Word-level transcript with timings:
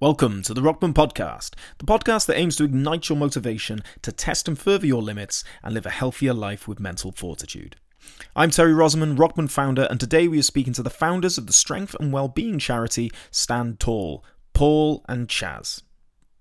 Welcome 0.00 0.42
to 0.44 0.54
the 0.54 0.62
Rockman 0.62 0.94
Podcast, 0.94 1.50
the 1.76 1.84
podcast 1.84 2.24
that 2.24 2.38
aims 2.38 2.56
to 2.56 2.64
ignite 2.64 3.10
your 3.10 3.18
motivation 3.18 3.82
to 4.00 4.10
test 4.10 4.48
and 4.48 4.58
further 4.58 4.86
your 4.86 5.02
limits 5.02 5.44
and 5.62 5.74
live 5.74 5.84
a 5.84 5.90
healthier 5.90 6.32
life 6.32 6.66
with 6.66 6.80
mental 6.80 7.12
fortitude. 7.12 7.76
I'm 8.34 8.48
Terry 8.48 8.72
Rosamond, 8.72 9.18
Rockman 9.18 9.50
founder, 9.50 9.86
and 9.90 10.00
today 10.00 10.26
we 10.26 10.38
are 10.38 10.42
speaking 10.42 10.72
to 10.72 10.82
the 10.82 10.88
founders 10.88 11.36
of 11.36 11.46
the 11.46 11.52
strength 11.52 11.94
and 12.00 12.14
well-being 12.14 12.58
charity 12.58 13.12
Stand 13.30 13.78
Tall, 13.78 14.24
Paul 14.54 15.04
and 15.06 15.28
Chaz. 15.28 15.82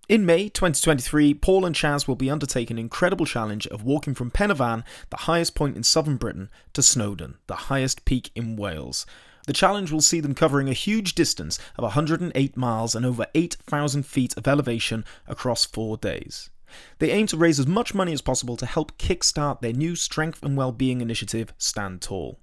In 0.07 0.25
May 0.25 0.47
2023, 0.47 1.33
Paul 1.33 1.65
and 1.65 1.75
Chaz 1.75 2.07
will 2.07 2.15
be 2.15 2.31
undertaking 2.31 2.75
an 2.77 2.83
incredible 2.85 3.25
challenge 3.25 3.67
of 3.67 3.83
walking 3.83 4.15
from 4.15 4.31
Pen 4.31 4.51
y 4.51 4.55
Fan, 4.55 4.85
the 5.09 5.17
highest 5.17 5.53
point 5.53 5.75
in 5.75 5.83
southern 5.83 6.15
Britain, 6.15 6.49
to 6.71 6.81
Snowdon, 6.81 7.37
the 7.47 7.55
highest 7.67 8.05
peak 8.05 8.31
in 8.35 8.55
Wales. 8.55 9.05
The 9.49 9.53
challenge 9.53 9.91
will 9.91 9.99
see 9.99 10.19
them 10.19 10.35
covering 10.35 10.69
a 10.69 10.73
huge 10.73 11.15
distance 11.15 11.57
of 11.75 11.81
108 11.81 12.55
miles 12.55 12.93
and 12.93 13.03
over 13.03 13.25
8,000 13.33 14.05
feet 14.05 14.37
of 14.37 14.47
elevation 14.47 15.03
across 15.27 15.65
four 15.65 15.97
days. 15.97 16.51
They 16.99 17.09
aim 17.09 17.25
to 17.25 17.37
raise 17.37 17.59
as 17.59 17.65
much 17.65 17.95
money 17.95 18.13
as 18.13 18.21
possible 18.21 18.57
to 18.57 18.67
help 18.67 18.99
kickstart 18.99 19.61
their 19.61 19.73
new 19.73 19.95
strength 19.95 20.43
and 20.43 20.55
well-being 20.55 21.01
initiative, 21.01 21.51
Stand 21.57 22.03
Tall. 22.03 22.39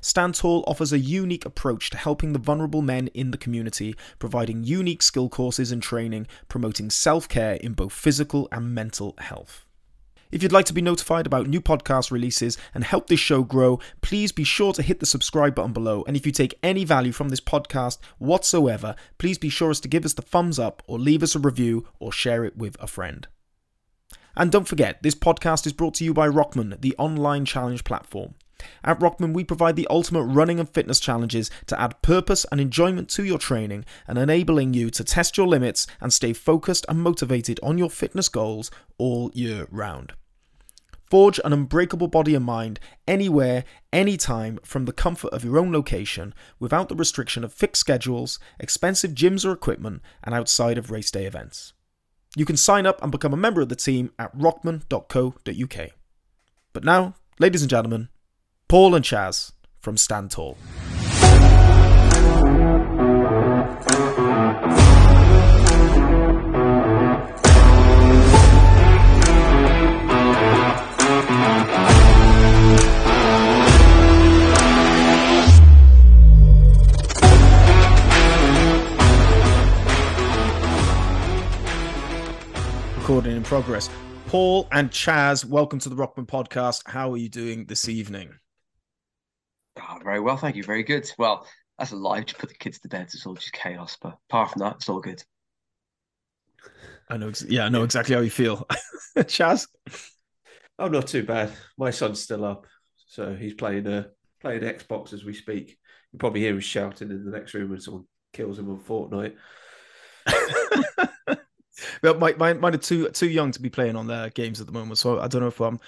Stand 0.00 0.34
Tall 0.34 0.64
offers 0.66 0.92
a 0.92 0.98
unique 0.98 1.46
approach 1.46 1.88
to 1.90 1.96
helping 1.96 2.32
the 2.32 2.40
vulnerable 2.40 2.82
men 2.82 3.06
in 3.14 3.30
the 3.30 3.38
community, 3.38 3.94
providing 4.18 4.64
unique 4.64 5.02
skill 5.02 5.28
courses 5.28 5.70
and 5.70 5.80
training, 5.80 6.26
promoting 6.48 6.90
self 6.90 7.28
care 7.28 7.54
in 7.54 7.74
both 7.74 7.92
physical 7.92 8.48
and 8.50 8.74
mental 8.74 9.14
health. 9.18 9.66
If 10.30 10.42
you'd 10.42 10.52
like 10.52 10.66
to 10.66 10.72
be 10.72 10.80
notified 10.80 11.26
about 11.26 11.48
new 11.48 11.60
podcast 11.60 12.12
releases 12.12 12.56
and 12.72 12.84
help 12.84 13.08
this 13.08 13.18
show 13.18 13.42
grow, 13.42 13.80
please 14.00 14.30
be 14.30 14.44
sure 14.44 14.72
to 14.72 14.82
hit 14.82 15.00
the 15.00 15.06
subscribe 15.06 15.56
button 15.56 15.72
below. 15.72 16.04
And 16.06 16.16
if 16.16 16.24
you 16.24 16.30
take 16.30 16.58
any 16.62 16.84
value 16.84 17.10
from 17.10 17.30
this 17.30 17.40
podcast 17.40 17.98
whatsoever, 18.18 18.94
please 19.18 19.38
be 19.38 19.48
sure 19.48 19.74
to 19.74 19.88
give 19.88 20.04
us 20.04 20.14
the 20.14 20.22
thumbs 20.22 20.58
up 20.58 20.82
or 20.86 20.98
leave 20.98 21.22
us 21.22 21.34
a 21.34 21.40
review 21.40 21.86
or 21.98 22.12
share 22.12 22.44
it 22.44 22.56
with 22.56 22.76
a 22.80 22.86
friend. 22.86 23.26
And 24.36 24.52
don't 24.52 24.68
forget, 24.68 25.02
this 25.02 25.16
podcast 25.16 25.66
is 25.66 25.72
brought 25.72 25.94
to 25.94 26.04
you 26.04 26.14
by 26.14 26.28
Rockman, 26.28 26.80
the 26.80 26.94
online 26.96 27.44
challenge 27.44 27.82
platform. 27.82 28.34
At 28.84 29.00
Rockman, 29.00 29.34
we 29.34 29.42
provide 29.42 29.74
the 29.74 29.88
ultimate 29.90 30.24
running 30.24 30.60
and 30.60 30.68
fitness 30.68 31.00
challenges 31.00 31.50
to 31.66 31.80
add 31.80 32.02
purpose 32.02 32.46
and 32.52 32.60
enjoyment 32.60 33.08
to 33.10 33.24
your 33.24 33.38
training 33.38 33.84
and 34.06 34.18
enabling 34.18 34.74
you 34.74 34.90
to 34.90 35.02
test 35.02 35.36
your 35.36 35.48
limits 35.48 35.86
and 36.00 36.12
stay 36.12 36.32
focused 36.32 36.86
and 36.88 37.00
motivated 37.00 37.58
on 37.62 37.78
your 37.78 37.90
fitness 37.90 38.28
goals 38.28 38.70
all 38.98 39.30
year 39.34 39.66
round. 39.70 40.12
Forge 41.10 41.40
an 41.44 41.52
unbreakable 41.52 42.06
body 42.06 42.36
and 42.36 42.44
mind 42.44 42.78
anywhere, 43.08 43.64
anytime 43.92 44.60
from 44.64 44.84
the 44.84 44.92
comfort 44.92 45.32
of 45.32 45.44
your 45.44 45.58
own 45.58 45.72
location 45.72 46.32
without 46.60 46.88
the 46.88 46.94
restriction 46.94 47.42
of 47.42 47.52
fixed 47.52 47.80
schedules, 47.80 48.38
expensive 48.60 49.10
gyms 49.10 49.44
or 49.44 49.50
equipment, 49.50 50.02
and 50.22 50.36
outside 50.36 50.78
of 50.78 50.92
race 50.92 51.10
day 51.10 51.26
events. 51.26 51.72
You 52.36 52.44
can 52.44 52.56
sign 52.56 52.86
up 52.86 53.02
and 53.02 53.10
become 53.10 53.32
a 53.32 53.36
member 53.36 53.60
of 53.60 53.68
the 53.68 53.76
team 53.76 54.12
at 54.20 54.36
rockman.co.uk. 54.38 55.90
But 56.72 56.84
now, 56.84 57.14
ladies 57.40 57.62
and 57.62 57.70
gentlemen, 57.70 58.08
Paul 58.68 58.94
and 58.94 59.04
Chaz 59.04 59.50
from 59.80 59.96
Stand 59.96 60.30
Tall. 60.30 60.56
Recording 83.10 83.38
in 83.38 83.42
progress. 83.42 83.90
Paul 84.28 84.68
and 84.70 84.88
Chaz, 84.88 85.44
welcome 85.44 85.80
to 85.80 85.88
the 85.88 85.96
Rockman 85.96 86.28
podcast. 86.28 86.82
How 86.86 87.12
are 87.12 87.16
you 87.16 87.28
doing 87.28 87.64
this 87.64 87.88
evening? 87.88 88.38
Oh, 89.80 89.98
very 90.04 90.20
well, 90.20 90.36
thank 90.36 90.54
you. 90.54 90.62
Very 90.62 90.84
good. 90.84 91.10
Well, 91.18 91.44
that's 91.76 91.90
a 91.90 91.96
lie. 91.96 92.20
Just 92.20 92.38
put 92.38 92.50
the 92.50 92.54
kids 92.54 92.78
to 92.78 92.88
bed. 92.88 93.08
It's 93.12 93.26
all 93.26 93.34
just 93.34 93.52
chaos. 93.52 93.98
But 94.00 94.16
apart 94.28 94.52
from 94.52 94.60
that, 94.60 94.76
it's 94.76 94.88
all 94.88 95.00
good. 95.00 95.20
I 97.08 97.16
know. 97.16 97.32
Yeah, 97.48 97.64
I 97.64 97.68
know 97.68 97.82
exactly 97.82 98.14
how 98.14 98.20
you 98.20 98.30
feel. 98.30 98.64
Chaz, 99.18 99.66
Oh, 100.78 100.86
not 100.86 101.08
too 101.08 101.24
bad. 101.24 101.50
My 101.76 101.90
son's 101.90 102.20
still 102.20 102.44
up, 102.44 102.64
so 103.08 103.34
he's 103.34 103.54
playing 103.54 103.88
uh, 103.88 104.04
playing 104.40 104.60
Xbox 104.60 105.12
as 105.12 105.24
we 105.24 105.34
speak. 105.34 105.76
You 106.12 106.20
probably 106.20 106.42
hear 106.42 106.52
him 106.52 106.60
shouting 106.60 107.10
in 107.10 107.24
the 107.24 107.32
next 107.32 107.54
room 107.54 107.70
when 107.70 107.80
someone 107.80 108.04
kills 108.32 108.56
him 108.56 108.70
on 108.70 108.78
Fortnite. 108.78 109.34
well, 112.02 112.14
my, 112.14 112.34
my, 112.34 112.54
mine 112.54 112.74
are 112.74 112.78
too 112.78 113.08
too 113.10 113.28
young 113.28 113.52
to 113.52 113.62
be 113.62 113.70
playing 113.70 113.96
on 113.96 114.06
their 114.06 114.30
games 114.30 114.60
at 114.60 114.66
the 114.66 114.72
moment, 114.72 114.98
so 114.98 115.20
I 115.20 115.28
don't 115.28 115.42
know 115.42 115.48
if 115.48 115.60
I'm 115.60 115.80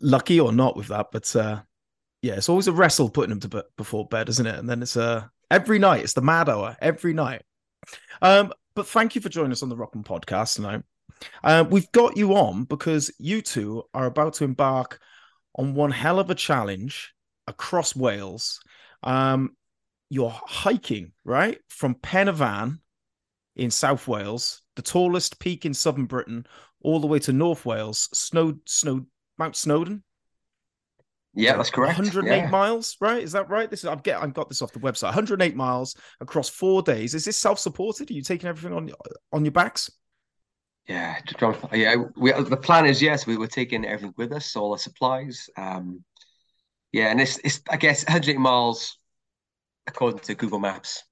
lucky 0.00 0.40
or 0.40 0.52
not 0.52 0.76
with 0.76 0.88
that. 0.88 1.08
But 1.12 1.34
uh, 1.36 1.60
yeah, 2.22 2.34
it's 2.34 2.48
always 2.48 2.68
a 2.68 2.72
wrestle 2.72 3.10
putting 3.10 3.30
them 3.30 3.40
to 3.40 3.48
bed 3.48 3.64
before 3.76 4.06
bed, 4.06 4.28
isn't 4.28 4.46
it? 4.46 4.58
And 4.58 4.68
then 4.68 4.82
it's 4.82 4.96
uh, 4.96 5.24
every 5.50 5.78
night. 5.78 6.02
It's 6.02 6.14
the 6.14 6.22
mad 6.22 6.48
hour 6.48 6.76
every 6.80 7.12
night. 7.12 7.42
Um, 8.22 8.52
but 8.74 8.86
thank 8.86 9.14
you 9.14 9.20
for 9.20 9.28
joining 9.28 9.52
us 9.52 9.62
on 9.62 9.68
the 9.68 9.76
Rockman 9.76 10.04
podcast 10.04 10.54
tonight. 10.54 10.82
Uh, 11.42 11.64
we've 11.68 11.90
got 11.92 12.16
you 12.16 12.34
on 12.34 12.64
because 12.64 13.10
you 13.18 13.42
two 13.42 13.84
are 13.92 14.06
about 14.06 14.34
to 14.34 14.44
embark 14.44 15.00
on 15.56 15.74
one 15.74 15.90
hell 15.90 16.18
of 16.18 16.30
a 16.30 16.34
challenge 16.34 17.12
across 17.46 17.94
Wales. 17.96 18.60
Um, 19.02 19.56
you're 20.08 20.30
hiking 20.30 21.12
right 21.24 21.58
from 21.68 21.94
Pen 21.94 22.26
y 22.26 22.32
Fan 22.32 22.80
in 23.56 23.70
South 23.70 24.08
Wales, 24.08 24.62
the 24.80 24.90
tallest 24.90 25.38
peak 25.40 25.66
in 25.66 25.74
southern 25.74 26.06
Britain, 26.06 26.46
all 26.80 27.00
the 27.00 27.06
way 27.06 27.18
to 27.18 27.34
North 27.34 27.66
Wales, 27.66 28.08
Snow, 28.14 28.54
Snow, 28.64 29.04
Mount 29.36 29.54
Snowdon. 29.54 30.02
Yeah, 31.34 31.58
that's 31.58 31.68
correct. 31.68 31.98
108 31.98 32.34
yeah. 32.34 32.48
miles, 32.48 32.96
right? 32.98 33.22
Is 33.22 33.32
that 33.32 33.50
right? 33.50 33.70
This 33.70 33.80
is 33.80 33.86
I've 33.86 34.02
get 34.02 34.22
I've 34.22 34.32
got 34.32 34.48
this 34.48 34.62
off 34.62 34.72
the 34.72 34.78
website. 34.78 35.08
108 35.14 35.54
miles 35.54 35.94
across 36.22 36.48
four 36.48 36.80
days. 36.80 37.14
Is 37.14 37.26
this 37.26 37.36
self-supported? 37.36 38.10
Are 38.10 38.14
you 38.14 38.22
taking 38.22 38.48
everything 38.48 38.74
on 38.74 38.90
on 39.34 39.44
your 39.44 39.52
backs? 39.52 39.90
Yeah, 40.88 41.16
to 41.26 41.34
try 41.34 41.52
and- 41.52 41.80
yeah. 41.80 41.96
We, 42.16 42.32
the 42.32 42.56
plan 42.56 42.86
is 42.86 43.02
yes, 43.02 43.26
we 43.26 43.36
were 43.36 43.48
taking 43.48 43.84
everything 43.84 44.14
with 44.16 44.32
us, 44.32 44.56
all 44.56 44.72
the 44.72 44.78
supplies. 44.78 45.50
Um, 45.58 46.02
yeah, 46.90 47.08
and 47.10 47.20
it's 47.20 47.38
it's 47.44 47.60
I 47.68 47.76
guess 47.76 48.02
108 48.04 48.40
miles 48.40 48.96
according 49.86 50.20
to 50.20 50.34
Google 50.34 50.58
Maps, 50.58 51.04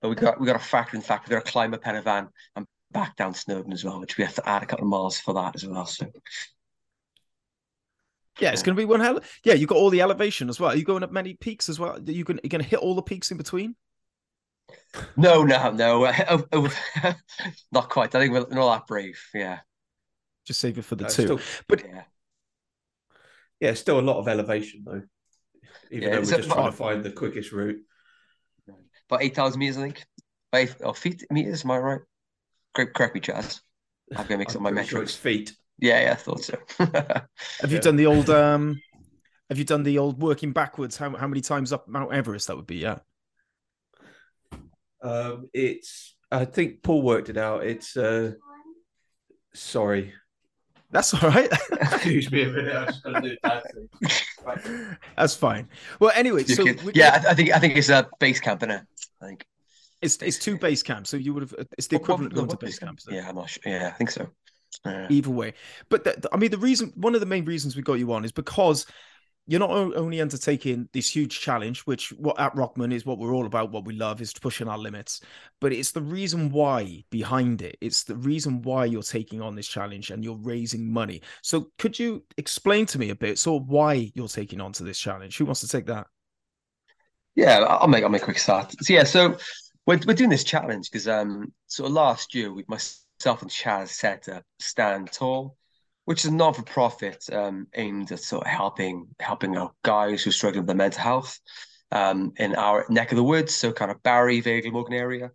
but 0.00 0.08
we 0.08 0.16
got 0.16 0.40
we 0.40 0.46
got 0.46 0.54
to 0.54 0.58
factor 0.58 0.96
in 0.96 1.02
fact 1.02 1.28
we 1.28 1.34
got 1.34 1.44
to 1.44 1.52
climb 1.52 1.72
a 1.72 1.78
Pen 1.78 1.94
y 1.94 2.00
Fan 2.02 2.28
and 2.56 2.66
back 2.92 3.16
down 3.16 3.34
Snowdon 3.34 3.72
as 3.72 3.84
well, 3.84 4.00
which 4.00 4.16
we 4.16 4.24
have 4.24 4.34
to 4.34 4.48
add 4.48 4.62
a 4.62 4.66
couple 4.66 4.84
of 4.84 4.90
miles 4.90 5.18
for 5.18 5.34
that 5.34 5.54
as 5.54 5.66
well. 5.66 5.86
So 5.86 6.06
Yeah, 8.40 8.52
it's 8.52 8.62
going 8.62 8.76
to 8.76 8.80
be 8.80 8.84
one 8.86 9.00
hell. 9.00 9.20
Yeah, 9.44 9.54
you've 9.54 9.68
got 9.68 9.78
all 9.78 9.90
the 9.90 10.00
elevation 10.02 10.48
as 10.48 10.58
well. 10.58 10.70
Are 10.70 10.76
you 10.76 10.84
going 10.84 11.02
up 11.02 11.12
many 11.12 11.34
peaks 11.34 11.68
as 11.68 11.78
well? 11.78 11.96
Are 11.96 12.00
you 12.10 12.24
going 12.24 12.40
you 12.42 12.48
going 12.50 12.62
to 12.62 12.68
hit 12.68 12.78
all 12.80 12.94
the 12.94 13.02
peaks 13.02 13.30
in 13.30 13.36
between? 13.36 13.76
no, 15.16 15.42
no, 15.42 15.70
no, 15.72 16.06
oh, 16.28 16.44
oh, 16.52 17.14
not 17.72 17.90
quite. 17.90 18.14
I 18.14 18.20
think 18.20 18.32
we're 18.32 18.46
not 18.48 18.74
that 18.78 18.86
brave. 18.86 19.20
Yeah, 19.34 19.60
Just 20.46 20.60
save 20.60 20.78
it 20.78 20.84
for 20.84 20.94
the 20.96 21.04
No, 21.04 21.10
two. 21.10 21.22
still, 21.22 21.40
But 21.68 21.84
yeah. 21.84 22.02
yeah, 23.60 23.74
still 23.74 23.98
a 23.98 24.00
lot 24.00 24.18
of 24.18 24.28
elevation 24.28 24.82
though. 24.84 25.02
Even 25.90 26.08
Yeah, 26.08 26.14
though 26.16 26.22
we're 26.22 26.34
a- 26.34 26.36
just 26.38 26.50
trying 26.50 26.70
to 26.70 26.76
find 26.76 27.04
the 27.04 27.12
quickest 27.12 27.52
route. 27.52 27.80
about 29.10 29.22
8,000 29.22 29.58
meters, 29.58 29.76
I 29.78 29.82
think. 29.82 30.04
Five 30.52 30.76
or 30.80 30.94
feet 30.94 31.24
meters, 31.30 31.64
am 31.64 31.70
I 31.70 31.78
right? 31.78 32.00
Correct, 32.74 32.94
correct 32.94 33.14
me, 33.14 33.20
Chaz. 33.20 33.60
I'm 34.16 34.26
gonna 34.26 34.38
mix 34.38 34.54
I'm 34.54 34.58
up 34.58 34.72
my 34.72 34.72
pretty 34.72 34.88
sure 34.88 35.02
it's 35.02 35.14
feet. 35.16 35.52
Yeah, 35.78 36.00
yeah, 36.00 36.12
I 36.12 36.14
thought 36.14 36.44
so. 36.44 36.58
Have 37.60 37.72
you 37.72 37.80
done 37.80 37.96
the 37.96 38.06
old 38.06 38.30
um 38.30 38.80
have 39.48 39.58
you 39.58 39.64
done 39.64 39.82
the 39.82 39.98
old 39.98 40.20
working 40.20 40.52
backwards? 40.52 40.96
How 40.96 41.14
how 41.16 41.26
many 41.26 41.40
times 41.40 41.72
up 41.72 41.86
Mount 41.88 42.12
Everest 42.12 42.46
that 42.46 42.56
would 42.56 42.66
be? 42.66 42.76
Yeah. 42.76 43.00
Um, 45.02 45.50
it's 45.52 46.16
I 46.30 46.46
think 46.46 46.82
Paul 46.82 47.02
worked 47.02 47.28
it 47.28 47.36
out. 47.36 47.64
It's 47.64 47.96
uh, 47.96 48.32
sorry. 49.52 50.14
That's 50.90 51.12
all 51.14 51.30
right. 51.30 51.50
Excuse 51.72 52.30
me 52.30 52.44
a 52.44 52.48
minute. 52.48 52.74
I 52.74 52.84
just 52.86 53.02
got 53.02 53.22
to 53.22 53.28
do 53.28 53.36
that 53.42 54.98
That's 55.16 55.34
fine. 55.34 55.68
Well, 56.00 56.12
anyway, 56.14 56.44
so 56.44 56.64
yeah, 56.94 57.22
I, 57.26 57.30
I 57.30 57.34
think 57.34 57.50
I 57.50 57.58
think 57.58 57.76
it's 57.76 57.88
a 57.88 58.08
base 58.20 58.40
camp, 58.40 58.60
innit? 58.60 58.86
I 59.20 59.26
think 59.26 59.44
it's 60.02 60.16
it's 60.16 60.38
two 60.38 60.58
base 60.58 60.82
camps, 60.82 61.10
so 61.10 61.16
you 61.16 61.32
would 61.34 61.42
have 61.42 61.54
it's 61.78 61.86
the 61.86 61.96
equivalent 61.96 62.32
of 62.32 62.38
what- 62.38 62.48
going 62.48 62.58
to 62.58 62.66
base 62.66 62.78
camp. 62.78 62.98
Yeah, 63.08 63.28
I'm 63.28 63.36
not 63.36 63.48
sure. 63.48 63.62
Yeah, 63.64 63.88
I 63.88 63.90
think 63.92 64.10
so. 64.10 64.28
Yeah. 64.84 65.06
Either 65.10 65.30
way, 65.30 65.54
but 65.90 66.02
the, 66.04 66.28
I 66.32 66.36
mean, 66.38 66.50
the 66.50 66.58
reason 66.58 66.92
one 66.96 67.14
of 67.14 67.20
the 67.20 67.26
main 67.26 67.44
reasons 67.44 67.76
we 67.76 67.82
got 67.82 67.94
you 67.94 68.12
on 68.12 68.24
is 68.24 68.32
because 68.32 68.86
you're 69.46 69.60
not 69.60 69.70
only 69.70 70.20
undertaking 70.20 70.88
this 70.92 71.14
huge 71.14 71.40
challenge, 71.40 71.80
which 71.80 72.10
what 72.12 72.38
at 72.40 72.54
Rockman 72.54 72.92
is 72.92 73.04
what 73.04 73.18
we're 73.18 73.34
all 73.34 73.44
about, 73.44 73.72
what 73.72 73.84
we 73.84 73.92
love 73.92 74.20
is 74.20 74.32
pushing 74.32 74.68
our 74.68 74.78
limits, 74.78 75.20
but 75.60 75.72
it's 75.72 75.90
the 75.90 76.00
reason 76.00 76.50
why 76.50 77.04
behind 77.10 77.60
it. 77.60 77.76
It's 77.80 78.04
the 78.04 78.16
reason 78.16 78.62
why 78.62 78.84
you're 78.84 79.02
taking 79.02 79.42
on 79.42 79.56
this 79.56 79.66
challenge 79.66 80.10
and 80.10 80.22
you're 80.22 80.38
raising 80.38 80.90
money. 80.92 81.22
So 81.42 81.70
could 81.78 81.98
you 81.98 82.24
explain 82.38 82.86
to 82.86 82.98
me 82.98 83.10
a 83.10 83.16
bit, 83.16 83.38
sort 83.38 83.62
of 83.62 83.68
why 83.68 84.12
you're 84.14 84.28
taking 84.28 84.60
on 84.60 84.72
to 84.74 84.84
this 84.84 84.98
challenge? 84.98 85.36
Who 85.36 85.44
wants 85.44 85.60
to 85.62 85.68
take 85.68 85.86
that? 85.86 86.06
Yeah, 87.34 87.58
I'll 87.60 87.88
make 87.88 88.04
I'll 88.04 88.10
make 88.10 88.22
a 88.22 88.26
quick 88.26 88.38
start. 88.38 88.72
So 88.80 88.92
yeah, 88.92 89.04
so 89.04 89.36
we're, 89.86 90.00
we're 90.06 90.14
doing 90.14 90.30
this 90.30 90.44
challenge 90.44 90.90
because 90.90 91.08
um, 91.08 91.52
sort 91.66 91.88
of 91.88 91.94
last 91.94 92.34
year, 92.34 92.52
we, 92.52 92.64
myself 92.68 93.42
and 93.42 93.50
Chaz 93.50 93.88
set 93.88 94.28
up 94.28 94.44
Stand 94.58 95.10
Tall, 95.12 95.56
which 96.04 96.24
is 96.24 96.30
a 96.30 96.34
non-for-profit 96.34 97.24
um, 97.32 97.66
aimed 97.74 98.12
at 98.12 98.20
sort 98.20 98.46
of 98.46 98.50
helping 98.50 99.08
helping 99.20 99.56
our 99.56 99.72
guys 99.82 100.22
who 100.22 100.30
are 100.30 100.32
struggling 100.32 100.62
with 100.62 100.68
their 100.68 100.76
mental 100.76 101.02
health 101.02 101.38
um, 101.90 102.32
in 102.36 102.54
our 102.54 102.86
neck 102.88 103.12
of 103.12 103.16
the 103.16 103.24
woods, 103.24 103.54
so 103.54 103.72
kind 103.72 103.90
of 103.90 104.02
Barry, 104.02 104.40
Vale 104.40 104.58
of 104.58 104.64
Glamorgan 104.64 104.94
area. 104.94 105.30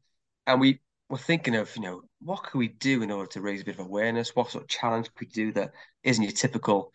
And 0.46 0.60
we 0.60 0.80
were 1.10 1.18
thinking 1.18 1.56
of, 1.56 1.74
you 1.76 1.82
know, 1.82 2.02
what 2.22 2.44
could 2.44 2.58
we 2.58 2.70
do 2.70 3.04
in 3.04 3.12
order 3.12 3.30
to 3.32 3.42
raise 3.42 3.62
a 3.62 3.66
bit 3.66 3.80
of 3.80 3.86
awareness? 3.86 4.36
What 4.36 4.52
sort 4.52 4.64
of 4.64 4.70
challenge 4.70 5.08
could 5.14 5.28
we 5.28 5.32
do 5.32 5.52
that 5.54 5.72
isn't 6.04 6.24
your 6.24 6.32
typical, 6.32 6.92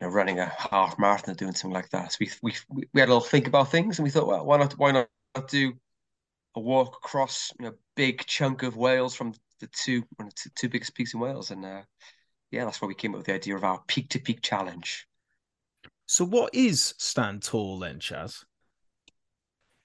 you 0.00 0.06
know, 0.06 0.12
running 0.12 0.38
a 0.38 0.52
half 0.70 0.98
marathon 0.98 1.32
or 1.32 1.36
doing 1.36 1.54
something 1.54 1.74
like 1.74 1.88
that? 1.90 2.12
So 2.12 2.18
we 2.20 2.30
we 2.42 2.52
we 2.92 3.00
had 3.00 3.08
a 3.08 3.12
little 3.14 3.20
think 3.20 3.46
about 3.46 3.70
things, 3.70 3.98
and 3.98 4.04
we 4.04 4.10
thought, 4.10 4.26
well, 4.26 4.44
why 4.44 4.58
not 4.58 4.72
why 4.74 4.92
not 4.92 5.08
do 5.48 5.72
a 6.56 6.60
walk 6.60 6.96
across, 6.96 7.52
you 7.60 7.66
know, 7.66 7.74
big 7.94 8.24
chunk 8.26 8.62
of 8.62 8.76
Wales 8.76 9.14
from 9.14 9.34
the 9.60 9.68
two 9.68 10.02
one 10.16 10.28
of 10.28 10.34
the 10.34 10.50
two 10.54 10.68
biggest 10.68 10.94
peaks 10.94 11.14
in 11.14 11.20
Wales, 11.20 11.50
and 11.50 11.64
uh, 11.64 11.82
yeah, 12.50 12.64
that's 12.64 12.80
why 12.80 12.88
we 12.88 12.94
came 12.94 13.12
up 13.12 13.18
with 13.18 13.26
the 13.26 13.34
idea 13.34 13.56
of 13.56 13.64
our 13.64 13.80
peak 13.86 14.08
to 14.10 14.18
peak 14.18 14.42
challenge. 14.42 15.06
So, 16.06 16.24
what 16.24 16.54
is 16.54 16.94
Stand 16.98 17.42
Tall 17.42 17.78
then, 17.78 17.98
Chaz? 17.98 18.44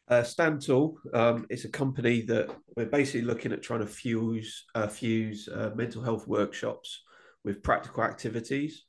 Uh, 0.07 0.23
Stand 0.23 0.65
Tall 0.65 0.97
um, 1.13 1.45
is 1.49 1.65
a 1.65 1.69
company 1.69 2.21
that 2.23 2.49
we're 2.75 2.85
basically 2.85 3.21
looking 3.21 3.51
at 3.51 3.63
trying 3.63 3.79
to 3.79 3.87
fuse 3.87 4.65
uh, 4.75 4.87
fuse 4.87 5.47
uh, 5.47 5.71
mental 5.75 6.01
health 6.01 6.27
workshops 6.27 7.01
with 7.43 7.63
practical 7.63 8.03
activities. 8.03 8.85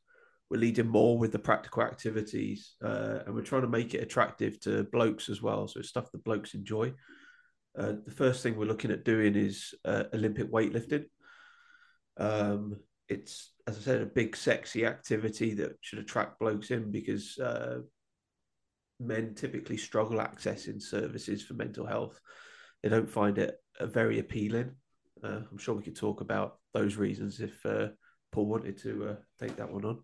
We're 0.51 0.59
leading 0.59 0.89
more 0.89 1.17
with 1.17 1.33
the 1.33 1.39
practical 1.39 1.83
activities, 1.83 2.75
uh, 2.85 3.21
and 3.25 3.35
we're 3.35 3.43
trying 3.43 3.63
to 3.63 3.69
make 3.69 3.95
it 3.95 4.03
attractive 4.03 4.61
to 4.61 4.85
blokes 4.85 5.29
as 5.31 5.41
well. 5.41 5.67
So 5.67 5.81
it's 5.81 5.89
stuff 5.89 6.13
that 6.13 6.25
blokes 6.25 6.55
enjoy. 6.55 6.93
Uh, 7.77 7.95
the 8.05 8.11
first 8.11 8.43
thing 8.43 8.57
we're 8.57 8.67
looking 8.67 8.91
at 8.91 9.05
doing 9.05 9.35
is 9.35 9.75
uh, 9.85 10.05
Olympic 10.13 10.51
weightlifting. 10.51 11.05
Um, 12.19 12.77
it's, 13.09 13.53
as 13.67 13.79
I 13.79 13.81
said, 13.81 14.03
a 14.03 14.07
big, 14.07 14.37
sexy 14.37 14.85
activity 14.85 15.55
that 15.55 15.73
should 15.81 15.99
attract 15.99 16.39
blokes 16.39 16.71
in 16.71 16.91
because 16.91 17.39
uh, 17.39 17.79
men 19.01 19.35
typically 19.35 19.77
struggle 19.77 20.19
accessing 20.19 20.83
services 20.83 21.43
for 21.43 21.55
mental 21.55 21.87
health. 21.87 22.21
They 22.83 22.89
don't 22.89 23.11
find 23.11 23.39
it 23.39 23.57
uh, 23.81 23.87
very 23.87 24.19
appealing. 24.19 24.73
Uh, 25.25 25.41
I'm 25.51 25.59
sure 25.59 25.75
we 25.75 25.83
could 25.83 25.97
talk 25.97 26.21
about 26.21 26.59
those 26.75 26.97
reasons 26.97 27.41
if 27.41 27.65
Paul 28.33 28.47
wanted 28.47 28.79
to 28.79 29.17
take 29.39 29.57
that 29.57 29.73
one 29.73 29.85
on. 29.85 30.01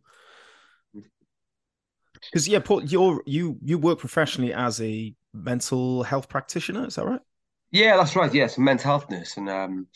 Because 2.30 2.48
yeah, 2.48 2.58
Paul, 2.58 2.84
you're 2.84 3.22
you 3.26 3.58
you 3.62 3.78
work 3.78 3.98
professionally 3.98 4.52
as 4.52 4.80
a 4.80 5.14
mental 5.32 6.02
health 6.02 6.28
practitioner, 6.28 6.86
is 6.86 6.96
that 6.96 7.06
right? 7.06 7.20
Yeah, 7.70 7.96
that's 7.96 8.16
right. 8.16 8.32
Yes, 8.32 8.56
I'm 8.56 8.64
mental 8.64 8.90
health 8.90 9.10
nurse, 9.10 9.36
and 9.36 9.48
um, 9.48 9.86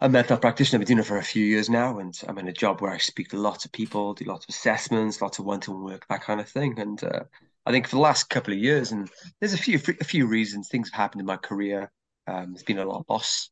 I'm 0.00 0.10
a 0.10 0.14
mental 0.14 0.30
health 0.36 0.42
practitioner. 0.42 0.78
I've 0.78 0.86
been 0.88 0.96
doing 0.96 1.04
it 1.04 1.08
for 1.08 1.18
a 1.18 1.24
few 1.24 1.44
years 1.44 1.70
now, 1.70 1.98
and 1.98 2.14
I'm 2.28 2.38
in 2.38 2.48
a 2.48 2.52
job 2.52 2.80
where 2.82 2.92
I 2.92 2.98
speak 2.98 3.30
to 3.30 3.38
lots 3.38 3.64
of 3.64 3.72
people, 3.72 4.14
do 4.14 4.24
lots 4.24 4.46
of 4.46 4.50
assessments, 4.50 5.22
lots 5.22 5.38
of 5.38 5.46
one-to-one 5.46 5.84
work, 5.84 6.06
that 6.08 6.22
kind 6.22 6.40
of 6.40 6.48
thing. 6.48 6.78
And 6.80 7.02
uh, 7.04 7.24
I 7.66 7.72
think 7.72 7.88
for 7.88 7.96
the 7.96 8.02
last 8.02 8.30
couple 8.30 8.54
of 8.54 8.60
years, 8.60 8.92
and 8.92 9.10
there's 9.40 9.54
a 9.54 9.58
few 9.58 9.80
a 10.00 10.04
few 10.04 10.26
reasons 10.26 10.68
things 10.68 10.90
have 10.92 11.00
happened 11.00 11.20
in 11.20 11.26
my 11.26 11.36
career. 11.38 11.92
Um, 12.26 12.52
there's 12.54 12.64
been 12.64 12.78
a 12.78 12.86
lot 12.86 13.00
of 13.00 13.06
loss. 13.08 13.50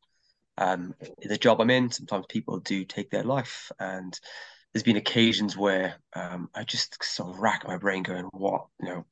Um, 0.57 0.95
in 1.21 1.29
the 1.29 1.37
job 1.37 1.61
I'm 1.61 1.69
in, 1.71 1.91
sometimes 1.91 2.25
people 2.29 2.59
do 2.59 2.85
take 2.85 3.11
their 3.11 3.23
life, 3.23 3.71
and 3.79 4.19
there's 4.73 4.83
been 4.83 4.97
occasions 4.97 5.57
where 5.57 5.95
um, 6.15 6.49
I 6.55 6.63
just 6.65 7.03
sort 7.03 7.29
of 7.31 7.39
rack 7.39 7.67
my 7.67 7.77
brain, 7.77 8.03
going, 8.03 8.25
"What, 8.33 8.67
you 8.81 8.89
know, 8.89 9.05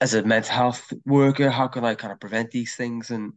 as 0.00 0.14
a 0.14 0.22
mental 0.22 0.52
health 0.54 0.92
worker, 1.06 1.50
how 1.50 1.68
can 1.68 1.84
I 1.84 1.94
kind 1.94 2.12
of 2.12 2.20
prevent 2.20 2.50
these 2.50 2.74
things?" 2.76 3.10
And 3.10 3.34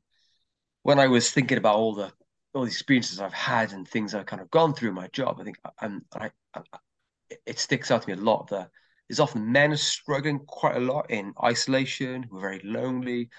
when 0.88 1.00
I 1.02 1.08
was 1.08 1.30
thinking 1.32 1.58
about 1.58 1.76
all 1.76 1.94
the 1.94 2.14
all 2.54 2.62
the 2.62 2.70
experiences 2.70 3.20
I've 3.20 3.34
had 3.34 3.74
and 3.74 3.86
things 3.86 4.16
I've 4.16 4.26
kind 4.26 4.42
of 4.42 4.50
gone 4.50 4.74
through 4.74 4.88
in 4.88 4.96
my 4.96 5.08
job, 5.08 5.38
I 5.38 5.44
think 5.44 5.60
I'm, 5.82 6.06
I, 6.16 6.32
I, 6.54 6.62
it 7.46 7.60
sticks 7.60 7.92
out 7.92 8.04
to 8.04 8.08
me 8.08 8.14
a 8.14 8.24
lot 8.24 8.48
that 8.52 8.70
there's 9.10 9.20
often 9.20 9.52
men 9.52 9.74
are 9.74 9.76
struggling 9.76 10.40
quite 10.40 10.78
a 10.78 10.80
lot 10.80 11.12
in 11.12 11.34
isolation, 11.44 12.24
who 12.24 12.38
are 12.38 12.42
very 12.42 12.62
lonely, 12.64 13.30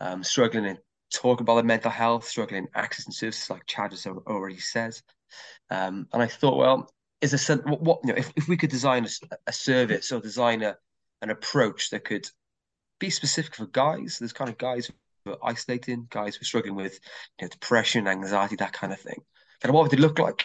um, 0.00 0.24
struggling 0.24 0.64
in 0.64 0.78
talking 1.14 1.44
about 1.44 1.54
their 1.54 1.62
mental 1.62 1.92
health, 1.92 2.26
struggling 2.26 2.64
in 2.64 2.82
accessing 2.82 3.12
services 3.12 3.50
like 3.50 3.64
Chaz 3.66 3.92
has 3.92 4.06
already 4.08 4.58
said. 4.58 5.00
Um, 5.70 6.08
and 6.12 6.20
I 6.20 6.26
thought, 6.26 6.58
well, 6.58 6.92
is 7.20 7.48
a 7.48 7.56
what 7.58 8.00
you 8.02 8.14
know, 8.14 8.18
if, 8.18 8.32
if 8.34 8.48
we 8.48 8.56
could 8.56 8.70
design 8.70 9.06
a, 9.06 9.36
a 9.46 9.52
service 9.52 10.10
or 10.10 10.18
design 10.18 10.64
a, 10.64 10.76
an 11.22 11.30
approach 11.30 11.90
that 11.90 12.04
could 12.04 12.28
be 12.98 13.10
specific 13.10 13.54
for 13.54 13.66
guys, 13.66 14.18
there's 14.18 14.32
kind 14.32 14.50
of 14.50 14.58
guys 14.58 14.90
isolating, 15.42 16.06
guys 16.10 16.36
who 16.36 16.40
were 16.40 16.46
struggling 16.46 16.74
with 16.74 16.98
you 17.38 17.44
know, 17.44 17.48
depression, 17.48 18.06
anxiety, 18.08 18.56
that 18.56 18.72
kind 18.72 18.92
of 18.92 19.00
thing. 19.00 19.18
Kind 19.60 19.70
of 19.70 19.74
what 19.74 19.84
would 19.84 19.92
it 19.92 20.00
look 20.00 20.18
like? 20.18 20.44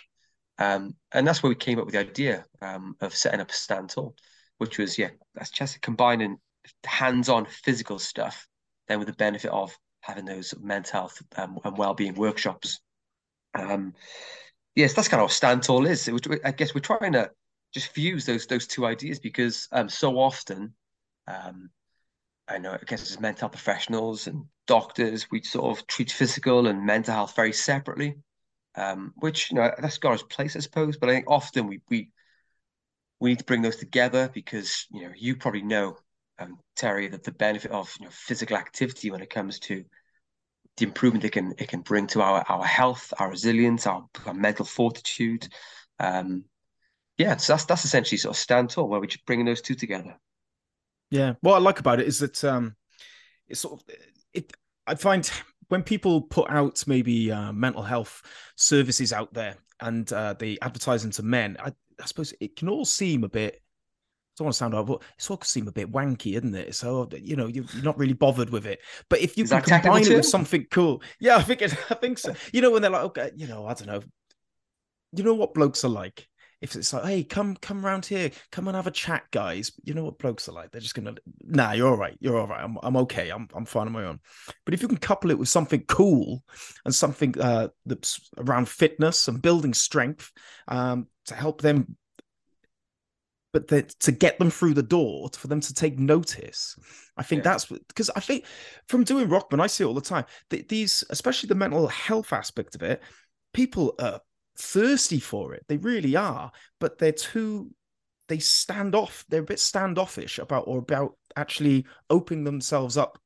Um, 0.58 0.96
and 1.12 1.28
that's 1.28 1.42
where 1.42 1.50
we 1.50 1.56
came 1.56 1.80
up 1.80 1.86
with 1.86 1.94
the 1.94 2.00
idea 2.00 2.46
um, 2.62 2.96
of 3.02 3.16
setting 3.16 3.40
up 3.40 3.50
a 3.50 3.54
stand 3.54 3.90
tall, 3.90 4.16
which 4.58 4.78
was 4.78 4.98
yeah, 4.98 5.10
that's 5.34 5.50
just 5.50 5.82
combining 5.82 6.38
hands-on 6.86 7.46
physical 7.46 8.00
stuff, 8.00 8.48
then 8.88 9.00
with 9.00 9.08
the 9.08 9.14
benefit 9.14 9.52
of 9.52 9.76
having 10.02 10.26
those 10.26 10.54
mental 10.60 10.92
health 10.92 11.22
um, 11.38 11.58
and 11.64 11.78
well-being 11.78 12.16
workshops. 12.16 12.80
Um, 13.54 13.94
yes, 14.76 14.94
that's 14.94 15.08
kind 15.08 15.22
of 15.22 15.26
what 15.26 15.32
stand 15.32 15.64
tall 15.64 15.86
is. 15.86 16.10
I 16.44 16.52
guess 16.52 16.74
we're 16.74 16.82
trying 16.82 17.14
to 17.14 17.32
just 17.74 17.88
fuse 17.94 18.26
those 18.26 18.48
those 18.48 18.68
two 18.68 18.86
ideas 18.86 19.20
because 19.20 19.68
um, 19.72 19.90
so 19.90 20.20
often 20.20 20.74
um, 21.28 21.70
I 22.52 22.58
know, 22.58 22.74
I 22.74 22.80
guess 22.86 23.10
as 23.10 23.20
mental 23.20 23.50
professionals 23.50 24.28
and 24.28 24.46
doctors, 24.68 25.30
we 25.32 25.42
sort 25.42 25.78
of 25.78 25.88
treat 25.88 26.12
physical 26.12 26.68
and 26.68 26.86
mental 26.86 27.14
health 27.14 27.36
very 27.36 27.54
separately, 27.54 28.18
um, 28.76 29.14
which 29.18 29.52
you 29.52 29.56
know 29.56 29.72
that's 29.80 29.98
got 29.98 30.14
its 30.14 30.24
place, 30.24 30.56
I 30.56 30.60
suppose. 30.60 30.98
But 30.98 31.10
I 31.10 31.14
think 31.14 31.26
often 31.30 31.68
we 31.68 31.82
we 31.90 32.10
we 33.20 33.30
need 33.30 33.40
to 33.40 33.46
bring 33.46 33.62
those 33.62 33.78
together 33.78 34.30
because 34.34 34.88
you 34.92 35.04
know 35.04 35.12
you 35.16 35.36
probably 35.36 35.62
know, 35.62 35.98
um, 36.40 36.60
Terry, 36.76 37.08
that 37.08 37.24
the 37.24 37.32
benefit 37.32 37.72
of 37.72 37.94
you 38.00 38.06
know 38.06 38.12
physical 38.12 38.58
activity 38.58 39.12
when 39.12 39.22
it 39.22 39.30
comes 39.30 39.60
to 39.60 39.86
the 40.78 40.86
improvement 40.86 41.26
it 41.26 41.32
can 41.32 41.54
it 41.58 41.68
can 41.68 41.82
bring 41.82 42.08
to 42.08 42.22
our 42.22 42.44
our 42.50 42.66
health, 42.66 43.14
our 43.20 43.30
resilience, 43.30 43.88
our, 43.88 44.06
our 44.26 44.34
mental 44.34 44.66
fortitude. 44.66 45.48
Um, 46.00 46.46
yeah, 47.18 47.38
so 47.38 47.54
that's 47.54 47.66
that's 47.66 47.86
essentially 47.86 48.18
sort 48.18 48.36
of 48.36 48.40
stand 48.40 48.72
tall 48.72 48.88
where 48.90 49.00
we're 49.00 49.06
just 49.06 49.26
bringing 49.26 49.46
those 49.46 49.62
two 49.62 49.76
together. 49.76 50.18
Yeah, 51.12 51.34
what 51.42 51.56
I 51.56 51.60
like 51.60 51.80
about 51.80 52.00
it 52.00 52.08
is 52.08 52.20
that 52.20 52.44
um, 52.44 52.76
it's 53.48 53.60
sort 53.60 53.82
of 53.82 53.96
it. 54.34 54.52
I 54.88 54.96
find 54.96 55.30
when 55.68 55.84
people 55.84 56.22
put 56.22 56.50
out 56.50 56.84
maybe 56.88 57.32
uh, 57.32 57.52
mental 57.52 57.84
health 57.84 58.24
services 58.56 59.14
out 59.14 59.34
there 59.34 59.58
and 59.82 60.12
uh, 60.12 60.34
they 60.40 60.58
advertise 60.62 61.02
them 61.02 61.12
to 61.12 61.24
men, 61.24 61.58
I, 61.60 61.70
I 62.02 62.06
suppose 62.06 62.34
it 62.40 62.56
can 62.56 62.70
all 62.70 62.86
seem 62.86 63.24
a 63.24 63.30
bit. 63.30 63.56
I 63.56 64.34
don't 64.38 64.46
want 64.46 64.54
to 64.54 64.58
sound 64.58 64.74
odd, 64.74 64.88
but 64.88 65.04
it's 65.18 65.30
all 65.30 65.40
seem 65.44 65.68
a 65.68 65.72
bit 65.72 65.92
wanky, 65.92 66.38
isn't 66.38 66.56
it? 66.56 66.74
So 66.76 67.10
you 67.14 67.36
know 67.36 67.48
you're, 67.48 67.66
you're 67.74 67.84
not 67.84 68.00
really 68.00 68.14
bothered 68.14 68.50
with 68.50 68.66
it. 68.66 68.80
But 69.10 69.20
if 69.20 69.38
you 69.38 69.44
is 69.44 69.50
can 69.50 69.62
combine 69.62 70.04
it 70.04 70.16
with 70.16 70.26
something 70.26 70.66
cool, 70.72 71.04
yeah, 71.20 71.36
I 71.36 71.44
think 71.44 71.62
it, 71.62 71.76
I 71.92 71.96
think 71.96 72.18
so. 72.18 72.34
You 72.54 72.62
know 72.62 72.72
when 72.72 72.82
they're 72.82 72.92
like, 72.92 73.04
okay, 73.04 73.32
you 73.36 73.48
know, 73.48 73.66
I 73.66 73.74
don't 73.74 73.88
know. 73.88 74.02
You 75.12 75.26
know 75.26 75.34
what 75.34 75.54
blokes 75.54 75.84
are 75.84 75.90
like 75.90 76.30
if 76.62 76.76
it's 76.76 76.94
like, 76.94 77.06
hey, 77.06 77.24
come 77.24 77.56
come 77.56 77.84
around 77.84 78.06
here, 78.06 78.30
come 78.52 78.68
and 78.68 78.76
have 78.76 78.88
a 78.88 78.92
chat, 78.92 79.24
guys. 79.32 79.72
You 79.84 79.96
know 79.96 80.04
what 80.06 80.20
blokes 80.20 80.48
are 80.48 80.52
like? 80.52 80.72
They're 80.72 80.82
just 80.82 80.94
gonna, 80.94 81.16
nah, 81.44 81.72
you're 81.72 81.90
all 81.90 81.98
right, 81.98 82.16
you're 82.20 82.38
all 82.38 82.48
right. 82.48 82.64
I'm 82.64 82.78
I'm 82.84 82.98
okay. 82.98 83.30
I'm 83.30 83.48
I'm 83.56 83.66
fine 83.66 83.88
on 83.88 83.94
my 83.94 84.06
own. 84.06 84.20
But 84.64 84.76
if 84.76 84.82
you 84.82 84.88
can 84.88 84.98
couple 84.98 85.32
it 85.32 85.40
with 85.40 85.50
something 85.50 85.84
cool 85.88 86.44
and 86.86 86.94
something 86.94 87.40
uh, 87.42 87.70
that's 87.86 88.30
around 88.38 88.70
fitness 88.70 89.28
and 89.28 89.42
building 89.42 89.74
strength, 89.74 90.32
um, 90.68 91.08
to 91.26 91.36
help 91.36 91.62
them, 91.62 91.98
but 93.54 93.68
the, 93.68 93.82
to 94.02 94.12
get 94.12 94.38
them 94.38 94.52
through 94.52 94.76
the 94.76 94.84
door, 94.84 95.30
for 95.34 95.48
them 95.48 95.62
to 95.62 95.74
take 95.74 95.98
notice. 95.98 96.78
I 97.18 97.24
think 97.24 97.40
yeah. 97.40 97.52
that's 97.52 97.66
because 97.66 98.12
I 98.16 98.20
think 98.20 98.46
from 98.88 99.04
doing 99.04 99.28
Rockman, 99.30 99.62
I 99.62 99.68
see 99.68 99.84
it 99.84 99.88
all 99.88 99.96
the 99.96 100.02
time. 100.02 100.26
These, 100.50 101.04
especially 101.10 101.48
the 101.48 101.56
mental 101.56 101.88
health 101.88 102.32
aspect 102.34 102.76
of 102.76 102.84
it, 102.84 103.02
people 103.54 103.96
are 104.00 104.22
thirsty 104.58 105.20
for 105.20 105.54
it. 105.54 105.66
They 105.68 105.78
really 105.78 106.16
are, 106.16 106.52
but 106.80 106.98
they're 106.98 107.12
too 107.12 107.72
they 108.28 108.40
stand 108.40 108.96
off. 108.96 109.26
They're 109.28 109.42
a 109.42 109.46
bit 109.46 109.60
standoffish 109.60 110.40
about 110.40 110.64
or 110.68 110.80
about 110.80 111.18
actually 111.36 111.86
opening 112.10 112.46
themselves 112.46 112.96
up 112.98 113.20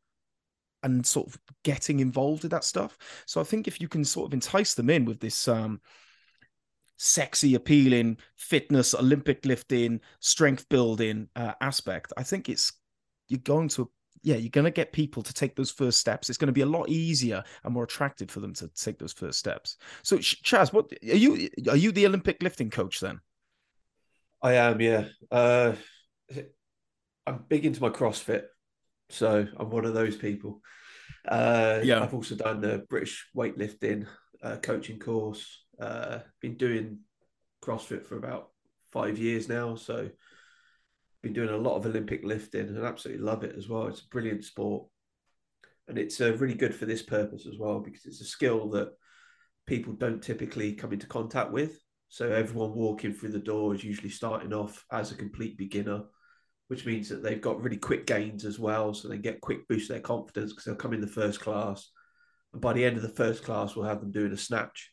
and 0.82 1.05
sort 1.05 1.27
of 1.27 1.38
getting 1.63 2.00
involved 2.00 2.44
with 2.44 2.51
that 2.51 2.63
stuff. 2.63 2.98
So 3.27 3.39
I 3.39 3.44
think 3.44 3.67
if 3.67 3.79
you 3.79 3.88
can 3.88 4.03
sort 4.03 4.27
of 4.27 4.34
entice 4.34 4.74
them 4.74 4.89
in 4.89 5.05
with 5.05 5.20
this 5.20 5.48
um 5.48 5.79
sexy 6.98 7.55
appealing 7.55 8.17
fitness 8.38 8.94
olympic 8.96 9.46
lifting 9.46 10.00
strength 10.22 10.67
building 10.70 11.27
uh, 11.36 11.51
aspect 11.60 12.13
i 12.15 12.24
think 12.24 12.48
it's 12.48 12.72
you're 13.27 13.39
going 13.39 13.67
to 13.67 13.91
yeah, 14.25 14.38
you're 14.38 14.50
going 14.50 14.65
to 14.65 14.72
get 14.72 14.91
people 14.91 15.22
to 15.22 15.32
take 15.32 15.55
those 15.55 15.70
first 15.70 16.00
steps. 16.00 16.29
It's 16.29 16.38
going 16.38 16.48
to 16.48 16.53
be 16.53 16.62
a 16.62 16.65
lot 16.65 16.89
easier 16.89 17.44
and 17.63 17.72
more 17.72 17.84
attractive 17.84 18.32
for 18.32 18.39
them 18.39 18.55
to 18.55 18.67
take 18.70 18.98
those 18.98 19.13
first 19.13 19.38
steps. 19.38 19.77
So, 20.01 20.17
Chaz, 20.17 20.74
what 20.74 20.91
are 20.91 21.15
you? 21.15 21.48
Are 21.70 21.77
you 21.77 21.91
the 21.91 22.08
Olympic 22.08 22.41
lifting 22.41 22.72
coach 22.72 23.00
then? 23.00 23.20
I 24.41 24.53
am. 24.53 24.82
Yeah, 24.82 25.05
uh, 25.29 25.74
I'm 27.27 27.46
big 27.48 27.67
into 27.67 27.84
my 27.84 27.89
CrossFit, 27.89 28.46
so 29.10 29.46
I'm 29.58 29.70
one 29.70 29.86
of 29.86 29.94
those 29.94 30.15
people. 30.15 30.60
Uh, 31.27 31.82
yeah. 31.84 32.01
I've 32.01 32.15
also 32.15 32.34
done 32.34 32.62
the 32.62 32.84
British 32.89 33.27
weightlifting 33.38 34.08
uh, 34.41 34.58
coaching 34.58 34.98
course. 34.98 35.65
Uh, 35.79 36.20
been 36.41 36.58
doing 36.58 37.00
CrossFit 37.63 38.08
for 38.08 38.17
about 38.17 38.50
five 38.91 39.20
years 39.20 39.48
now, 39.48 39.75
so 39.75 40.10
been 41.25 41.34
doing 41.34 41.50
a 41.50 41.58
lot 41.58 41.75
of 41.75 41.88
Olympic 41.88 42.24
lifting 42.24 42.67
and 42.67 42.86
absolutely 42.86 43.24
love 43.24 43.44
it 43.44 43.55
as 43.58 43.67
well. 43.67 43.88
It's 43.88 44.01
a 44.01 44.08
brilliant 44.10 44.44
sport, 44.44 44.88
and 45.88 45.98
it's 45.98 46.22
uh, 46.22 46.38
really 46.38 46.53
good 46.53 46.75
for 46.75 46.86
this 46.86 47.01
purpose 47.01 47.48
as 47.48 47.58
well 47.58 47.79
because 47.79 48.05
it's 48.05 48.22
a 48.22 48.25
skill 48.25 48.70
that 48.70 48.89
people 49.65 49.94
don't 49.94 50.22
typically 50.22 50.74
come 50.74 50.94
into 50.94 51.08
contact 51.08 51.51
with. 51.51 51.79
So 52.10 52.32
everyone 52.32 52.75
walking 52.75 53.12
through 53.12 53.32
the 53.32 53.39
door 53.39 53.74
is 53.74 53.84
usually 53.84 54.12
starting 54.12 54.53
off 54.53 54.86
as 54.91 55.12
a 55.12 55.15
complete 55.15 55.58
beginner, 55.58 56.03
which 56.67 56.86
means 56.86 57.10
that 57.10 57.24
they've 57.24 57.41
got 57.41 57.60
really 57.60 57.77
quick 57.77 58.05
gains 58.05 58.46
as 58.46 58.60
well. 58.60 58.94
So 58.94 59.08
they 59.08 59.17
get 59.17 59.41
quick 59.41 59.67
boost 59.67 59.89
their 59.89 60.00
confidence 60.00 60.51
because 60.51 60.65
they'll 60.65 60.75
come 60.75 60.94
in 60.94 61.01
the 61.01 61.08
first 61.08 61.39
class. 61.39 61.89
And 62.53 62.62
by 62.62 62.74
the 62.74 62.86
end 62.86 62.98
of 62.98 63.01
the 63.01 63.10
first 63.10 63.44
class, 63.44 63.75
we'll 63.75 63.88
have 63.88 64.00
them 64.00 64.12
doing 64.12 64.32
a 64.32 64.38
snatch. 64.38 64.91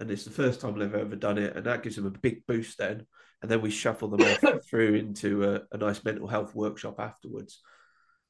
And 0.00 0.10
it's 0.10 0.24
the 0.24 0.30
first 0.30 0.60
time 0.60 0.76
they've 0.76 0.92
ever 0.92 1.14
done 1.14 1.38
it. 1.38 1.54
And 1.54 1.66
that 1.66 1.84
gives 1.84 1.94
them 1.94 2.06
a 2.06 2.10
big 2.10 2.44
boost 2.46 2.78
then. 2.78 3.06
And 3.42 3.50
then 3.50 3.60
we 3.60 3.70
shuffle 3.70 4.08
them 4.08 4.20
off 4.20 4.64
through 4.68 4.94
into 4.94 5.44
a, 5.44 5.60
a, 5.72 5.78
nice 5.78 6.04
mental 6.04 6.28
health 6.28 6.54
workshop 6.54 7.00
afterwards. 7.00 7.60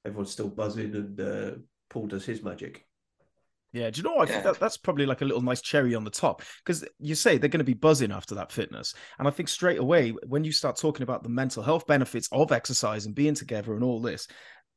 Everyone's 0.04 0.30
still 0.30 0.48
buzzing 0.48 0.94
and 0.94 1.20
uh, 1.20 1.50
Paul 1.88 2.06
does 2.06 2.24
his 2.24 2.42
magic. 2.42 2.86
Yeah, 3.72 3.90
do 3.90 3.98
you 3.98 4.02
know 4.02 4.14
what? 4.14 4.28
I 4.28 4.32
think 4.32 4.44
that, 4.44 4.58
that's 4.58 4.76
probably 4.76 5.06
like 5.06 5.20
a 5.20 5.24
little 5.24 5.42
nice 5.42 5.60
cherry 5.60 5.94
on 5.94 6.02
the 6.02 6.10
top 6.10 6.42
because 6.64 6.84
you 6.98 7.14
say 7.14 7.38
they're 7.38 7.48
going 7.48 7.58
to 7.58 7.64
be 7.64 7.74
buzzing 7.74 8.10
after 8.10 8.34
that 8.34 8.50
fitness. 8.50 8.94
And 9.18 9.28
I 9.28 9.30
think 9.30 9.48
straight 9.48 9.78
away, 9.78 10.10
when 10.26 10.42
you 10.42 10.50
start 10.50 10.76
talking 10.76 11.04
about 11.04 11.22
the 11.22 11.28
mental 11.28 11.62
health 11.62 11.86
benefits 11.86 12.28
of 12.32 12.50
exercise 12.50 13.06
and 13.06 13.14
being 13.14 13.34
together 13.34 13.74
and 13.74 13.84
all 13.84 14.00
this, 14.00 14.26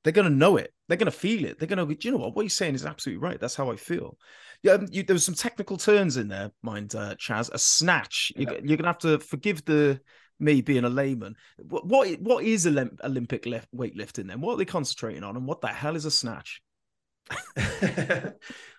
they're 0.04 0.14
going 0.14 0.30
to 0.30 0.36
know 0.36 0.58
it. 0.58 0.74
They're 0.88 0.98
going 0.98 1.12
to 1.12 1.18
feel 1.18 1.46
it. 1.46 1.58
They're 1.58 1.68
going 1.68 1.88
to, 1.88 1.98
you 2.06 2.12
know 2.12 2.18
what? 2.18 2.36
What 2.36 2.44
you're 2.44 2.50
saying 2.50 2.76
is 2.76 2.86
absolutely 2.86 3.24
right. 3.24 3.40
That's 3.40 3.56
how 3.56 3.72
I 3.72 3.78
feel. 3.78 4.18
Yeah, 4.62 4.74
um, 4.74 4.88
you, 4.92 5.02
there 5.02 5.14
was 5.14 5.26
some 5.26 5.34
technical 5.34 5.78
terms 5.78 6.18
in 6.18 6.28
there, 6.28 6.52
mind, 6.62 6.94
uh, 6.94 7.16
Chaz. 7.16 7.50
A 7.52 7.58
snatch. 7.58 8.32
You, 8.36 8.48
are 8.48 8.62
going 8.62 8.78
to 8.78 8.86
have 8.86 8.98
to 9.00 9.20
forgive 9.20 9.66
the 9.66 10.00
me 10.40 10.62
being 10.62 10.84
a 10.84 10.90
layman. 10.90 11.36
What 11.58 11.86
what, 11.86 12.20
what 12.20 12.44
is 12.44 12.66
Olympic 12.68 13.44
weightlifting 13.44 14.28
then? 14.28 14.42
What 14.42 14.54
are 14.54 14.58
they 14.58 14.66
concentrating 14.66 15.24
on, 15.24 15.36
and 15.36 15.48
what 15.48 15.62
the 15.62 15.68
hell 15.68 15.96
is 15.96 16.06
a 16.06 16.12
snatch? 16.12 16.62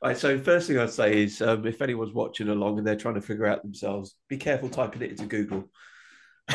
right. 0.03 0.17
So 0.17 0.39
first 0.39 0.69
thing 0.69 0.79
I'd 0.79 0.91
say 0.91 1.25
is, 1.25 1.41
um, 1.41 1.67
if 1.67 1.81
anyone's 1.81 2.13
watching 2.13 2.49
along 2.49 2.79
and 2.79 2.87
they're 2.87 2.97
trying 2.97 3.15
to 3.15 3.21
figure 3.21 3.47
out 3.47 3.63
themselves, 3.63 4.15
be 4.29 4.37
careful 4.37 4.69
typing 4.69 5.03
it 5.03 5.11
into 5.11 5.27
Google. 5.27 5.69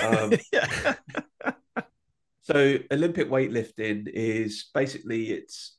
Um, 0.04 0.34
so 2.42 2.78
Olympic 2.92 3.30
weightlifting 3.30 4.08
is 4.08 4.70
basically 4.74 5.32
it's 5.32 5.78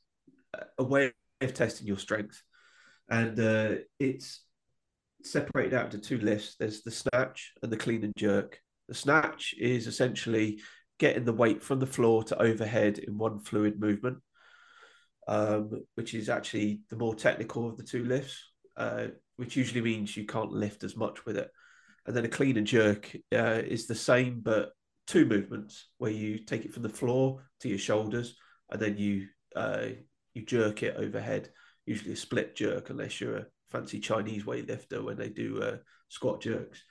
a 0.77 0.83
way 0.83 1.13
of 1.39 1.53
testing 1.53 1.87
your 1.87 1.97
strength, 1.97 2.41
and 3.09 3.39
uh, 3.39 3.75
it's 3.99 4.43
separated 5.23 5.73
out 5.73 5.85
into 5.85 5.99
two 5.99 6.17
lifts. 6.19 6.55
There's 6.55 6.81
the 6.83 6.91
snatch 6.91 7.53
and 7.61 7.71
the 7.71 7.77
clean 7.77 8.03
and 8.03 8.13
jerk. 8.17 8.59
The 8.91 8.95
snatch 8.95 9.55
is 9.57 9.87
essentially 9.87 10.59
getting 10.99 11.23
the 11.23 11.31
weight 11.31 11.63
from 11.63 11.79
the 11.79 11.87
floor 11.87 12.25
to 12.25 12.41
overhead 12.41 12.99
in 12.99 13.17
one 13.17 13.39
fluid 13.39 13.79
movement 13.79 14.17
um, 15.27 15.83
which 15.95 16.13
is 16.13 16.27
actually 16.27 16.81
the 16.89 16.97
more 16.97 17.15
technical 17.15 17.65
of 17.65 17.77
the 17.77 17.83
two 17.83 18.03
lifts, 18.03 18.51
uh, 18.75 19.07
which 19.37 19.55
usually 19.55 19.79
means 19.79 20.17
you 20.17 20.25
can't 20.25 20.51
lift 20.51 20.83
as 20.83 20.97
much 20.97 21.25
with 21.25 21.37
it. 21.37 21.49
And 22.05 22.13
then 22.13 22.25
a 22.25 22.27
clean 22.27 22.57
and 22.57 22.67
jerk 22.67 23.15
uh, 23.33 23.61
is 23.65 23.87
the 23.87 23.95
same, 23.95 24.41
but 24.41 24.71
two 25.07 25.25
movements 25.25 25.87
where 25.97 26.11
you 26.11 26.39
take 26.39 26.65
it 26.65 26.73
from 26.73 26.83
the 26.83 26.89
floor 26.89 27.43
to 27.61 27.69
your 27.69 27.77
shoulders, 27.77 28.35
and 28.69 28.81
then 28.81 28.97
you 28.97 29.27
uh, 29.55 29.87
you 30.33 30.43
jerk 30.43 30.83
it 30.83 30.97
overhead. 30.97 31.49
Usually 31.85 32.13
a 32.13 32.17
split 32.17 32.57
jerk, 32.57 32.89
unless 32.89 33.21
you're 33.21 33.37
a 33.37 33.45
fancy 33.69 34.01
Chinese 34.01 34.43
weightlifter 34.43 35.01
when 35.01 35.17
they 35.17 35.29
do 35.29 35.61
uh, 35.61 35.77
squat 36.09 36.41
jerks 36.41 36.83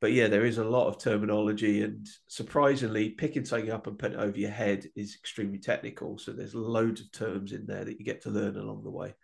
but 0.00 0.12
yeah, 0.12 0.28
there 0.28 0.44
is 0.44 0.58
a 0.58 0.64
lot 0.64 0.86
of 0.86 0.98
terminology, 0.98 1.82
and 1.82 2.06
surprisingly, 2.28 3.10
picking 3.10 3.44
something 3.44 3.70
up 3.70 3.86
and 3.86 3.98
putting 3.98 4.18
it 4.18 4.22
over 4.22 4.36
your 4.36 4.50
head 4.50 4.86
is 4.96 5.14
extremely 5.14 5.58
technical. 5.58 6.18
So 6.18 6.32
there's 6.32 6.54
loads 6.54 7.00
of 7.00 7.10
terms 7.12 7.52
in 7.52 7.66
there 7.66 7.84
that 7.84 7.98
you 7.98 8.04
get 8.04 8.22
to 8.22 8.30
learn 8.30 8.56
along 8.56 8.84
the 8.84 8.90
way. 8.90 9.14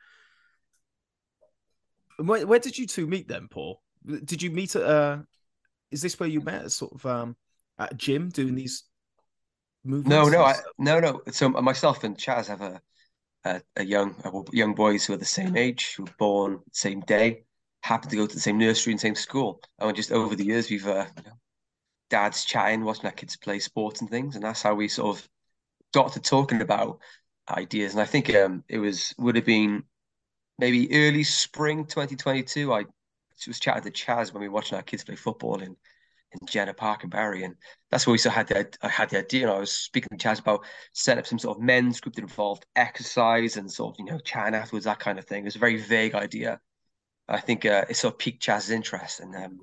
Where, 2.19 2.47
where 2.47 2.59
did 2.59 2.79
you 2.79 2.87
two 2.87 3.07
meet 3.07 3.29
then, 3.29 3.49
Paul? 3.49 3.83
Did 4.07 4.43
you 4.43 4.51
meet 4.51 4.77
at? 4.77 4.83
Uh, 4.83 5.19
is 5.91 6.03
this 6.03 6.19
where 6.19 6.29
you 6.29 6.41
met? 6.41 6.71
Sort 6.71 6.93
of 6.95 7.05
um, 7.05 7.37
at 7.79 7.93
a 7.93 7.97
gym 7.97 8.29
doing 8.31 8.55
these 8.55 8.85
movies? 9.85 10.09
No, 10.09 10.29
no, 10.29 10.45
I, 10.45 10.55
no, 10.79 11.01
no. 11.01 11.21
So 11.31 11.49
myself 11.49 12.05
and 12.05 12.17
Chaz 12.17 12.47
have 12.47 12.63
a 12.63 12.81
a, 13.45 13.61
a 13.77 13.85
young 13.85 14.15
a 14.25 14.57
young 14.57 14.75
boys 14.75 15.05
who 15.05 15.15
are 15.15 15.19
the 15.19 15.25
same 15.25 15.57
age, 15.57 15.95
who 15.97 16.05
were 16.05 16.15
born 16.19 16.61
same 16.73 17.01
day 17.01 17.45
happened 17.83 18.11
to 18.11 18.17
go 18.17 18.27
to 18.27 18.35
the 18.35 18.41
same 18.41 18.59
nursery 18.59 18.93
and 18.93 19.01
same 19.01 19.15
school. 19.15 19.61
And 19.79 19.97
just 19.97 20.13
over 20.13 20.37
the 20.37 20.45
years, 20.45 20.71
we've 20.71 20.87
uh, 20.87 21.07
you 21.17 21.23
know, 21.25 21.37
dads 22.11 22.45
chatting, 22.45 22.85
watching 22.85 23.07
our 23.07 23.13
kids 23.13 23.37
play 23.37 23.59
sports 23.59 24.01
and 24.01 24.11
things, 24.11 24.35
and 24.35 24.45
that's 24.45 24.63
how 24.63 24.75
we 24.75 24.89
sort 24.89 25.17
of 25.17 25.29
got 25.93 26.13
to 26.13 26.21
talking 26.21 26.61
about 26.61 26.99
ideas. 27.49 27.93
And 27.93 28.03
I 28.03 28.07
think 28.07 28.35
um, 28.35 28.65
it 28.69 28.79
was 28.79 29.15
would 29.19 29.37
have 29.37 29.47
been 29.47 29.85
maybe 30.59 30.93
early 30.93 31.25
spring 31.25 31.87
2022. 31.87 32.73
I 32.73 32.85
was 33.47 33.59
chatting 33.59 33.85
to 33.85 33.91
Chaz 33.91 34.33
when 34.33 34.43
we 34.43 34.49
were 34.49 34.55
watching 34.55 34.77
our 34.77 34.83
kids 34.83 35.05
play 35.05 35.17
football 35.17 35.61
in 35.63 35.77
in 36.33 36.47
Jenner 36.47 36.73
Park 36.73 37.03
in 37.03 37.11
Barry, 37.11 37.43
and 37.43 37.57
that's 37.91 38.07
where 38.07 38.13
we 38.13 38.19
sort 38.19 38.37
of 38.37 38.37
had 38.37 38.49
the 38.49 38.79
I 38.83 38.89
had 38.89 39.11
the 39.11 39.19
idea. 39.19 39.49
And 39.49 39.57
I 39.57 39.59
was 39.59 39.73
speaking 39.73 40.17
to 40.17 40.29
Chaz 40.29 40.41
about 40.41 40.65
setting 40.93 41.21
up 41.21 41.27
some 41.27 41.39
sort 41.39 41.59
of 41.59 41.63
men's 41.63 42.01
group 42.01 42.15
that 42.15 42.23
involved 42.23 42.67
exercise 42.77 43.57
and 43.57 43.71
sort 43.71 43.95
of 43.95 43.97
you 43.99 44.05
know 44.05 44.19
chatting 44.21 44.55
afterwards, 44.55 44.85
that 44.85 45.01
kind 45.01 45.19
of 45.19 45.25
thing. 45.25 45.43
It 45.43 45.47
was 45.47 45.57
a 45.57 45.61
very 45.61 45.77
vague 45.79 46.15
idea, 46.15 46.61
I 47.31 47.41
think 47.41 47.65
uh, 47.65 47.85
it 47.89 47.97
sort 47.97 48.15
of 48.15 48.19
piqued 48.19 48.43
Chaz's 48.43 48.71
interest, 48.71 49.21
and 49.21 49.35
um, 49.37 49.61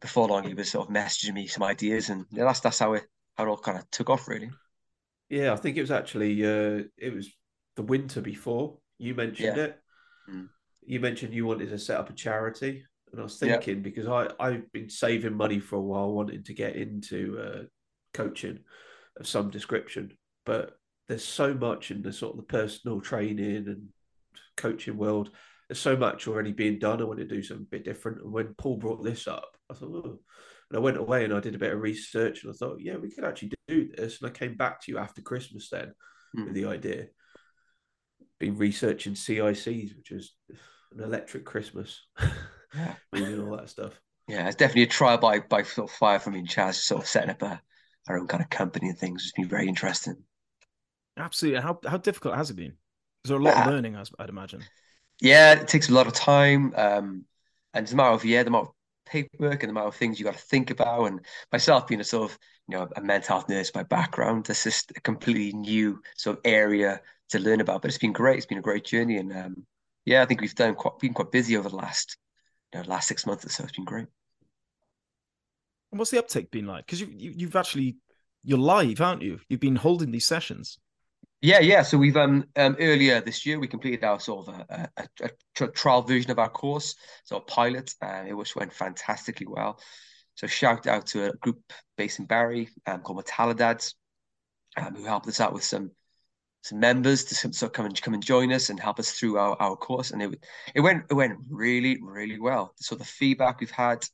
before 0.00 0.28
long 0.28 0.44
he 0.44 0.54
was 0.54 0.70
sort 0.70 0.88
of 0.88 0.94
messaging 0.94 1.34
me 1.34 1.46
some 1.46 1.62
ideas, 1.62 2.08
and 2.08 2.24
yeah, 2.30 2.44
that's 2.44 2.60
that's 2.60 2.78
how 2.78 2.94
it 2.94 3.04
how 3.36 3.44
it 3.44 3.48
all 3.48 3.58
kind 3.58 3.78
of 3.78 3.90
took 3.90 4.10
off, 4.10 4.26
really. 4.26 4.50
Yeah, 5.28 5.52
I 5.52 5.56
think 5.56 5.76
it 5.76 5.82
was 5.82 5.90
actually 5.90 6.44
uh, 6.44 6.84
it 6.96 7.14
was 7.14 7.28
the 7.76 7.82
winter 7.82 8.20
before 8.20 8.78
you 8.98 9.14
mentioned 9.14 9.56
yeah. 9.56 9.64
it. 9.64 9.80
Mm. 10.30 10.48
You 10.86 11.00
mentioned 11.00 11.34
you 11.34 11.46
wanted 11.46 11.68
to 11.68 11.78
set 11.78 12.00
up 12.00 12.08
a 12.08 12.14
charity, 12.14 12.84
and 13.12 13.20
I 13.20 13.24
was 13.24 13.38
thinking 13.38 13.76
yeah. 13.76 13.82
because 13.82 14.06
I 14.06 14.28
I've 14.40 14.72
been 14.72 14.88
saving 14.88 15.34
money 15.34 15.60
for 15.60 15.76
a 15.76 15.82
while, 15.82 16.12
wanting 16.12 16.42
to 16.44 16.54
get 16.54 16.76
into 16.76 17.38
uh, 17.38 17.62
coaching 18.14 18.60
of 19.20 19.26
some 19.26 19.50
description, 19.50 20.12
but 20.46 20.78
there's 21.08 21.24
so 21.24 21.52
much 21.52 21.90
in 21.90 22.02
the 22.02 22.12
sort 22.12 22.32
of 22.32 22.38
the 22.38 22.44
personal 22.44 23.00
training 23.00 23.66
and 23.66 23.88
coaching 24.56 24.96
world 24.96 25.30
there's 25.68 25.80
so 25.80 25.96
much 25.96 26.26
already 26.26 26.52
being 26.52 26.78
done. 26.78 27.00
I 27.00 27.04
want 27.04 27.18
to 27.18 27.26
do 27.26 27.42
something 27.42 27.66
a 27.66 27.76
bit 27.76 27.84
different. 27.84 28.22
And 28.22 28.32
when 28.32 28.54
Paul 28.54 28.76
brought 28.76 29.04
this 29.04 29.28
up, 29.28 29.56
I 29.70 29.74
thought, 29.74 30.04
oh. 30.04 30.18
And 30.70 30.76
I 30.76 30.80
went 30.80 30.98
away 30.98 31.24
and 31.24 31.32
I 31.32 31.40
did 31.40 31.54
a 31.54 31.58
bit 31.58 31.72
of 31.72 31.80
research 31.80 32.44
and 32.44 32.52
I 32.52 32.56
thought, 32.56 32.80
yeah, 32.80 32.96
we 32.96 33.10
could 33.10 33.24
actually 33.24 33.52
do 33.68 33.88
this. 33.88 34.20
And 34.20 34.28
I 34.28 34.32
came 34.32 34.54
back 34.54 34.82
to 34.82 34.92
you 34.92 34.98
after 34.98 35.22
Christmas 35.22 35.70
then 35.70 35.94
mm. 36.36 36.44
with 36.44 36.54
the 36.54 36.66
idea. 36.66 37.06
Been 38.38 38.56
researching 38.56 39.14
CICs, 39.14 39.96
which 39.96 40.10
is 40.10 40.34
an 40.92 41.02
electric 41.02 41.44
Christmas, 41.44 42.06
yeah, 42.74 42.94
and 43.12 43.42
all 43.42 43.56
that 43.56 43.70
stuff. 43.70 43.98
Yeah, 44.28 44.46
it's 44.46 44.56
definitely 44.56 44.82
a 44.82 44.88
trial 44.88 45.18
by 45.18 45.40
by 45.40 45.62
sort 45.62 45.90
of 45.90 45.96
fire 45.96 46.18
from 46.18 46.34
me 46.34 46.40
and 46.40 46.48
Chaz, 46.48 46.74
sort 46.74 47.02
of 47.02 47.08
setting 47.08 47.30
up 47.30 47.42
a, 47.42 47.60
our 48.08 48.18
own 48.18 48.28
kind 48.28 48.42
of 48.42 48.50
company 48.50 48.90
and 48.90 48.98
things. 48.98 49.22
It's 49.24 49.32
been 49.32 49.48
very 49.48 49.66
interesting. 49.66 50.22
Absolutely. 51.16 51.60
How 51.60 51.80
how 51.84 51.96
difficult 51.96 52.36
has 52.36 52.50
it 52.50 52.56
been? 52.56 52.74
Is 53.24 53.30
there 53.30 53.38
a 53.38 53.42
lot 53.42 53.56
of 53.56 53.72
learning? 53.72 53.96
I'd 53.96 54.28
imagine. 54.28 54.62
Yeah, 55.20 55.54
it 55.54 55.68
takes 55.68 55.88
a 55.88 55.94
lot 55.94 56.06
of 56.06 56.12
time. 56.12 56.72
Um, 56.76 57.24
and 57.74 57.84
it's 57.84 57.92
a 57.92 57.96
matter 57.96 58.14
of, 58.14 58.24
yeah, 58.24 58.42
the 58.42 58.48
amount 58.48 58.68
of 58.68 58.74
paperwork 59.06 59.62
and 59.62 59.70
the 59.70 59.72
amount 59.72 59.88
of 59.88 59.96
things 59.96 60.18
you 60.18 60.24
got 60.24 60.34
to 60.34 60.40
think 60.40 60.70
about. 60.70 61.06
And 61.06 61.20
myself 61.50 61.86
being 61.86 62.00
a 62.00 62.04
sort 62.04 62.30
of, 62.30 62.38
you 62.68 62.76
know, 62.76 62.88
a 62.96 63.00
mental 63.00 63.36
health 63.36 63.48
nurse 63.48 63.70
by 63.70 63.82
background, 63.82 64.44
this 64.44 64.66
is 64.66 64.84
a 64.96 65.00
completely 65.00 65.52
new 65.52 66.00
sort 66.16 66.38
of 66.38 66.42
area 66.44 67.00
to 67.30 67.38
learn 67.38 67.60
about. 67.60 67.82
But 67.82 67.88
it's 67.88 67.98
been 67.98 68.12
great. 68.12 68.36
It's 68.36 68.46
been 68.46 68.58
a 68.58 68.62
great 68.62 68.84
journey. 68.84 69.16
And 69.16 69.32
um, 69.32 69.66
yeah, 70.04 70.22
I 70.22 70.26
think 70.26 70.40
we've 70.40 70.54
done 70.54 70.74
quite, 70.74 70.98
been 70.98 71.14
quite 71.14 71.32
busy 71.32 71.56
over 71.56 71.68
the 71.68 71.76
last, 71.76 72.16
you 72.72 72.80
know, 72.80 72.86
last 72.86 73.08
six 73.08 73.26
months 73.26 73.44
or 73.44 73.48
so. 73.48 73.64
It's 73.64 73.72
been 73.72 73.84
great. 73.84 74.06
And 75.90 75.98
what's 75.98 76.10
the 76.10 76.18
uptake 76.18 76.50
been 76.50 76.66
like? 76.66 76.86
Because 76.86 77.00
you, 77.00 77.08
you, 77.16 77.32
you've 77.34 77.56
actually, 77.56 77.96
you're 78.44 78.58
live, 78.58 79.00
aren't 79.00 79.22
you? 79.22 79.40
You've 79.48 79.60
been 79.60 79.76
holding 79.76 80.10
these 80.10 80.26
sessions. 80.26 80.78
Yeah, 81.40 81.60
yeah. 81.60 81.82
So 81.82 81.98
we've 81.98 82.16
um, 82.16 82.44
um 82.56 82.76
earlier 82.80 83.20
this 83.20 83.46
year 83.46 83.60
we 83.60 83.68
completed 83.68 84.02
our 84.02 84.18
sort 84.18 84.48
of 84.48 84.54
a, 84.54 84.90
a, 84.96 85.08
a, 85.22 85.30
a 85.64 85.68
trial 85.68 86.02
version 86.02 86.32
of 86.32 86.38
our 86.38 86.48
course, 86.48 86.96
so 87.24 87.36
a 87.36 87.40
pilot, 87.40 87.94
and 88.02 88.28
it 88.28 88.34
which 88.34 88.56
went 88.56 88.72
fantastically 88.72 89.46
well. 89.46 89.78
So 90.34 90.46
shout 90.48 90.86
out 90.86 91.06
to 91.08 91.26
a 91.26 91.32
group 91.36 91.60
based 91.96 92.18
in 92.18 92.26
Barry 92.26 92.68
um, 92.86 93.02
called 93.02 93.24
Metalladads, 93.24 93.94
um, 94.76 94.94
who 94.96 95.04
helped 95.04 95.28
us 95.28 95.40
out 95.40 95.52
with 95.52 95.64
some 95.64 95.92
some 96.62 96.80
members 96.80 97.24
to 97.24 97.66
of 97.66 97.72
come 97.72 97.86
and 97.86 98.02
come 98.02 98.14
and 98.14 98.22
join 98.22 98.52
us 98.52 98.68
and 98.68 98.80
help 98.80 98.98
us 98.98 99.12
through 99.12 99.38
our, 99.38 99.56
our 99.60 99.76
course. 99.76 100.10
And 100.10 100.20
it 100.22 100.44
it 100.74 100.80
went 100.80 101.04
it 101.08 101.14
went 101.14 101.38
really 101.48 101.98
really 102.02 102.40
well. 102.40 102.72
So 102.76 102.96
the 102.96 103.04
feedback 103.04 103.60
we've 103.60 103.70
had, 103.70 104.04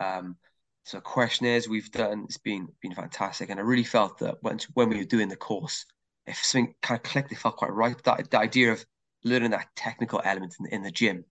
um, 0.00 0.36
so 0.84 1.00
questionnaires 1.00 1.66
we've 1.66 1.90
done, 1.90 2.24
it's 2.24 2.36
been 2.36 2.68
been 2.82 2.94
fantastic. 2.94 3.48
And 3.48 3.58
I 3.58 3.62
really 3.62 3.84
felt 3.84 4.18
that 4.18 4.36
when 4.42 4.58
when 4.74 4.90
we 4.90 4.98
were 4.98 5.04
doing 5.04 5.30
the 5.30 5.36
course 5.36 5.86
if 6.26 6.44
something 6.44 6.74
kind 6.82 6.98
of 6.98 7.02
clicked, 7.04 7.32
it 7.32 7.38
felt 7.38 7.56
quite 7.56 7.72
right. 7.72 7.96
That 8.04 8.30
the 8.30 8.38
idea 8.38 8.72
of 8.72 8.84
learning 9.24 9.50
that 9.52 9.68
technical 9.76 10.20
element 10.24 10.54
in, 10.60 10.66
in 10.66 10.82
the 10.82 10.90
gym 10.90 11.24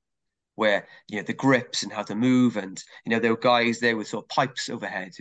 where 0.56 0.88
you 1.08 1.18
know 1.18 1.24
the 1.24 1.34
grips 1.34 1.84
and 1.84 1.92
how 1.92 2.04
to 2.04 2.16
move 2.16 2.58
and 2.58 2.84
you 3.06 3.10
know 3.10 3.20
there 3.20 3.32
were 3.32 3.38
guys 3.38 3.80
there 3.80 3.98
with 3.98 4.08
sort 4.08 4.24
of 4.24 4.30
pipes 4.30 4.70
overhead 4.70 5.12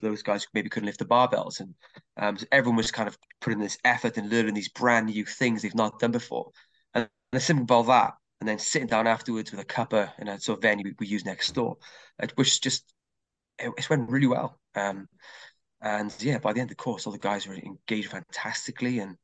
those 0.00 0.22
guys 0.22 0.46
maybe 0.54 0.68
couldn't 0.68 0.86
lift 0.86 0.98
the 0.98 1.04
barbells 1.04 1.60
and 1.60 1.74
um, 2.16 2.36
so 2.36 2.46
everyone 2.50 2.76
was 2.76 2.90
kind 2.90 3.08
of 3.08 3.18
putting 3.40 3.58
this 3.58 3.78
effort 3.84 4.16
and 4.16 4.30
learning 4.30 4.54
these 4.54 4.68
brand 4.70 5.06
new 5.06 5.24
things 5.24 5.62
they've 5.62 5.74
not 5.74 5.98
done 5.98 6.12
before 6.12 6.50
and 6.94 7.08
the 7.32 7.40
simple 7.40 7.80
about 7.80 7.86
that 7.86 8.14
and 8.40 8.48
then 8.48 8.58
sitting 8.58 8.88
down 8.88 9.06
afterwards 9.06 9.50
with 9.50 9.60
a 9.60 9.64
cuppa 9.64 10.10
in 10.18 10.28
a 10.28 10.40
sort 10.40 10.58
of 10.58 10.62
venue 10.62 10.84
we, 10.84 10.94
we 10.98 11.06
use 11.06 11.24
next 11.24 11.52
door 11.52 11.76
which 12.36 12.60
just 12.60 12.90
it, 13.58 13.70
it 13.76 13.90
went 13.90 14.10
really 14.10 14.26
well 14.26 14.58
um, 14.74 15.08
and 15.82 16.14
yeah 16.20 16.38
by 16.38 16.52
the 16.52 16.60
end 16.60 16.70
of 16.70 16.76
the 16.76 16.82
course 16.82 17.06
all 17.06 17.12
the 17.12 17.18
guys 17.18 17.46
were 17.46 17.54
engaged 17.54 18.10
fantastically 18.10 18.98
and 18.98 19.16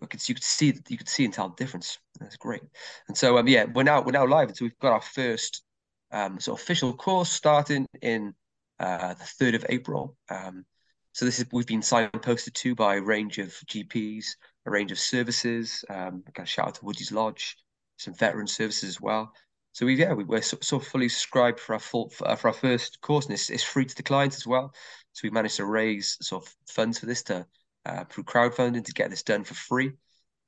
you 0.00 0.06
could 0.08 0.42
see 0.42 0.74
you 0.88 0.96
could 0.96 1.08
see 1.08 1.24
and 1.24 1.34
tell 1.34 1.48
the 1.48 1.56
difference. 1.56 1.98
That's 2.20 2.36
great. 2.36 2.62
And 3.08 3.16
so 3.16 3.38
um, 3.38 3.46
yeah, 3.46 3.64
we're 3.72 3.82
now 3.82 4.02
we're 4.02 4.12
now 4.12 4.26
live, 4.26 4.54
so 4.56 4.64
we've 4.64 4.78
got 4.78 4.92
our 4.92 5.02
first 5.02 5.62
um, 6.10 6.36
of 6.36 6.48
official 6.48 6.92
course 6.92 7.30
starting 7.30 7.86
in 8.00 8.34
uh, 8.80 9.14
the 9.14 9.24
third 9.24 9.54
of 9.54 9.66
April. 9.68 10.16
Um, 10.28 10.64
so 11.12 11.24
this 11.24 11.38
is 11.38 11.46
we've 11.52 11.66
been 11.66 11.80
signposted 11.80 12.54
to 12.54 12.74
by 12.74 12.96
a 12.96 13.02
range 13.02 13.38
of 13.38 13.48
GPs, 13.66 14.26
a 14.66 14.70
range 14.70 14.92
of 14.92 14.98
services. 14.98 15.84
Um, 15.88 16.24
a 16.36 16.46
shout 16.46 16.68
out 16.68 16.74
to 16.76 16.84
Woody's 16.84 17.12
Lodge, 17.12 17.56
some 17.98 18.14
veteran 18.14 18.46
services 18.46 18.88
as 18.88 19.00
well. 19.00 19.32
So 19.72 19.86
we've 19.86 19.98
yeah 19.98 20.12
we, 20.14 20.24
we're 20.24 20.42
so, 20.42 20.58
so 20.60 20.78
fully 20.78 21.08
subscribed 21.08 21.60
for 21.60 21.74
our 21.74 21.80
full 21.80 22.10
for, 22.10 22.34
for 22.36 22.48
our 22.48 22.54
first 22.54 23.00
course, 23.00 23.26
and 23.26 23.34
it's, 23.34 23.50
it's 23.50 23.62
free 23.62 23.84
to 23.84 23.94
the 23.94 24.02
clients 24.02 24.36
as 24.36 24.46
well. 24.46 24.74
So 25.12 25.20
we 25.24 25.30
managed 25.30 25.56
to 25.56 25.66
raise 25.66 26.16
sort 26.20 26.44
of 26.44 26.54
funds 26.68 26.98
for 26.98 27.06
this 27.06 27.22
to 27.24 27.46
uh, 27.84 28.04
through 28.04 28.24
crowdfunding 28.24 28.84
to 28.84 28.92
get 28.92 29.10
this 29.10 29.22
done 29.22 29.44
for 29.44 29.54
free, 29.54 29.92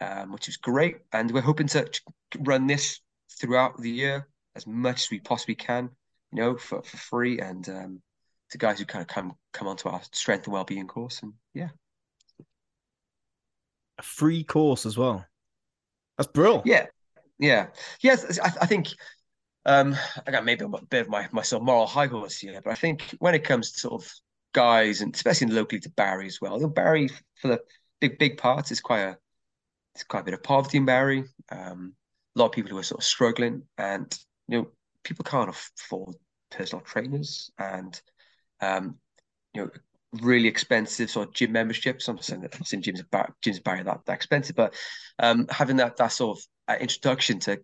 um, 0.01 0.33
which 0.33 0.49
is 0.49 0.57
great. 0.57 0.99
And 1.13 1.31
we're 1.31 1.41
hoping 1.41 1.67
to 1.69 1.89
run 2.39 2.67
this 2.67 3.01
throughout 3.41 3.81
the 3.81 3.91
year 3.91 4.29
as 4.57 4.67
much 4.67 5.05
as 5.05 5.11
we 5.11 5.21
possibly 5.21 5.57
can, 5.57 5.91
you 6.33 6.43
know, 6.43 6.57
for, 6.57 6.83
for 6.83 6.97
free. 6.97 7.41
And 7.41 7.69
um, 7.69 8.03
to 8.51 8.59
guys 8.59 8.79
who 8.79 8.85
kind 8.85 9.03
of 9.03 9.09
come 9.09 9.35
come 9.53 9.69
onto 9.69 9.89
our 9.89 10.01
strength 10.13 10.45
and 10.45 10.53
well-being 10.53 10.87
course, 10.87 11.23
and 11.23 11.33
yeah, 11.55 11.71
a 13.99 14.03
free 14.03 14.45
course 14.45 14.87
as 14.87 14.97
well. 14.97 15.27
That's 16.17 16.31
brilliant. 16.31 16.67
Yeah, 16.67 16.87
yeah, 17.39 17.67
yes. 18.01 18.39
I, 18.39 18.53
I 18.61 18.67
think 18.67 18.89
um, 19.67 19.97
I 20.27 20.31
got 20.31 20.45
maybe 20.45 20.65
a 20.65 20.69
bit 20.89 21.03
of 21.03 21.09
my 21.09 21.29
my 21.33 21.43
sort 21.43 21.63
of 21.63 21.67
moral 21.67 21.87
high 21.87 22.07
horse 22.07 22.39
here, 22.39 22.61
but 22.63 22.71
I 22.71 22.77
think 22.77 23.03
when 23.19 23.35
it 23.35 23.45
comes 23.45 23.73
to 23.73 23.81
sort 23.81 24.03
of 24.03 24.13
guys, 24.55 25.03
and 25.03 25.15
especially 25.15 25.49
locally 25.49 25.81
to 25.81 25.91
Barry 25.91 26.27
as 26.27 26.41
well. 26.41 26.59
Know, 26.59 26.69
Barry 26.69 27.11
for 27.35 27.49
the 27.49 27.61
big 28.01 28.19
big 28.19 28.39
parts 28.39 28.71
is 28.71 28.81
quite 28.81 29.01
a 29.01 29.19
it's 29.95 30.05
quite 30.05 30.21
a 30.21 30.25
bit 30.25 30.35
of 30.35 30.43
poverty 30.43 30.79
in 30.79 30.87
Barry. 30.87 31.25
Um, 31.51 31.95
a 32.35 32.39
lot 32.39 32.47
of 32.47 32.53
people 32.53 32.71
who 32.71 32.79
are 32.79 32.83
sort 32.83 33.01
of 33.01 33.05
struggling, 33.05 33.63
and 33.77 34.17
you 34.49 34.59
know 34.59 34.69
people 35.03 35.25
can't 35.25 35.51
afford 35.51 36.17
personal 36.51 36.83
trainers, 36.83 37.51
and 37.59 38.01
um, 38.61 38.97
you 39.53 39.63
know 39.63 39.71
really 40.23 40.49
expensive 40.49 41.11
sort 41.11 41.29
of 41.29 41.35
gym 41.35 41.53
memberships. 41.53 42.09
I'm 42.09 42.17
not 42.17 42.25
saying 42.25 42.43
that 42.43 42.57
I'm 42.57 42.65
saying 42.65 42.85
gyms 42.85 43.05
are 43.13 43.35
gyms 43.45 43.63
Barry 43.63 43.83
that 43.83 44.07
that 44.07 44.13
expensive, 44.15 44.57
but 44.57 44.75
um, 45.19 45.47
having 45.51 45.77
that 45.77 45.97
that 45.99 46.13
sort 46.13 46.39
of 46.39 46.45
uh, 46.69 46.77
introduction 46.81 47.39
to 47.41 47.61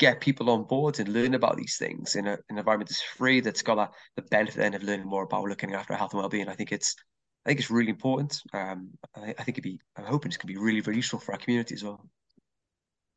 get 0.00 0.20
people 0.20 0.48
on 0.50 0.64
board 0.64 0.98
and 0.98 1.10
learn 1.10 1.34
about 1.34 1.56
these 1.56 1.76
things 1.76 2.16
in 2.16 2.26
a, 2.26 2.32
an 2.48 2.58
environment 2.58 2.88
that's 2.88 3.02
free, 3.02 3.40
that's 3.40 3.62
got 3.62 3.78
a, 3.78 3.90
the 4.16 4.22
benefit 4.22 4.56
then 4.56 4.74
of 4.74 4.82
learning 4.82 5.06
more 5.06 5.22
about 5.24 5.44
looking 5.44 5.74
after 5.74 5.94
health 5.94 6.14
and 6.14 6.20
well-being. 6.20 6.48
I 6.48 6.54
think 6.54 6.72
it's 6.72 6.96
I 7.44 7.50
think 7.50 7.60
it's 7.60 7.70
really 7.70 7.90
important. 7.90 8.40
Um, 8.52 8.90
I, 9.14 9.34
I 9.38 9.44
think 9.44 9.58
it'd 9.58 9.62
be 9.62 9.78
I'm 9.96 10.04
hoping 10.04 10.30
it's 10.30 10.38
gonna 10.38 10.52
be 10.52 10.58
really, 10.58 10.80
really 10.80 10.96
useful 10.96 11.20
for 11.20 11.32
our 11.32 11.38
community 11.38 11.74
as 11.74 11.84
well. 11.84 12.04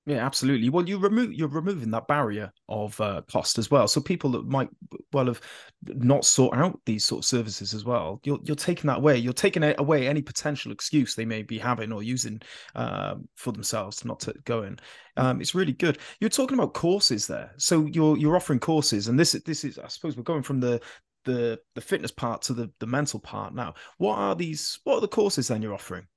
Yeah, 0.06 0.26
absolutely. 0.26 0.68
Well, 0.70 0.88
you 0.88 0.98
remove 0.98 1.32
you're 1.32 1.48
removing 1.48 1.90
that 1.92 2.08
barrier 2.08 2.52
of 2.68 3.00
uh, 3.00 3.22
cost 3.32 3.58
as 3.58 3.72
well. 3.72 3.88
So 3.88 4.02
people 4.02 4.32
that 4.32 4.46
might 4.46 4.68
well 5.14 5.28
have 5.28 5.40
not 5.88 6.26
sought 6.26 6.54
out 6.58 6.78
these 6.86 7.06
sort 7.06 7.20
of 7.20 7.26
services 7.26 7.74
as 7.74 7.86
well, 7.86 8.20
you're 8.26 8.40
you're 8.44 8.58
taking 8.58 8.90
that 8.90 8.98
away. 8.98 9.18
You're 9.18 9.32
taking 9.32 9.64
away 9.64 10.10
any 10.10 10.22
potential 10.22 10.74
excuse 10.74 11.16
they 11.16 11.24
may 11.24 11.42
be 11.42 11.58
having 11.58 11.94
or 11.94 12.04
using 12.04 12.42
um, 12.76 13.30
for 13.38 13.54
themselves 13.54 14.04
not 14.04 14.20
to 14.22 14.34
go 14.44 14.64
in. 14.64 14.78
Um, 15.16 15.40
it's 15.40 15.56
really 15.56 15.72
good. 15.72 16.00
You're 16.20 16.30
talking 16.30 16.60
about 16.60 16.74
courses 16.74 17.26
there, 17.26 17.54
so 17.58 17.86
you're 17.86 18.18
you're 18.18 18.36
offering 18.36 18.60
courses, 18.60 19.08
and 19.08 19.18
this 19.18 19.32
this 19.46 19.64
is 19.64 19.80
I 19.80 19.88
suppose 19.88 20.18
we're 20.18 20.24
going 20.24 20.44
from 20.44 20.60
the 20.60 20.82
the 21.24 21.58
the 21.76 21.82
fitness 21.82 22.12
part 22.12 22.42
to 22.44 22.54
the 22.54 22.70
the 22.80 22.88
mental 22.88 23.22
part 23.22 23.56
now. 23.56 23.76
What 24.00 24.18
are 24.18 24.36
these? 24.36 24.80
What 24.84 24.98
are 24.98 25.02
the 25.02 25.08
courses 25.08 25.48
then 25.48 25.62
you're 25.62 25.74
offering? 25.74 26.08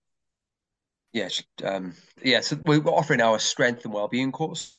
Yeah, 1.17 1.31
um, 1.65 1.95
yeah. 2.23 2.41
So 2.43 2.59
we're 2.67 2.81
offering 2.81 3.23
our 3.23 3.39
strength 3.39 3.87
and 3.87 3.95
well-being 3.95 4.33
course, 4.33 4.79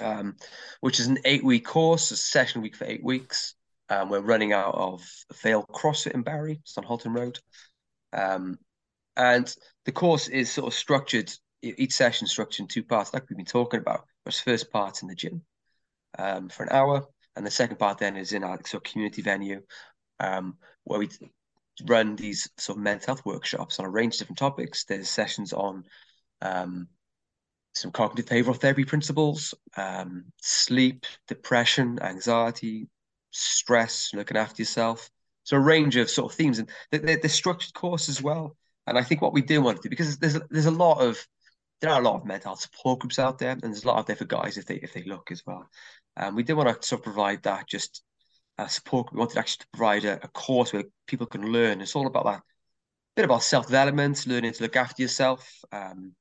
um, 0.00 0.34
which 0.80 0.98
is 0.98 1.06
an 1.06 1.18
eight-week 1.24 1.64
course, 1.64 2.10
a 2.10 2.16
session 2.16 2.62
week 2.62 2.74
for 2.74 2.84
eight 2.84 3.04
weeks. 3.04 3.54
Um, 3.88 4.08
we're 4.08 4.18
running 4.18 4.52
out 4.52 4.74
of 4.74 5.08
Vale 5.40 5.64
CrossFit 5.70 6.14
in 6.14 6.22
Barry, 6.22 6.58
it's 6.60 6.76
on 6.76 6.82
Holton 6.82 7.12
Road, 7.12 7.38
um, 8.12 8.58
and 9.16 9.54
the 9.84 9.92
course 9.92 10.26
is 10.26 10.50
sort 10.50 10.66
of 10.66 10.74
structured. 10.74 11.30
Each 11.62 11.94
session 11.94 12.26
structured 12.26 12.64
in 12.64 12.66
two 12.66 12.82
parts, 12.82 13.14
like 13.14 13.30
we've 13.30 13.36
been 13.36 13.46
talking 13.46 13.78
about. 13.78 14.06
There's 14.24 14.40
first 14.40 14.72
part 14.72 15.02
in 15.02 15.08
the 15.08 15.14
gym 15.14 15.42
um, 16.18 16.48
for 16.48 16.64
an 16.64 16.70
hour, 16.72 17.06
and 17.36 17.46
the 17.46 17.52
second 17.52 17.78
part 17.78 17.98
then 17.98 18.16
is 18.16 18.32
in 18.32 18.42
our 18.42 18.56
sort 18.66 18.84
of 18.84 18.90
community 18.92 19.22
venue 19.22 19.62
um, 20.18 20.56
where 20.82 20.98
we 20.98 21.08
run 21.86 22.16
these 22.16 22.48
sort 22.58 22.78
of 22.78 22.84
mental 22.84 23.06
health 23.06 23.26
workshops 23.26 23.78
on 23.78 23.86
a 23.86 23.90
range 23.90 24.14
of 24.14 24.20
different 24.20 24.38
topics. 24.38 24.84
There's 24.84 25.08
sessions 25.08 25.52
on 25.52 25.84
um, 26.40 26.88
some 27.74 27.90
cognitive 27.90 28.26
behavioral 28.26 28.60
therapy 28.60 28.84
principles, 28.84 29.54
um, 29.76 30.24
sleep, 30.40 31.06
depression, 31.26 31.98
anxiety, 32.00 32.88
stress, 33.30 34.10
looking 34.14 34.36
after 34.36 34.62
yourself. 34.62 35.10
So 35.42 35.56
a 35.56 35.60
range 35.60 35.96
of 35.96 36.08
sort 36.08 36.32
of 36.32 36.36
themes, 36.36 36.58
and 36.58 36.70
they're, 36.90 37.18
they're 37.18 37.28
structured 37.28 37.74
course 37.74 38.08
as 38.08 38.22
well. 38.22 38.56
And 38.86 38.96
I 38.96 39.02
think 39.02 39.20
what 39.20 39.32
we 39.32 39.42
do 39.42 39.60
want 39.60 39.78
to 39.78 39.82
do 39.82 39.90
because 39.90 40.18
there's 40.18 40.38
there's 40.50 40.66
a 40.66 40.70
lot 40.70 41.00
of 41.00 41.26
there 41.80 41.90
are 41.90 42.00
a 42.00 42.04
lot 42.04 42.16
of 42.16 42.24
mental 42.24 42.50
health 42.50 42.60
support 42.60 43.00
groups 43.00 43.18
out 43.18 43.38
there, 43.38 43.50
and 43.50 43.60
there's 43.60 43.84
a 43.84 43.86
lot 43.86 43.98
out 43.98 44.06
there 44.06 44.16
for 44.16 44.24
guys 44.24 44.56
if 44.56 44.66
they 44.66 44.76
if 44.76 44.92
they 44.92 45.02
look 45.04 45.30
as 45.30 45.42
well. 45.46 45.68
Um, 46.16 46.34
we 46.34 46.42
do 46.42 46.56
want 46.56 46.68
to 46.68 46.86
sort 46.86 47.00
of 47.00 47.04
provide 47.04 47.42
that 47.42 47.68
just 47.68 48.02
uh, 48.58 48.66
support. 48.66 49.12
We 49.12 49.18
wanted 49.18 49.38
actually 49.38 49.62
to 49.62 49.68
provide 49.72 50.04
a, 50.04 50.24
a, 50.24 50.28
course 50.28 50.72
where 50.72 50.84
people 51.06 51.26
can 51.26 51.52
learn. 51.52 51.80
It's 51.80 51.96
all 51.96 52.06
about 52.06 52.24
that 52.26 52.42
bit 53.16 53.24
about 53.24 53.42
self 53.42 53.66
development, 53.66 54.26
learning 54.26 54.52
to 54.52 54.62
look 54.62 54.76
after 54.76 55.02
yourself. 55.02 55.48
Um, 55.72 56.14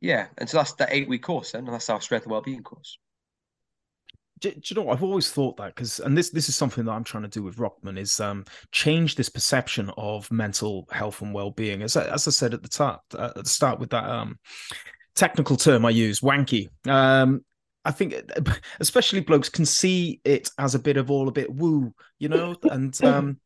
yeah, 0.00 0.28
and 0.38 0.48
so 0.48 0.58
that's 0.58 0.72
that 0.74 0.88
eight 0.92 1.08
week 1.08 1.22
course, 1.22 1.52
then, 1.52 1.64
and 1.64 1.74
that's 1.74 1.90
our 1.90 2.00
strength 2.00 2.24
and 2.24 2.32
well 2.32 2.40
being 2.40 2.62
course. 2.62 2.98
Do, 4.40 4.50
do, 4.50 4.60
you 4.64 4.76
know? 4.76 4.90
I've 4.90 5.02
always 5.02 5.30
thought 5.30 5.58
that 5.58 5.74
because, 5.74 6.00
and 6.00 6.16
this 6.16 6.30
this 6.30 6.48
is 6.48 6.56
something 6.56 6.84
that 6.86 6.92
I'm 6.92 7.04
trying 7.04 7.24
to 7.24 7.28
do 7.28 7.42
with 7.42 7.56
Rockman 7.56 7.98
is 7.98 8.18
um, 8.20 8.46
change 8.72 9.14
this 9.14 9.28
perception 9.28 9.90
of 9.98 10.30
mental 10.30 10.88
health 10.90 11.20
and 11.20 11.34
well 11.34 11.50
being. 11.50 11.82
As 11.82 11.96
as 11.96 12.26
I 12.26 12.30
said 12.30 12.54
at 12.54 12.62
the 12.62 12.68
top, 12.68 13.04
uh, 13.14 13.32
at 13.36 13.44
the 13.44 13.50
start 13.50 13.78
with 13.78 13.90
that 13.90 14.04
um, 14.04 14.38
technical 15.14 15.56
term 15.56 15.84
I 15.84 15.90
use, 15.90 16.20
wanky. 16.20 16.68
Um, 16.88 17.44
I 17.84 17.90
think 17.92 18.14
especially 18.80 19.20
blokes 19.20 19.48
can 19.48 19.64
see 19.66 20.20
it 20.24 20.50
as 20.58 20.74
a 20.74 20.78
bit 20.78 20.96
of 20.96 21.10
all 21.10 21.28
a 21.28 21.32
bit 21.32 21.52
woo, 21.52 21.94
you 22.18 22.28
know, 22.28 22.54
and 22.64 22.98
um 23.04 23.38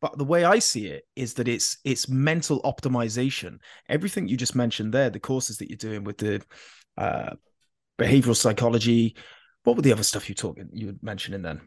but 0.00 0.16
the 0.16 0.24
way 0.24 0.44
I 0.44 0.60
see 0.60 0.86
it 0.86 1.04
is 1.16 1.34
that 1.34 1.48
it's 1.48 1.78
it's 1.84 2.08
mental 2.08 2.62
optimization. 2.62 3.58
Everything 3.88 4.28
you 4.28 4.36
just 4.36 4.54
mentioned 4.54 4.94
there, 4.94 5.10
the 5.10 5.20
courses 5.20 5.58
that 5.58 5.68
you're 5.70 5.76
doing 5.76 6.04
with 6.04 6.18
the 6.18 6.42
uh 6.96 7.34
behavioral 7.98 8.36
psychology, 8.36 9.16
what 9.64 9.76
were 9.76 9.82
the 9.82 9.92
other 9.92 10.02
stuff 10.02 10.28
you 10.28 10.34
talking 10.34 10.68
you 10.72 10.86
were 10.88 10.96
mentioning 11.02 11.42
then? 11.42 11.60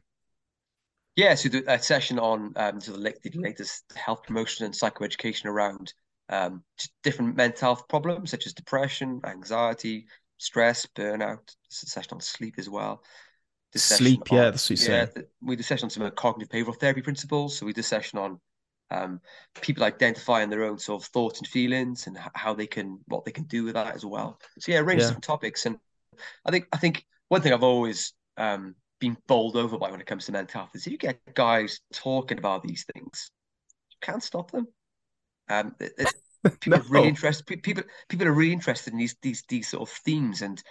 Yeah, 1.18 1.36
so 1.36 1.50
the, 1.50 1.64
a 1.68 1.78
session 1.78 2.20
on 2.20 2.54
um, 2.56 2.80
so 2.80 2.94
the, 2.94 3.14
the 3.24 3.32
latest 3.38 3.84
health 3.96 4.24
promotion 4.24 4.66
and 4.66 4.74
psychoeducation 4.74 5.46
around 5.46 5.94
um, 6.30 6.64
different 7.04 7.36
mental 7.36 7.60
health 7.60 7.88
problems 7.90 8.32
such 8.32 8.48
as 8.48 8.54
depression, 8.54 9.20
anxiety, 9.26 10.08
stress, 10.42 10.88
burnout. 10.96 11.56
This 11.70 11.84
is 11.84 11.92
session 11.92 12.16
on 12.16 12.22
sleep 12.22 12.56
as 12.58 12.70
well. 12.70 13.04
This 13.72 13.84
sleep, 13.84 14.24
yeah, 14.32 14.50
that's 14.50 14.70
what 14.70 14.80
you 14.82 14.94
yeah, 14.94 15.06
We 15.42 15.56
did 15.56 15.62
a 15.62 15.66
session 15.66 15.86
on 15.86 15.90
some 15.90 16.10
cognitive 16.12 16.52
behavioral 16.52 16.78
therapy 16.78 17.02
principles. 17.02 17.58
So 17.58 17.66
we 17.66 17.74
did 17.74 17.82
a 17.82 17.84
session 17.84 18.20
on 18.20 18.40
um, 18.90 19.22
people 19.62 19.84
identifying 19.84 20.50
their 20.50 20.64
own 20.64 20.78
sort 20.78 21.02
of 21.02 21.08
thoughts 21.10 21.40
and 21.40 21.48
feelings 21.48 22.08
and 22.08 22.18
how 22.34 22.54
they 22.54 22.68
can 22.68 23.00
what 23.08 23.24
they 23.24 23.32
can 23.32 23.46
do 23.46 23.64
with 23.64 23.76
that 23.76 23.96
as 23.96 24.06
well. 24.06 24.40
So 24.60 24.72
yeah, 24.72 24.80
a 24.80 24.84
range 24.84 25.00
yeah. 25.00 25.06
of 25.06 25.10
different 25.12 25.24
topics. 25.24 25.66
And 25.66 25.78
I 26.46 26.52
think 26.52 26.68
I 26.74 26.78
think 26.78 27.06
one 27.30 27.42
thing 27.42 27.54
I've 27.54 27.64
always 27.64 28.14
um, 28.36 28.76
been 29.00 29.16
bowled 29.28 29.56
over 29.56 29.78
by 29.78 29.92
when 29.92 30.02
it 30.02 30.08
comes 30.08 30.26
to 30.26 30.34
mental 30.34 30.62
health 30.62 30.72
is 30.74 30.86
if 30.86 30.92
you 30.92 30.98
get 30.98 31.20
guys 31.34 31.80
talking 31.94 32.40
about 32.40 32.64
these 32.64 32.86
things, 32.94 33.32
you 33.90 33.98
can't 34.02 34.24
stop 34.24 34.52
them. 34.52 34.68
Um, 35.50 35.76
it, 35.80 36.14
people 36.60 36.78
no. 36.78 36.78
are 36.78 36.90
really 36.90 37.08
interested. 37.08 37.64
People 37.64 37.84
people 38.10 38.28
are 38.28 38.34
really 38.34 38.54
interested 38.54 38.94
in 38.94 39.00
these 39.00 39.16
these 39.22 39.44
these 39.48 39.70
sort 39.70 39.88
of 39.88 39.96
themes 39.98 40.42
and 40.42 40.62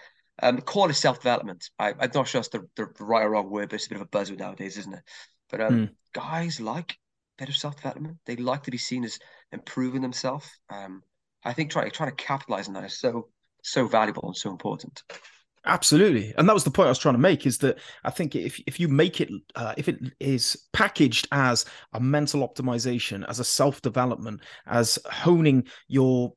um, 0.42 0.60
call 0.60 0.88
it 0.88 0.94
self 0.94 1.18
development. 1.18 1.70
I, 1.78 1.90
am 1.90 2.10
not 2.14 2.28
sure 2.28 2.40
it's 2.40 2.48
the, 2.48 2.66
the, 2.76 2.86
right 2.98 3.24
or 3.24 3.30
wrong 3.30 3.50
word, 3.50 3.68
but 3.68 3.76
it's 3.76 3.86
a 3.86 3.90
bit 3.90 4.00
of 4.00 4.02
a 4.02 4.06
buzzword 4.06 4.38
nowadays, 4.38 4.78
isn't 4.78 4.94
it? 4.94 5.02
But 5.50 5.60
um, 5.60 5.74
mm. 5.74 5.90
guys 6.12 6.60
like 6.60 6.92
a 6.92 7.42
bit 7.42 7.48
of 7.48 7.56
self 7.56 7.76
development. 7.76 8.18
They 8.26 8.36
like 8.36 8.64
to 8.64 8.70
be 8.70 8.78
seen 8.78 9.04
as 9.04 9.18
improving 9.52 10.02
themselves. 10.02 10.48
Um, 10.70 11.02
I 11.44 11.52
think 11.52 11.70
trying 11.70 11.90
trying 11.90 12.10
to 12.10 12.16
capitalize 12.16 12.68
on 12.68 12.74
that 12.74 12.84
is 12.84 12.98
so 12.98 13.28
so 13.62 13.86
valuable 13.86 14.26
and 14.26 14.36
so 14.36 14.50
important. 14.50 15.02
Absolutely, 15.66 16.32
and 16.38 16.48
that 16.48 16.54
was 16.54 16.64
the 16.64 16.70
point 16.70 16.86
I 16.86 16.90
was 16.90 16.98
trying 16.98 17.14
to 17.14 17.20
make. 17.20 17.44
Is 17.46 17.58
that 17.58 17.78
I 18.02 18.10
think 18.10 18.34
if 18.34 18.58
if 18.66 18.80
you 18.80 18.88
make 18.88 19.20
it, 19.20 19.28
uh, 19.54 19.74
if 19.76 19.88
it 19.88 19.98
is 20.18 20.56
packaged 20.72 21.28
as 21.32 21.66
a 21.92 22.00
mental 22.00 22.48
optimization, 22.48 23.28
as 23.28 23.40
a 23.40 23.44
self 23.44 23.82
development, 23.82 24.40
as 24.66 24.98
honing 25.04 25.64
your 25.86 26.32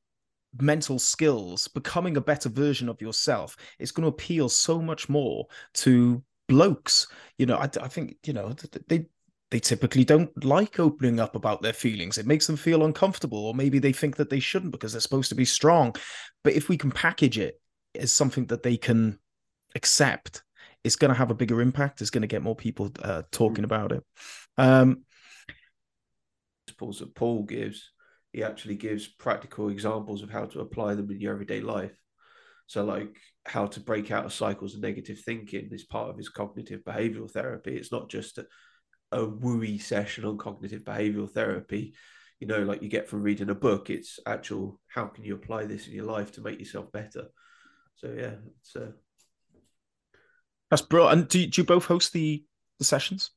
mental 0.60 1.00
skills, 1.00 1.70
becoming 1.70 2.18
a 2.18 2.22
better 2.22 2.50
version 2.50 2.90
of 2.90 3.02
yourself, 3.02 3.56
it's 3.80 3.92
going 3.92 4.04
to 4.04 4.10
appeal 4.10 4.50
so 4.50 4.82
much 4.82 5.08
more 5.08 5.48
to 5.76 6.22
blokes. 6.50 7.08
You 7.38 7.46
know, 7.46 7.56
I, 7.58 7.70
I 7.82 7.88
think 7.88 8.18
you 8.26 8.34
know 8.34 8.54
they 8.88 9.06
they 9.52 9.60
typically 9.60 10.04
don't 10.04 10.32
like 10.44 10.80
opening 10.82 11.22
up 11.22 11.36
about 11.36 11.62
their 11.62 11.74
feelings. 11.74 12.18
It 12.18 12.28
makes 12.28 12.46
them 12.46 12.58
feel 12.58 12.84
uncomfortable, 12.84 13.46
or 13.46 13.56
maybe 13.56 13.80
they 13.80 13.94
think 13.94 14.18
that 14.18 14.30
they 14.30 14.42
shouldn't 14.42 14.74
because 14.74 14.92
they're 14.92 15.00
supposed 15.02 15.30
to 15.30 15.36
be 15.36 15.46
strong. 15.46 15.96
But 16.44 16.54
if 16.54 16.68
we 16.68 16.78
can 16.78 16.92
package 16.92 17.38
it 17.38 17.62
is 17.94 18.12
something 18.12 18.46
that 18.48 18.64
they 18.64 18.78
can 18.78 19.20
accept, 19.76 20.44
it's 20.84 20.96
going 20.96 21.10
to 21.10 21.18
have 21.18 21.32
a 21.32 21.36
bigger 21.36 21.62
impact. 21.62 22.02
It's 22.02 22.10
going 22.10 22.22
to 22.24 22.28
get 22.28 22.42
more 22.42 22.56
people 22.56 22.92
uh, 23.02 23.24
talking 23.32 23.64
about 23.64 23.92
it. 23.92 24.04
Um, 24.58 25.04
principles 26.66 27.00
that 27.00 27.16
Paul 27.16 27.44
gives, 27.44 27.92
he 28.32 28.44
actually 28.44 28.76
gives 28.76 29.08
practical 29.08 29.70
examples 29.70 30.24
of 30.24 30.30
how 30.30 30.46
to 30.46 30.60
apply 30.60 30.96
them 30.96 31.10
in 31.12 31.22
your 31.22 31.34
everyday 31.34 31.62
life. 31.62 31.98
So, 32.68 32.84
like 32.84 33.16
how 33.46 33.68
to 33.68 33.80
break 33.80 34.12
out 34.12 34.26
of 34.26 34.34
cycles 34.34 34.74
of 34.74 34.82
negative 34.82 35.20
thinking 35.20 35.70
is 35.72 35.84
part 35.84 36.10
of 36.10 36.18
his 36.18 36.30
cognitive 36.30 36.84
behavioral 36.84 37.30
therapy. 37.30 37.76
It's 37.76 37.92
not 37.92 38.10
just 38.10 38.38
a, 38.38 38.46
a 39.12 39.20
wooey 39.20 39.82
session 39.82 40.26
on 40.26 40.38
cognitive 40.38 40.82
behavioral 40.82 41.30
therapy, 41.30 41.94
you 42.40 42.48
know, 42.48 42.64
like 42.64 42.82
you 42.82 42.90
get 42.90 43.08
from 43.08 43.22
reading 43.22 43.50
a 43.50 43.56
book. 43.56 43.90
It's 43.90 44.20
actual 44.26 44.80
how 44.88 45.06
can 45.06 45.24
you 45.24 45.36
apply 45.36 45.66
this 45.66 45.88
in 45.88 45.94
your 45.94 46.06
life 46.06 46.32
to 46.34 46.42
make 46.42 46.60
yourself 46.60 46.92
better. 46.92 47.28
So 48.04 48.14
yeah, 48.18 48.34
it's 48.60 48.76
uh... 48.76 48.92
that's 50.70 50.82
brilliant. 50.82 51.20
And 51.20 51.30
do, 51.30 51.48
do 51.48 51.62
you 51.62 51.66
both 51.66 51.86
host 51.86 52.12
the 52.12 52.44
the 52.80 52.86
sessions? 52.86 53.32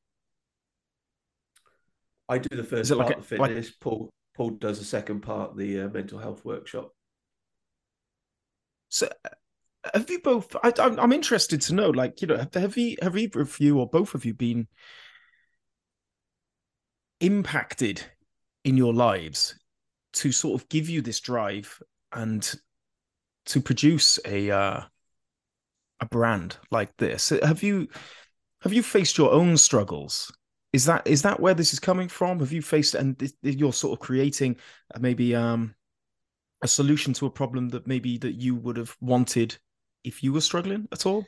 I 2.29 2.39
do 2.39 2.57
the 2.57 2.65
first 2.65 2.91
part 2.91 2.99
like 2.99 3.17
a, 3.17 3.21
the 3.21 3.27
fitness. 3.27 3.67
Like... 3.67 3.81
Paul 3.81 4.11
Paul 4.37 4.51
does 4.51 4.81
the 4.81 4.85
second 4.85 5.21
part, 5.21 5.57
the 5.57 5.83
uh, 5.83 5.89
mental 5.89 6.19
health 6.19 6.45
workshop. 6.45 6.91
So, 8.89 9.09
have 9.95 10.11
you 10.11 10.19
both? 10.19 10.57
I, 10.65 10.73
am 10.79 11.13
interested 11.13 11.61
to 11.63 11.75
know, 11.75 11.91
like, 11.91 12.21
you 12.21 12.27
know, 12.27 12.37
have, 12.39 12.55
have 12.55 12.77
you, 12.77 12.97
have 13.03 13.17
either 13.17 13.41
of 13.41 13.61
you 13.61 13.79
or 13.79 13.89
both 13.89 14.17
of 14.17 14.25
you 14.25 14.35
been 14.35 14.67
impacted 17.21 18.03
in 18.65 18.77
your 18.77 18.93
lives 18.93 19.55
to 20.15 20.33
sort 20.33 20.61
of 20.61 20.69
give 20.69 20.89
you 20.89 21.03
this 21.03 21.21
drive 21.21 21.81
and 22.13 22.53
to 23.47 23.61
produce 23.61 24.19
a 24.25 24.51
uh, 24.51 24.81
a 26.01 26.07
brand 26.07 26.57
like 26.71 26.97
this? 26.97 27.31
Have 27.43 27.63
you 27.63 27.89
have 28.63 28.73
you 28.73 28.83
faced 28.83 29.19
your 29.19 29.33
own 29.33 29.57
struggles? 29.57 30.33
Is 30.73 30.85
that 30.87 31.07
is 31.07 31.23
that 31.23 31.41
where 31.41 31.55
this 31.55 31.73
is 31.73 31.79
coming 31.81 32.09
from? 32.09 32.41
Have 32.41 32.53
you 32.53 32.63
faced 32.63 32.95
and 32.95 33.33
you're 33.43 33.73
sort 33.73 33.99
of 33.99 34.05
creating 34.05 34.57
uh, 34.95 34.99
maybe 35.01 35.35
um, 35.35 35.75
a 36.63 36.69
solution 36.69 37.13
to 37.15 37.27
a 37.27 37.31
problem 37.31 37.69
that 37.71 37.87
maybe 37.87 38.19
that 38.19 38.35
you 38.35 38.55
would 38.55 38.77
have 38.77 38.97
wanted 39.01 39.57
if 40.05 40.23
you 40.23 40.33
were 40.33 40.41
struggling 40.41 40.89
at 40.93 41.07
all? 41.07 41.25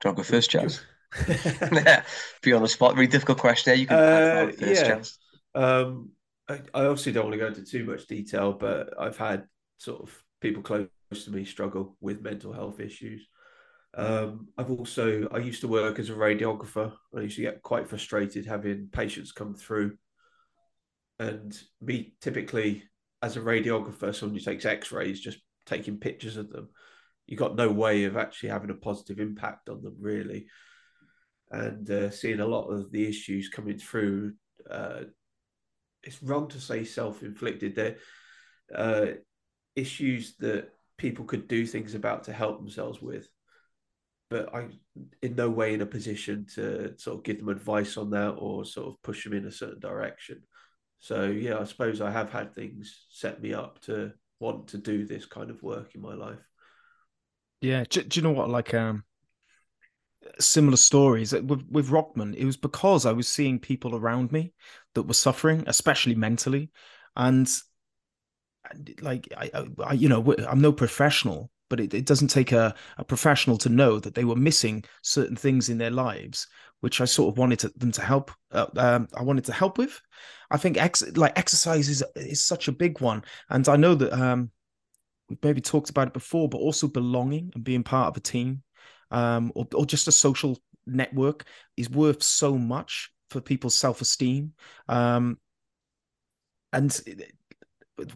Do 0.00 0.10
I 0.10 0.12
go 0.12 0.22
first, 0.22 0.50
Chaz? 0.50 0.80
Be 2.42 2.52
on 2.52 2.62
the 2.62 2.68
spot. 2.68 2.94
Very 2.94 3.06
difficult 3.06 3.38
question. 3.38 3.70
There, 3.70 3.80
you 3.80 3.86
can 3.86 3.98
uh, 3.98 4.52
first, 4.52 4.86
yeah. 4.86 5.60
Um, 5.60 6.10
I, 6.48 6.60
obviously 6.72 7.12
don't 7.12 7.24
want 7.24 7.34
to 7.34 7.38
go 7.38 7.46
into 7.46 7.64
too 7.64 7.84
much 7.84 8.06
detail, 8.06 8.52
but 8.52 8.94
I've 8.98 9.18
had 9.18 9.44
sort 9.76 10.02
of 10.02 10.24
people 10.40 10.62
close 10.62 10.88
to 11.24 11.30
me 11.30 11.44
struggle 11.44 11.96
with 12.00 12.22
mental 12.22 12.52
health 12.52 12.80
issues. 12.80 13.26
Um, 13.94 14.48
I've 14.56 14.70
also 14.70 15.28
I 15.32 15.38
used 15.38 15.62
to 15.62 15.68
work 15.68 15.98
as 15.98 16.10
a 16.10 16.14
radiographer. 16.14 16.92
I 17.16 17.20
used 17.20 17.36
to 17.36 17.42
get 17.42 17.62
quite 17.62 17.88
frustrated 17.88 18.46
having 18.46 18.88
patients 18.92 19.32
come 19.32 19.54
through, 19.54 19.96
and 21.18 21.58
me 21.80 22.14
typically 22.20 22.84
as 23.22 23.36
a 23.36 23.40
radiographer, 23.40 24.14
someone 24.14 24.38
who 24.38 24.44
takes 24.44 24.64
X-rays, 24.64 25.20
just 25.20 25.38
taking 25.66 25.98
pictures 25.98 26.36
of 26.36 26.50
them, 26.50 26.68
you 27.26 27.36
got 27.36 27.56
no 27.56 27.70
way 27.70 28.04
of 28.04 28.16
actually 28.16 28.50
having 28.50 28.70
a 28.70 28.74
positive 28.74 29.18
impact 29.18 29.68
on 29.68 29.82
them 29.82 29.96
really, 30.00 30.46
and 31.50 31.90
uh, 31.90 32.10
seeing 32.10 32.40
a 32.40 32.46
lot 32.46 32.68
of 32.68 32.90
the 32.92 33.06
issues 33.06 33.48
coming 33.48 33.78
through. 33.78 34.32
Uh, 34.70 35.00
it's 36.02 36.22
wrong 36.22 36.48
to 36.48 36.60
say 36.60 36.84
self-inflicted. 36.84 37.74
They're 37.74 37.96
uh, 38.74 39.06
issues 39.76 40.36
that 40.36 40.70
people 40.96 41.24
could 41.24 41.48
do 41.48 41.64
things 41.64 41.94
about 41.94 42.24
to 42.24 42.32
help 42.32 42.58
themselves 42.58 43.00
with 43.00 43.28
but 44.30 44.54
I 44.54 44.68
in 45.22 45.36
no 45.36 45.48
way 45.48 45.74
in 45.74 45.80
a 45.80 45.86
position 45.86 46.46
to 46.54 46.98
sort 46.98 47.18
of 47.18 47.24
give 47.24 47.38
them 47.38 47.48
advice 47.48 47.96
on 47.96 48.10
that 48.10 48.30
or 48.30 48.64
sort 48.64 48.88
of 48.88 49.02
push 49.02 49.24
them 49.24 49.32
in 49.32 49.46
a 49.46 49.52
certain 49.52 49.80
direction. 49.80 50.42
So 51.00 51.26
yeah, 51.26 51.58
I 51.58 51.64
suppose 51.64 52.00
I 52.00 52.10
have 52.10 52.30
had 52.30 52.54
things 52.54 53.06
set 53.10 53.40
me 53.40 53.54
up 53.54 53.80
to 53.82 54.12
want 54.40 54.68
to 54.68 54.78
do 54.78 55.06
this 55.06 55.26
kind 55.26 55.50
of 55.50 55.62
work 55.62 55.94
in 55.94 56.00
my 56.00 56.14
life. 56.14 56.38
Yeah, 57.60 57.84
do, 57.88 58.02
do 58.02 58.20
you 58.20 58.24
know 58.24 58.32
what? 58.32 58.50
Like 58.50 58.74
um, 58.74 59.04
similar 60.38 60.76
stories. 60.76 61.32
With 61.32 61.66
with 61.70 61.90
Rockman. 61.90 62.34
It 62.34 62.44
was 62.44 62.56
because 62.56 63.06
I 63.06 63.12
was 63.12 63.28
seeing 63.28 63.58
people 63.58 63.94
around 63.94 64.32
me 64.32 64.52
that 64.94 65.02
were 65.02 65.14
suffering, 65.14 65.64
especially 65.66 66.14
mentally, 66.14 66.70
and 67.16 67.48
like 69.00 69.28
I, 69.36 69.50
I, 69.84 69.92
you 69.94 70.08
know, 70.08 70.34
I'm 70.46 70.60
no 70.60 70.72
professional, 70.72 71.50
but 71.68 71.80
it, 71.80 71.94
it 71.94 72.06
doesn't 72.06 72.28
take 72.28 72.52
a, 72.52 72.74
a 72.98 73.04
professional 73.04 73.58
to 73.58 73.68
know 73.68 73.98
that 73.98 74.14
they 74.14 74.24
were 74.24 74.36
missing 74.36 74.84
certain 75.02 75.36
things 75.36 75.68
in 75.68 75.78
their 75.78 75.90
lives 75.90 76.46
which 76.80 77.00
i 77.00 77.04
sort 77.04 77.32
of 77.32 77.38
wanted 77.38 77.58
to, 77.58 77.68
them 77.76 77.92
to 77.92 78.02
help 78.02 78.30
uh, 78.52 78.66
um, 78.76 79.08
i 79.16 79.22
wanted 79.22 79.44
to 79.44 79.52
help 79.52 79.78
with. 79.78 80.00
I 80.50 80.56
think 80.56 80.78
ex- 80.78 81.16
like 81.16 81.38
exercise 81.38 81.88
is, 81.88 82.02
is 82.16 82.42
such 82.42 82.68
a 82.68 82.72
big 82.72 83.00
one. 83.00 83.22
And 83.50 83.68
i 83.68 83.76
know 83.76 83.94
that 83.94 84.12
um, 84.12 84.50
we've 85.28 85.42
maybe 85.42 85.60
talked 85.60 85.90
about 85.90 86.08
it 86.08 86.14
before 86.14 86.48
but 86.48 86.58
also 86.58 86.88
belonging 86.88 87.52
and 87.54 87.64
being 87.64 87.82
part 87.82 88.08
of 88.08 88.16
a 88.16 88.20
team 88.20 88.62
um, 89.10 89.52
or, 89.54 89.66
or 89.74 89.86
just 89.86 90.08
a 90.08 90.12
social 90.12 90.58
network 90.86 91.44
is 91.76 91.90
worth 91.90 92.22
so 92.22 92.56
much 92.56 93.10
for 93.30 93.40
people's 93.40 93.74
self-esteem 93.74 94.52
um, 94.88 95.38
and 96.72 97.00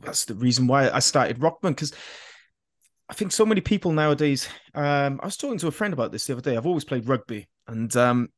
that's 0.02 0.24
the 0.26 0.34
reason 0.34 0.66
why 0.66 0.90
i 0.90 0.98
started 0.98 1.38
rockman 1.38 1.70
because 1.70 1.92
I 3.08 3.14
think 3.14 3.30
so 3.30 3.44
many 3.44 3.60
people 3.60 3.92
nowadays. 3.92 4.48
Um, 4.74 5.20
I 5.22 5.26
was 5.26 5.36
talking 5.36 5.58
to 5.58 5.66
a 5.66 5.70
friend 5.70 5.92
about 5.92 6.12
this 6.12 6.26
the 6.26 6.32
other 6.32 6.40
day. 6.40 6.56
I've 6.56 6.64
always 6.64 6.84
played 6.86 7.06
rugby, 7.06 7.46
and 7.68 7.94
um, 7.94 8.30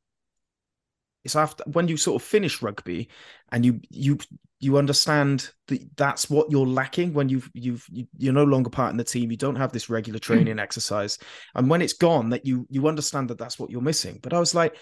it's 1.24 1.36
after 1.36 1.64
when 1.66 1.88
you 1.88 1.96
sort 1.96 2.20
of 2.20 2.26
finish 2.26 2.62
rugby, 2.62 3.08
and 3.50 3.64
you 3.64 3.80
you 3.90 4.18
you 4.60 4.78
understand 4.78 5.50
that 5.68 5.96
that's 5.96 6.30
what 6.30 6.50
you're 6.50 6.66
lacking 6.66 7.12
when 7.12 7.28
you've 7.28 7.50
you've 7.54 7.86
you're 8.18 8.32
no 8.32 8.44
longer 8.44 8.70
part 8.70 8.90
in 8.90 8.96
the 8.96 9.04
team. 9.04 9.30
You 9.30 9.36
don't 9.36 9.56
have 9.56 9.72
this 9.72 9.90
regular 9.90 10.18
hmm. 10.18 10.32
training 10.32 10.56
mm. 10.56 10.60
exercise, 10.60 11.18
and 11.54 11.68
when 11.68 11.82
it's 11.82 11.92
gone, 11.94 12.30
that 12.30 12.46
you 12.46 12.66
you 12.70 12.88
understand 12.88 13.28
that 13.30 13.38
that's 13.38 13.58
what 13.58 13.70
you're 13.70 13.80
missing. 13.80 14.20
But 14.22 14.32
I 14.32 14.38
was 14.38 14.54
like, 14.54 14.76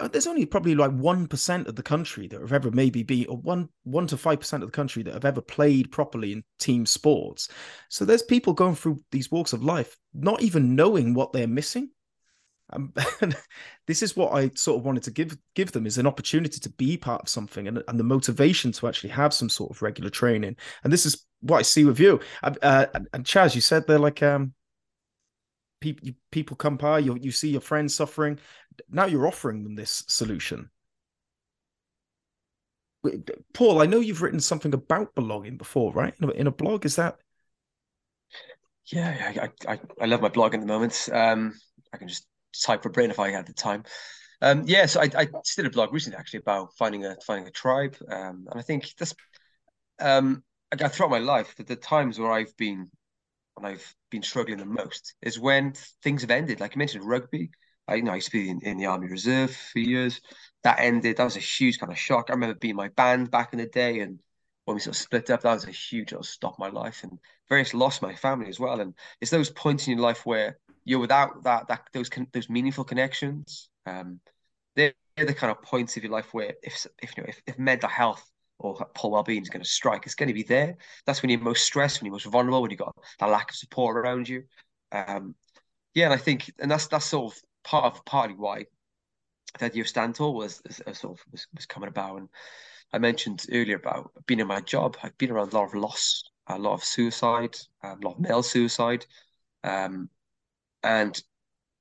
uh, 0.00 0.08
there's 0.08 0.26
only 0.26 0.46
probably 0.46 0.74
like 0.74 0.90
one 0.92 1.26
percent 1.26 1.68
of 1.68 1.76
the 1.76 1.82
country 1.82 2.26
that 2.28 2.40
have 2.40 2.52
ever 2.52 2.70
maybe 2.70 3.02
been, 3.02 3.26
or 3.28 3.36
one 3.38 3.68
one 3.84 4.06
to 4.08 4.16
five 4.16 4.40
percent 4.40 4.62
of 4.62 4.68
the 4.68 4.76
country 4.76 5.02
that 5.02 5.14
have 5.14 5.24
ever 5.24 5.40
played 5.40 5.92
properly 5.92 6.32
in 6.32 6.44
team 6.58 6.86
sports. 6.86 7.48
So 7.90 8.04
there's 8.04 8.22
people 8.22 8.52
going 8.52 8.74
through 8.74 8.98
these 9.10 9.30
walks 9.30 9.52
of 9.52 9.62
life 9.62 9.96
not 10.14 10.42
even 10.42 10.76
knowing 10.76 11.14
what 11.14 11.32
they're 11.32 11.46
missing. 11.46 11.90
Um, 12.70 12.92
this 13.86 14.02
is 14.02 14.16
what 14.16 14.32
I 14.32 14.50
sort 14.54 14.78
of 14.78 14.84
wanted 14.84 15.02
to 15.04 15.10
give 15.10 15.36
give 15.54 15.72
them 15.72 15.86
is 15.86 15.98
an 15.98 16.06
opportunity 16.06 16.58
to 16.60 16.70
be 16.70 16.96
part 16.96 17.22
of 17.22 17.28
something 17.28 17.68
and, 17.68 17.82
and 17.88 18.00
the 18.00 18.04
motivation 18.04 18.72
to 18.72 18.88
actually 18.88 19.10
have 19.10 19.34
some 19.34 19.48
sort 19.48 19.70
of 19.70 19.82
regular 19.82 20.10
training. 20.10 20.56
And 20.82 20.92
this 20.92 21.06
is 21.06 21.26
what 21.40 21.58
I 21.58 21.62
see 21.62 21.84
with 21.84 22.00
you. 22.00 22.20
Uh, 22.42 22.86
and 23.12 23.24
Chaz, 23.24 23.54
you 23.54 23.60
said 23.60 23.86
they're 23.86 23.98
like 23.98 24.22
um, 24.22 24.54
people 25.80 26.08
people 26.30 26.56
come 26.56 26.76
by, 26.76 26.98
you 26.98 27.16
you 27.20 27.30
see 27.30 27.50
your 27.50 27.60
friends 27.60 27.94
suffering. 27.94 28.38
Now 28.90 29.06
you're 29.06 29.26
offering 29.26 29.62
them 29.62 29.76
this 29.76 30.04
solution. 30.08 30.70
Paul, 33.52 33.82
I 33.82 33.86
know 33.86 34.00
you've 34.00 34.22
written 34.22 34.40
something 34.40 34.72
about 34.72 35.14
blogging 35.14 35.58
before, 35.58 35.92
right? 35.92 36.14
In 36.20 36.28
a, 36.30 36.32
in 36.32 36.46
a 36.46 36.50
blog, 36.50 36.86
is 36.86 36.96
that? 36.96 37.18
Yeah, 38.86 39.50
I, 39.66 39.72
I 39.72 39.80
I 40.00 40.06
love 40.06 40.22
my 40.22 40.28
blog 40.28 40.54
at 40.54 40.60
the 40.60 40.66
moment. 40.66 41.08
Um, 41.12 41.54
I 41.92 41.98
can 41.98 42.08
just 42.08 42.26
type 42.62 42.82
for 42.82 42.90
brain 42.90 43.10
if 43.10 43.18
I 43.18 43.30
had 43.30 43.46
the 43.46 43.52
time. 43.52 43.84
Um, 44.42 44.64
yeah, 44.66 44.86
so 44.86 45.00
I, 45.00 45.10
I 45.16 45.26
did 45.56 45.66
a 45.66 45.70
blog 45.70 45.92
recently 45.92 46.18
actually 46.18 46.40
about 46.40 46.74
finding 46.76 47.04
a 47.04 47.16
finding 47.26 47.46
a 47.46 47.50
tribe, 47.50 47.96
um, 48.10 48.46
and 48.50 48.58
I 48.58 48.62
think 48.62 48.94
this 48.98 49.14
um, 50.00 50.42
I, 50.72 50.88
throughout 50.88 51.10
my 51.10 51.18
life 51.18 51.54
that 51.56 51.66
the 51.66 51.76
times 51.76 52.18
where 52.18 52.32
I've 52.32 52.56
been 52.56 52.90
when 53.54 53.70
I've 53.70 53.94
been 54.10 54.22
struggling 54.22 54.58
the 54.58 54.66
most 54.66 55.14
is 55.22 55.38
when 55.38 55.74
things 56.02 56.22
have 56.22 56.30
ended. 56.30 56.60
Like 56.60 56.74
you 56.74 56.78
mentioned, 56.78 57.04
rugby. 57.04 57.50
I 57.86 57.96
you 57.96 58.02
know 58.02 58.12
I 58.12 58.16
used 58.16 58.30
to 58.30 58.32
be 58.32 58.50
in, 58.50 58.60
in 58.62 58.76
the 58.76 58.86
Army 58.86 59.08
Reserve 59.08 59.54
for 59.54 59.78
years. 59.78 60.20
That 60.62 60.80
ended. 60.80 61.16
That 61.16 61.24
was 61.24 61.36
a 61.36 61.40
huge 61.40 61.78
kind 61.78 61.92
of 61.92 61.98
shock. 61.98 62.26
I 62.28 62.32
remember 62.32 62.54
being 62.54 62.76
my 62.76 62.88
band 62.88 63.30
back 63.30 63.52
in 63.52 63.58
the 63.58 63.66
day, 63.66 64.00
and 64.00 64.18
when 64.64 64.74
we 64.74 64.80
sort 64.80 64.96
of 64.96 65.02
split 65.02 65.30
up, 65.30 65.42
that 65.42 65.54
was 65.54 65.66
a 65.66 65.70
huge 65.70 66.10
sort 66.10 66.20
of 66.20 66.26
stop 66.26 66.58
my 66.58 66.68
life 66.68 67.02
and 67.02 67.18
various 67.48 67.74
lost 67.74 68.02
my 68.02 68.14
family 68.14 68.48
as 68.48 68.58
well. 68.58 68.80
And 68.80 68.94
it's 69.20 69.30
those 69.30 69.50
points 69.50 69.86
in 69.86 69.94
your 69.94 70.02
life 70.02 70.24
where 70.24 70.58
you're 70.84 71.00
without 71.00 71.42
that 71.44 71.68
that 71.68 71.88
those 71.92 72.10
those 72.32 72.48
meaningful 72.48 72.84
connections. 72.84 73.68
Um, 73.86 74.20
they're, 74.76 74.94
the 75.16 75.32
kind 75.34 75.50
of 75.52 75.62
points 75.62 75.96
of 75.96 76.02
your 76.02 76.12
life 76.12 76.34
where 76.34 76.54
if 76.62 76.86
if 77.00 77.16
you 77.16 77.22
know 77.22 77.28
if, 77.28 77.40
if 77.46 77.58
mental 77.58 77.88
health 77.88 78.28
or 78.58 78.86
poor 78.94 79.10
well-being 79.10 79.42
is 79.42 79.50
going 79.50 79.62
to 79.62 79.68
strike, 79.68 80.06
it's 80.06 80.14
going 80.14 80.28
to 80.28 80.34
be 80.34 80.42
there. 80.42 80.76
That's 81.06 81.22
when 81.22 81.30
you're 81.30 81.40
most 81.40 81.64
stressed, 81.64 82.00
when 82.00 82.06
you're 82.06 82.14
most 82.14 82.26
vulnerable, 82.26 82.62
when 82.62 82.70
you've 82.70 82.80
got 82.80 82.96
that 83.18 83.28
lack 83.28 83.50
of 83.50 83.56
support 83.56 83.96
around 83.96 84.28
you. 84.28 84.44
Um, 84.92 85.34
yeah, 85.94 86.06
and 86.06 86.14
I 86.14 86.16
think, 86.16 86.52
and 86.58 86.70
that's 86.70 86.86
that's 86.88 87.06
sort 87.06 87.32
of 87.32 87.42
part 87.62 87.84
of 87.94 88.04
partly 88.04 88.36
why 88.36 88.66
idea 89.62 89.82
of 89.82 89.88
stand 89.88 90.14
tall 90.16 90.34
was, 90.34 90.60
was 90.86 90.98
sort 90.98 91.18
of 91.18 91.24
was, 91.30 91.46
was 91.54 91.66
coming 91.66 91.88
about. 91.88 92.16
And 92.16 92.28
I 92.92 92.98
mentioned 92.98 93.46
earlier 93.52 93.76
about 93.76 94.10
being 94.26 94.40
in 94.40 94.46
my 94.46 94.60
job. 94.60 94.96
I've 95.02 95.16
been 95.18 95.30
around 95.30 95.52
a 95.52 95.56
lot 95.56 95.66
of 95.66 95.74
loss, 95.74 96.24
a 96.46 96.58
lot 96.58 96.74
of 96.74 96.84
suicide, 96.84 97.56
a 97.82 97.96
lot 98.02 98.14
of 98.14 98.20
male 98.20 98.42
suicide, 98.42 99.06
um, 99.62 100.08
and 100.84 101.20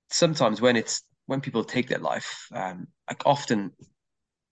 sometimes 0.09 0.61
when 0.61 0.75
it's 0.75 1.03
when 1.25 1.41
people 1.41 1.63
take 1.63 1.87
their 1.89 1.99
life, 1.99 2.47
um, 2.53 2.87
like 3.09 3.21
often 3.25 3.71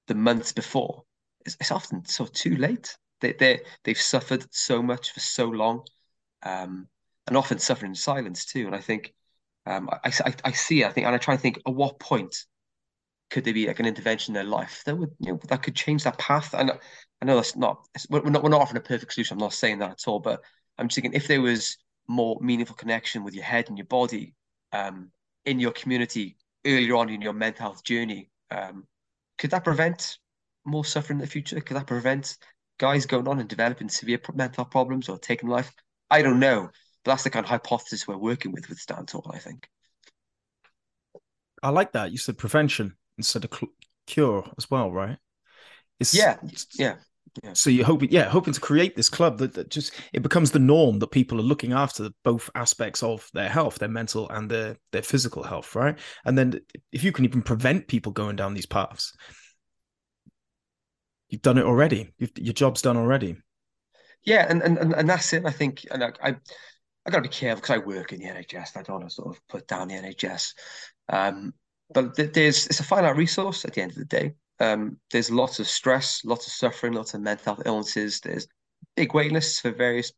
the 0.07 0.15
months 0.15 0.51
before, 0.51 1.03
it's, 1.45 1.57
it's 1.59 1.71
often 1.71 2.05
so 2.05 2.25
too 2.25 2.55
late. 2.57 2.95
They 3.21 3.33
they 3.33 3.61
they've 3.83 3.97
suffered 3.97 4.45
so 4.51 4.83
much 4.83 5.11
for 5.11 5.21
so 5.21 5.45
long, 5.47 5.85
um, 6.43 6.87
and 7.27 7.37
often 7.37 7.59
suffering 7.59 7.91
in 7.91 7.95
silence 7.95 8.45
too. 8.45 8.65
And 8.65 8.75
I 8.75 8.79
think 8.79 9.13
um, 9.65 9.89
I, 9.91 10.11
I 10.25 10.33
I 10.45 10.51
see. 10.51 10.83
I 10.83 10.91
think, 10.91 11.05
and 11.07 11.15
I 11.15 11.19
try 11.19 11.35
to 11.35 11.41
think 11.41 11.59
at 11.65 11.73
what 11.73 11.99
point 11.99 12.35
could 13.29 13.45
there 13.45 13.53
be 13.53 13.67
like 13.67 13.79
an 13.79 13.85
intervention 13.85 14.35
in 14.35 14.41
their 14.43 14.51
life 14.51 14.83
that 14.85 14.97
would 14.97 15.11
you 15.19 15.33
know 15.33 15.39
that 15.47 15.63
could 15.63 15.75
change 15.75 16.03
that 16.03 16.17
path? 16.17 16.53
And 16.53 16.71
I 17.21 17.25
know 17.25 17.35
that's 17.35 17.55
not 17.55 17.85
we're 18.09 18.21
not 18.29 18.43
we're 18.43 18.49
not 18.49 18.61
offering 18.61 18.77
a 18.77 18.81
perfect 18.81 19.13
solution. 19.13 19.35
I'm 19.35 19.39
not 19.39 19.53
saying 19.53 19.79
that 19.79 19.91
at 19.91 20.07
all, 20.07 20.19
but 20.19 20.41
I'm 20.77 20.87
just 20.87 20.95
thinking 20.95 21.13
if 21.13 21.27
there 21.27 21.41
was 21.41 21.77
more 22.07 22.37
meaningful 22.41 22.75
connection 22.75 23.23
with 23.23 23.33
your 23.33 23.43
head 23.45 23.69
and 23.69 23.77
your 23.77 23.85
body 23.85 24.33
um, 24.71 25.11
in 25.45 25.59
your 25.59 25.71
community 25.71 26.37
earlier 26.65 26.95
on 26.95 27.09
in 27.09 27.21
your 27.21 27.33
mental 27.33 27.63
health 27.63 27.83
journey, 27.83 28.29
um, 28.49 28.85
could 29.37 29.51
that 29.51 29.63
prevent 29.63 30.17
more 30.65 30.85
suffering 30.85 31.17
in 31.17 31.21
the 31.21 31.27
future? 31.27 31.59
Could 31.59 31.77
that 31.77 31.87
prevent 31.87 32.37
guys 32.77 33.05
going 33.05 33.27
on 33.27 33.39
and 33.39 33.49
developing 33.49 33.89
severe 33.89 34.19
mental 34.33 34.65
problems 34.65 35.09
or 35.09 35.17
taking 35.17 35.49
life? 35.49 35.71
I 36.09 36.21
don't 36.21 36.39
know, 36.39 36.69
but 37.03 37.11
that's 37.11 37.23
the 37.23 37.29
kind 37.29 37.45
of 37.45 37.49
hypothesis 37.49 38.07
we're 38.07 38.17
working 38.17 38.51
with 38.51 38.69
with 38.69 38.79
Stand 38.79 39.07
Tall. 39.07 39.31
I 39.33 39.39
think. 39.39 39.67
I 41.63 41.69
like 41.69 41.93
that. 41.93 42.11
You 42.11 42.17
said 42.17 42.37
prevention 42.37 42.95
instead 43.17 43.45
of 43.45 43.51
cure 44.07 44.51
as 44.57 44.69
well, 44.69 44.91
right? 44.91 45.17
It's, 45.99 46.13
yeah, 46.13 46.37
yeah. 46.73 46.95
Yeah. 47.43 47.53
So 47.53 47.69
you're 47.69 47.85
hoping, 47.85 48.11
yeah, 48.11 48.27
hoping 48.27 48.53
to 48.53 48.59
create 48.59 48.95
this 48.95 49.09
club 49.09 49.37
that, 49.37 49.53
that 49.53 49.69
just 49.69 49.93
it 50.11 50.21
becomes 50.21 50.51
the 50.51 50.59
norm 50.59 50.99
that 50.99 51.07
people 51.07 51.39
are 51.39 51.43
looking 51.43 51.71
after 51.71 52.09
both 52.23 52.49
aspects 52.55 53.01
of 53.03 53.29
their 53.33 53.47
health, 53.47 53.79
their 53.79 53.89
mental 53.89 54.29
and 54.29 54.51
their 54.51 54.75
their 54.91 55.01
physical 55.01 55.41
health, 55.43 55.73
right? 55.73 55.97
And 56.25 56.37
then 56.37 56.59
if 56.91 57.03
you 57.03 57.11
can 57.11 57.23
even 57.25 57.41
prevent 57.41 57.87
people 57.87 58.11
going 58.11 58.35
down 58.35 58.53
these 58.53 58.65
paths, 58.65 59.13
you've 61.29 61.41
done 61.41 61.57
it 61.57 61.65
already. 61.65 62.13
You've, 62.17 62.31
your 62.37 62.53
job's 62.53 62.81
done 62.81 62.97
already. 62.97 63.37
Yeah, 64.25 64.45
and 64.49 64.61
and 64.61 64.93
and 64.93 65.09
that's 65.09 65.31
it. 65.33 65.45
I 65.45 65.51
think, 65.51 65.85
and 65.89 66.03
I 66.03 66.11
I, 66.21 66.35
I 67.05 67.09
got 67.09 67.17
to 67.17 67.21
be 67.21 67.29
careful 67.29 67.61
because 67.61 67.75
I 67.75 67.85
work 67.85 68.11
in 68.11 68.19
the 68.19 68.27
NHS. 68.27 68.75
I 68.75 68.83
don't 68.83 68.99
want 68.99 69.09
to 69.09 69.15
sort 69.15 69.35
of 69.35 69.41
put 69.47 69.67
down 69.67 69.87
the 69.87 69.95
NHS. 69.95 70.53
Um, 71.07 71.53
but 71.93 72.15
there's 72.15 72.67
it's 72.67 72.79
a 72.79 72.83
finite 72.83 73.15
resource 73.15 73.65
at 73.65 73.73
the 73.73 73.81
end 73.81 73.91
of 73.91 73.97
the 73.97 74.05
day. 74.05 74.33
Um, 74.61 74.97
there's 75.09 75.31
lots 75.31 75.59
of 75.59 75.67
stress, 75.67 76.23
lots 76.23 76.45
of 76.45 76.53
suffering, 76.53 76.93
lots 76.93 77.15
of 77.15 77.21
mental 77.21 77.55
health 77.55 77.63
illnesses. 77.65 78.19
There's 78.19 78.47
big 78.95 79.11
wait 79.15 79.31
lists 79.31 79.59
for 79.59 79.71
various, 79.71 80.11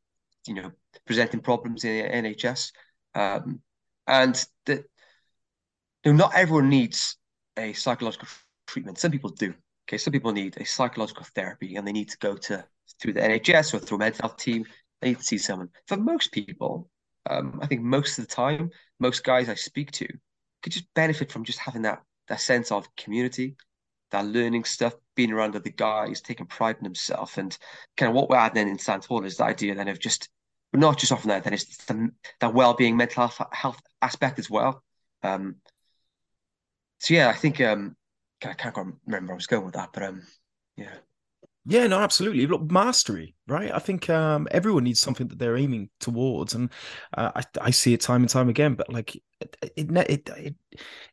you 0.46 0.54
know, 0.54 0.72
presenting 1.06 1.40
problems 1.40 1.86
in 1.86 2.04
the 2.04 2.10
NHS, 2.10 2.72
um, 3.16 3.62
and 4.06 4.36
that 4.66 4.84
you 6.04 6.12
know, 6.12 6.18
not 6.18 6.36
everyone 6.36 6.68
needs 6.68 7.16
a 7.58 7.72
psychological 7.72 8.28
treatment. 8.68 8.98
Some 8.98 9.12
people 9.12 9.30
do. 9.30 9.54
Okay, 9.88 9.98
some 9.98 10.12
people 10.12 10.34
need 10.34 10.58
a 10.58 10.66
psychological 10.66 11.26
therapy, 11.34 11.78
and 11.78 11.88
they 11.88 11.94
need 11.94 12.10
to 12.10 12.18
go 12.18 12.36
to 12.36 12.66
through 13.00 13.14
the 13.14 13.22
NHS 13.22 13.74
or 13.74 13.80
through 13.80 13.96
a 13.96 14.00
mental 14.00 14.28
health 14.28 14.38
team. 14.38 14.66
They 15.02 15.10
need 15.10 15.20
to 15.20 15.24
see 15.24 15.38
someone. 15.38 15.70
For 15.88 15.96
most 15.96 16.34
people, 16.34 16.90
um, 17.30 17.60
I 17.62 17.68
think 17.68 17.82
most 17.82 18.20
of 18.20 18.28
the 18.28 18.36
time, 18.36 18.72
most 19.00 19.24
guys 19.24 19.48
I 19.48 19.56
speak 19.56 19.92
to 19.94 20.08
could 20.62 20.74
just 20.74 20.94
benefit 20.96 21.32
from 21.32 21.46
just 21.46 21.60
having 21.60 21.84
that 21.84 22.02
that 22.28 22.42
sense 22.42 22.74
of 22.74 22.94
community, 22.98 23.56
that 24.14 24.26
learning 24.26 24.64
stuff, 24.64 24.94
being 25.16 25.32
around 25.32 25.56
other 25.56 25.70
guys, 25.70 26.22
taking 26.22 26.46
pride 26.46 26.78
in 26.80 26.86
himself, 26.86 27.38
and 27.38 27.58
kind 27.98 28.10
of 28.10 28.16
what 28.16 28.30
we're 28.30 28.38
adding 28.38 28.70
in 28.70 28.80
Stand 28.80 29.04
Tall 29.04 29.26
is 29.26 29.38
the 29.38 29.44
idea 29.44 29.76
then 29.76 29.90
of 29.90 30.00
just 30.00 30.30
not 30.72 30.98
just 30.98 31.12
offering 31.12 31.30
that, 31.30 31.44
then 31.44 31.54
it's 31.54 31.78
the, 31.86 32.10
that 32.40 32.54
well-being, 32.54 32.98
mental 32.98 33.28
health, 33.28 33.48
health 33.52 33.82
aspect 34.02 34.40
as 34.40 34.50
well. 34.50 34.84
Um, 35.22 35.58
so 37.00 37.14
yeah, 37.14 37.30
I 37.30 37.34
think 37.34 37.62
um, 37.62 37.96
I 38.44 38.54
can't 38.54 38.76
remember 39.06 39.28
where 39.28 39.34
I 39.34 39.36
was 39.36 39.48
going 39.48 39.66
with 39.66 39.76
that, 39.76 39.90
but 39.94 40.04
um, 40.04 40.24
yeah. 40.78 40.96
Yeah, 41.66 41.88
no, 41.88 42.00
absolutely. 42.00 42.46
Look, 42.46 42.70
mastery, 42.70 43.36
right? 43.48 43.72
I 43.72 43.80
think 43.80 44.10
um, 44.10 44.50
everyone 44.52 44.84
needs 44.84 45.00
something 45.00 45.30
that 45.30 45.40
they're 45.40 45.56
aiming 45.56 45.90
towards, 46.02 46.56
and 46.56 46.70
uh, 47.16 47.32
I, 47.36 47.44
I 47.62 47.72
see 47.72 47.94
it 47.94 48.02
time 48.02 48.22
and 48.22 48.30
time 48.30 48.50
again. 48.50 48.76
But 48.76 48.92
like, 48.92 49.16
it 49.40 49.56
it 49.62 49.90
it 49.90 50.30
it, 50.30 50.56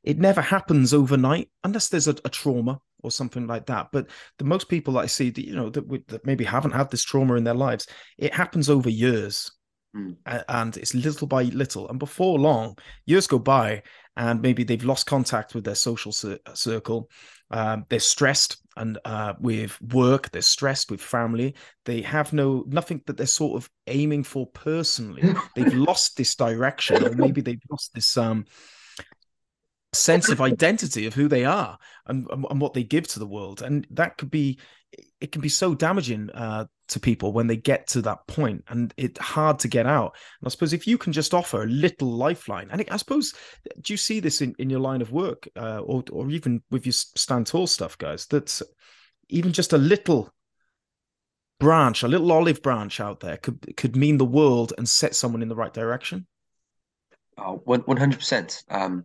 it 0.02 0.18
never 0.18 0.40
happens 0.40 0.92
overnight 0.92 1.50
unless 1.62 1.88
there's 1.88 2.08
a, 2.08 2.16
a, 2.24 2.28
trauma 2.28 2.80
or 3.02 3.10
something 3.10 3.46
like 3.46 3.66
that. 3.66 3.88
But 3.92 4.08
the 4.38 4.44
most 4.44 4.68
people 4.68 4.94
that 4.94 5.00
I 5.00 5.06
see, 5.06 5.30
that 5.30 5.46
you 5.46 5.54
know, 5.54 5.70
that, 5.70 6.08
that 6.08 6.26
maybe 6.26 6.44
haven't 6.44 6.72
had 6.72 6.90
this 6.90 7.04
trauma 7.04 7.34
in 7.34 7.44
their 7.44 7.54
lives, 7.54 7.86
it 8.18 8.34
happens 8.34 8.70
over 8.70 8.90
years, 8.90 9.50
mm. 9.96 10.16
and 10.48 10.76
it's 10.76 10.94
little 10.94 11.26
by 11.26 11.42
little, 11.44 11.88
and 11.88 11.98
before 11.98 12.38
long, 12.38 12.76
years 13.06 13.26
go 13.26 13.38
by, 13.38 13.82
and 14.16 14.40
maybe 14.42 14.64
they've 14.64 14.84
lost 14.84 15.06
contact 15.06 15.54
with 15.54 15.64
their 15.64 15.74
social 15.74 16.12
circle 16.12 17.08
um, 17.50 17.84
they're 17.88 17.98
stressed 17.98 18.58
and 18.76 18.98
uh, 19.04 19.34
with 19.40 19.80
work. 19.80 20.30
They're 20.30 20.42
stressed 20.42 20.90
with 20.90 21.00
family. 21.00 21.54
They 21.84 22.00
have 22.02 22.32
no 22.32 22.64
nothing 22.68 23.02
that 23.06 23.16
they're 23.16 23.26
sort 23.26 23.56
of 23.56 23.68
aiming 23.86 24.24
for 24.24 24.46
personally. 24.46 25.34
they've 25.56 25.74
lost 25.74 26.16
this 26.16 26.34
direction, 26.36 27.04
or 27.04 27.14
maybe 27.14 27.40
they've 27.40 27.62
lost 27.70 27.92
this 27.94 28.16
um, 28.16 28.44
sense 30.00 30.28
of 30.28 30.40
identity 30.40 31.06
of 31.06 31.14
who 31.14 31.28
they 31.28 31.44
are 31.44 31.78
and, 32.06 32.26
and 32.30 32.60
what 32.60 32.74
they 32.74 32.82
give 32.82 33.06
to 33.08 33.18
the 33.18 33.26
world. 33.26 33.62
And 33.62 33.86
that 33.90 34.16
could 34.16 34.30
be 34.30 34.58
it 35.20 35.30
can 35.30 35.40
be 35.40 35.48
so 35.48 35.72
damaging 35.72 36.28
uh, 36.30 36.64
to 36.88 36.98
people 36.98 37.32
when 37.32 37.46
they 37.46 37.56
get 37.56 37.86
to 37.86 38.02
that 38.02 38.26
point 38.26 38.64
and 38.68 38.92
it's 38.96 39.20
hard 39.20 39.60
to 39.60 39.68
get 39.68 39.86
out. 39.86 40.16
And 40.40 40.46
i 40.46 40.50
suppose 40.50 40.72
if 40.72 40.86
you 40.86 40.98
can 40.98 41.12
just 41.12 41.32
offer 41.32 41.62
a 41.62 41.66
little 41.66 42.08
lifeline 42.08 42.68
and 42.70 42.84
i 42.90 42.96
suppose 42.96 43.32
do 43.80 43.92
you 43.92 43.96
see 43.96 44.18
this 44.18 44.40
in, 44.40 44.54
in 44.58 44.68
your 44.68 44.80
line 44.80 45.00
of 45.00 45.12
work 45.12 45.48
uh, 45.56 45.78
or, 45.78 46.02
or 46.10 46.28
even 46.30 46.62
with 46.72 46.86
your 46.86 46.92
stand 46.92 47.46
tall 47.46 47.68
stuff 47.68 47.96
guys 47.98 48.26
that 48.26 48.60
even 49.28 49.52
just 49.52 49.72
a 49.72 49.78
little 49.78 50.32
branch 51.60 52.02
a 52.02 52.08
little 52.08 52.32
olive 52.32 52.60
branch 52.62 52.98
out 52.98 53.20
there 53.20 53.36
could 53.36 53.76
could 53.76 53.94
mean 53.94 54.18
the 54.18 54.24
world 54.24 54.72
and 54.76 54.88
set 54.88 55.14
someone 55.14 55.42
in 55.42 55.48
the 55.48 55.54
right 55.54 55.74
direction? 55.74 56.26
Oh, 57.38 57.62
100% 57.66 58.64
um, 58.68 59.04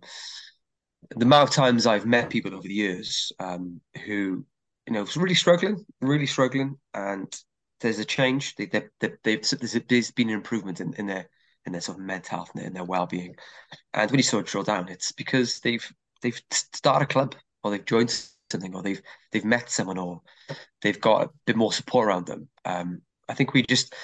the 1.16 1.26
amount 1.26 1.50
of 1.50 1.56
times 1.56 1.86
i've 1.86 2.06
met 2.06 2.30
people 2.30 2.54
over 2.54 2.68
the 2.68 2.74
years 2.74 3.32
um, 3.40 3.80
who 4.06 4.46
you 4.88 4.94
know 4.94 5.02
was 5.02 5.18
really 5.18 5.36
struggling 5.36 5.84
really 6.02 6.26
struggling 6.26 6.78
and 6.94 7.44
there's 7.82 8.00
a 8.00 8.06
change. 8.06 8.56
They, 8.56 8.66
they, 8.66 8.84
they, 9.00 9.12
there's, 9.24 9.52
there's 9.88 10.12
been 10.12 10.30
an 10.30 10.36
improvement 10.36 10.82
in, 10.82 10.94
in 10.94 11.08
their 11.08 11.30
in 11.66 11.72
their 11.72 11.82
sort 11.82 11.98
of 11.98 12.04
mental 12.04 12.38
health 12.38 12.52
and 12.54 12.64
their, 12.64 12.70
their 12.70 12.84
well-being. 12.84 13.36
And 13.94 14.12
when 14.12 14.20
you 14.20 14.24
sort 14.24 14.44
of 14.44 14.52
drill 14.52 14.64
down, 14.64 14.88
it's 14.90 15.12
because 15.12 15.60
they've 15.60 15.88
they've 16.22 16.40
started 16.52 17.06
a 17.06 17.08
club 17.08 17.36
or 17.64 17.72
they've 17.72 17.86
joined 17.86 18.12
something 18.52 18.76
or 18.76 18.82
they've 18.82 19.02
they've 19.32 19.46
met 19.46 19.70
someone 19.70 19.98
or 19.98 20.22
they've 20.82 21.02
got 21.02 21.24
a 21.24 21.30
bit 21.46 21.56
more 21.56 21.74
support 21.74 22.08
around 22.08 22.28
them. 22.28 22.48
Um, 22.66 23.02
I 23.28 23.34
think 23.34 23.54
we 23.54 23.64
just 23.64 23.96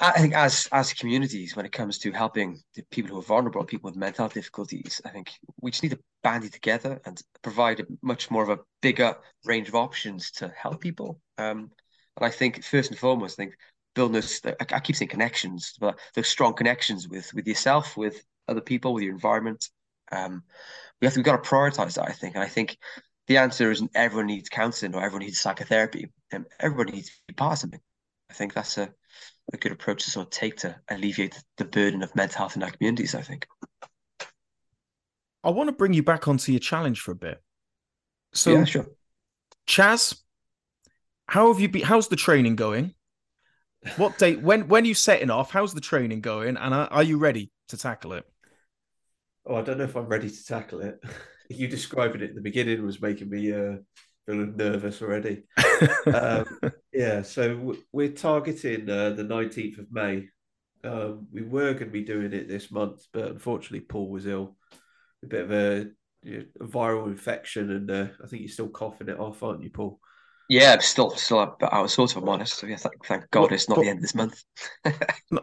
I 0.00 0.12
think 0.12 0.34
as 0.34 0.68
as 0.70 0.92
communities, 0.92 1.56
when 1.56 1.66
it 1.66 1.72
comes 1.72 1.98
to 1.98 2.12
helping 2.12 2.58
the 2.74 2.82
people 2.90 3.10
who 3.10 3.18
are 3.18 3.22
vulnerable, 3.22 3.64
people 3.64 3.88
with 3.90 3.96
mental 3.96 4.24
health 4.24 4.34
difficulties, 4.34 5.00
I 5.04 5.08
think 5.08 5.32
we 5.60 5.72
just 5.72 5.82
need 5.82 5.90
to 5.90 5.98
bandy 6.22 6.48
together 6.48 7.00
and 7.04 7.20
provide 7.42 7.80
a 7.80 7.86
much 8.02 8.30
more 8.30 8.44
of 8.44 8.48
a 8.48 8.60
bigger 8.80 9.16
range 9.44 9.68
of 9.68 9.74
options 9.74 10.30
to 10.32 10.52
help 10.56 10.80
people. 10.80 11.20
Um, 11.36 11.70
and 12.16 12.26
I 12.26 12.30
think 12.30 12.62
first 12.62 12.90
and 12.90 12.98
foremost, 12.98 13.38
I 13.40 13.44
think 13.44 13.54
building 13.94 14.14
those, 14.14 14.40
I, 14.44 14.80
keep 14.80 14.94
saying 14.94 15.08
connections, 15.08 15.74
but 15.80 15.98
those 16.14 16.28
strong 16.28 16.54
connections 16.54 17.08
with 17.08 17.34
with 17.34 17.48
yourself, 17.48 17.96
with 17.96 18.24
other 18.46 18.60
people, 18.60 18.94
with 18.94 19.02
your 19.02 19.14
environment. 19.14 19.68
Um, 20.12 20.44
we 21.00 21.06
have 21.06 21.14
to, 21.14 21.20
we've 21.20 21.24
got 21.24 21.42
to 21.42 21.50
prioritize 21.50 21.94
that, 21.94 22.08
I 22.08 22.12
think. 22.12 22.34
And 22.34 22.44
I 22.44 22.48
think 22.48 22.78
the 23.26 23.38
answer 23.38 23.70
isn't 23.70 23.90
everyone 23.94 24.26
needs 24.26 24.48
counseling 24.48 24.94
or 24.94 25.02
everyone 25.02 25.26
needs 25.26 25.40
psychotherapy. 25.40 26.10
Um, 26.32 26.46
everybody 26.60 26.92
needs 26.92 27.08
to 27.08 27.14
be 27.26 27.34
part 27.34 27.54
of 27.54 27.58
something. 27.58 27.80
I 28.30 28.34
think 28.34 28.54
that's 28.54 28.78
a, 28.78 28.90
a 29.52 29.56
good 29.56 29.72
approach 29.72 30.04
to 30.04 30.10
sort 30.10 30.26
of 30.26 30.30
take 30.30 30.56
to 30.58 30.76
alleviate 30.90 31.42
the 31.56 31.64
burden 31.64 32.02
of 32.02 32.14
mental 32.14 32.38
health 32.38 32.56
in 32.56 32.62
our 32.62 32.70
communities, 32.70 33.14
I 33.14 33.22
think. 33.22 33.46
I 35.42 35.50
want 35.50 35.68
to 35.68 35.72
bring 35.72 35.92
you 35.92 36.02
back 36.02 36.28
onto 36.28 36.52
your 36.52 36.58
challenge 36.58 37.00
for 37.00 37.12
a 37.12 37.16
bit. 37.16 37.40
So, 38.32 38.52
yeah, 38.52 38.64
sure. 38.64 38.86
Chaz, 39.66 40.18
how 41.26 41.52
have 41.52 41.60
you 41.60 41.68
been? 41.68 41.82
How's 41.82 42.08
the 42.08 42.16
training 42.16 42.56
going? 42.56 42.94
What 43.96 44.18
date? 44.18 44.42
When 44.42 44.68
when 44.68 44.84
are 44.84 44.86
you 44.86 44.94
setting 44.94 45.30
off? 45.30 45.50
How's 45.50 45.72
the 45.72 45.80
training 45.80 46.20
going? 46.20 46.56
And 46.56 46.74
are, 46.74 46.88
are 46.90 47.02
you 47.02 47.18
ready 47.18 47.50
to 47.68 47.76
tackle 47.76 48.14
it? 48.14 48.24
Oh, 49.46 49.56
I 49.56 49.62
don't 49.62 49.78
know 49.78 49.84
if 49.84 49.96
I'm 49.96 50.06
ready 50.06 50.28
to 50.28 50.44
tackle 50.44 50.80
it. 50.80 51.02
you 51.48 51.68
describing 51.68 52.22
it 52.22 52.30
at 52.30 52.34
the 52.34 52.40
beginning 52.40 52.84
was 52.84 53.00
making 53.00 53.30
me 53.30 53.52
uh, 53.52 53.76
feeling 54.28 54.56
nervous 54.56 55.00
already. 55.00 55.44
um, 56.06 56.46
yeah, 56.92 57.22
so 57.22 57.74
we're 57.92 58.12
targeting 58.12 58.88
uh, 58.88 59.10
the 59.10 59.24
19th 59.24 59.78
of 59.78 59.86
May. 59.90 60.26
Um, 60.84 61.26
we 61.32 61.42
were 61.42 61.72
going 61.72 61.86
to 61.86 61.92
be 61.92 62.04
doing 62.04 62.32
it 62.32 62.48
this 62.48 62.70
month, 62.70 63.06
but 63.12 63.30
unfortunately, 63.30 63.80
Paul 63.80 64.10
was 64.10 64.26
ill. 64.26 64.56
A 65.24 65.26
bit 65.26 65.44
of 65.44 65.50
a, 65.50 65.86
you 66.22 66.38
know, 66.38 66.44
a 66.60 66.68
viral 66.68 67.06
infection, 67.06 67.70
and 67.70 67.90
uh, 67.90 68.06
I 68.22 68.26
think 68.28 68.42
you're 68.42 68.50
still 68.50 68.68
coughing 68.68 69.08
it 69.08 69.18
off, 69.18 69.42
aren't 69.42 69.62
you, 69.62 69.70
Paul? 69.70 69.98
Yeah, 70.48 70.72
I'm 70.74 70.80
still 70.80 71.10
still 71.10 71.40
out 71.40 71.60
of 71.60 71.90
sorts, 71.90 72.12
if 72.12 72.18
I'm 72.18 72.28
honest. 72.28 72.54
So 72.54 72.66
yeah, 72.66 72.76
thank, 72.76 73.04
thank 73.04 73.30
God 73.30 73.52
it's 73.52 73.68
not 73.68 73.76
but, 73.76 73.82
the 73.82 73.88
end 73.88 73.98
of 73.98 74.02
this 74.02 74.14
month. 74.14 74.42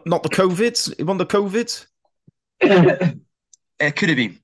not 0.06 0.22
the 0.22 0.28
COVID? 0.28 1.04
One 1.04 1.18
the 1.18 1.26
COVID? 1.26 1.86
it 2.60 3.96
could 3.96 4.08
have 4.08 4.16
been. 4.16 4.40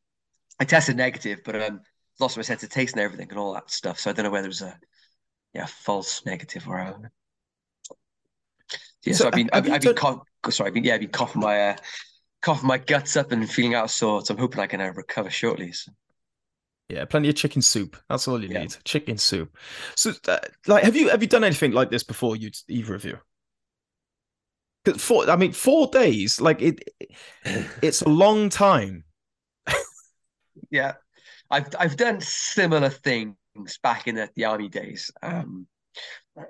I 0.60 0.64
tested 0.64 0.96
negative, 0.96 1.40
but 1.44 1.60
um, 1.60 1.80
lost 2.20 2.36
my 2.36 2.42
sense 2.42 2.62
of 2.62 2.70
taste 2.70 2.94
and 2.94 3.02
everything 3.02 3.28
and 3.30 3.38
all 3.38 3.54
that 3.54 3.70
stuff. 3.70 3.98
So 3.98 4.10
I 4.10 4.12
don't 4.12 4.24
know 4.24 4.30
whether 4.30 4.46
it 4.46 4.48
was 4.48 4.62
a 4.62 4.78
yeah 5.54 5.66
false 5.66 6.24
negative 6.24 6.66
or 6.68 6.78
a, 6.78 6.98
yeah. 9.04 9.12
So, 9.14 9.24
so 9.24 9.26
I've 9.26 9.34
been 9.34 9.50
I've, 9.52 9.70
I've 9.70 9.82
been 9.82 9.94
done... 9.94 10.20
cough, 10.42 10.54
sorry, 10.54 10.68
I've 10.68 10.74
been 10.74 10.84
yeah 10.84 10.94
I've 10.94 11.00
been 11.00 11.10
coughing 11.10 11.42
my 11.42 11.70
uh, 11.70 11.76
coughing 12.40 12.68
my 12.68 12.78
guts 12.78 13.16
up 13.16 13.32
and 13.32 13.48
feeling 13.50 13.74
out 13.74 13.84
of 13.84 13.90
sorts. 13.90 14.30
I'm 14.30 14.38
hoping 14.38 14.60
I 14.60 14.66
can 14.66 14.80
uh, 14.80 14.92
recover 14.94 15.30
shortly. 15.30 15.72
So. 15.72 15.92
Yeah, 16.88 17.04
plenty 17.06 17.28
of 17.28 17.36
chicken 17.36 17.62
soup. 17.62 17.96
That's 18.08 18.28
all 18.28 18.42
you 18.42 18.50
yeah. 18.50 18.60
need. 18.60 18.76
Chicken 18.84 19.16
soup. 19.16 19.56
So, 19.96 20.12
uh, 20.28 20.38
like, 20.66 20.84
have 20.84 20.94
you 20.94 21.08
have 21.08 21.22
you 21.22 21.28
done 21.28 21.44
anything 21.44 21.72
like 21.72 21.90
this 21.90 22.02
before? 22.02 22.36
You 22.36 22.50
either 22.68 22.94
of 22.94 23.04
you? 23.04 23.18
Four, 24.98 25.30
I 25.30 25.36
mean, 25.36 25.52
four 25.52 25.86
days. 25.86 26.40
Like 26.40 26.60
it, 26.60 26.82
it's 27.82 28.02
a 28.02 28.08
long 28.08 28.48
time. 28.48 29.04
yeah, 30.70 30.94
I've 31.52 31.68
I've 31.78 31.96
done 31.96 32.20
similar 32.20 32.88
things 32.88 33.36
back 33.82 34.08
in 34.08 34.16
the, 34.16 34.28
the 34.34 34.46
army 34.46 34.68
days. 34.68 35.10
Um, 35.22 35.66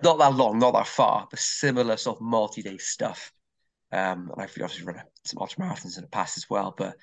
not 0.02 0.18
that 0.18 0.34
long, 0.34 0.58
not 0.58 0.74
that 0.74 0.86
far, 0.86 1.26
but 1.28 1.38
similar 1.38 1.96
sort 1.96 2.18
of 2.18 2.22
multi-day 2.22 2.78
stuff. 2.78 3.32
Um, 3.90 4.30
and 4.32 4.40
I've 4.40 4.50
obviously 4.50 4.84
run 4.84 5.02
some 5.24 5.38
ultra 5.40 5.64
marathons 5.64 5.96
in 5.96 6.02
the 6.02 6.08
past 6.08 6.38
as 6.38 6.48
well, 6.48 6.72
but 6.76 6.94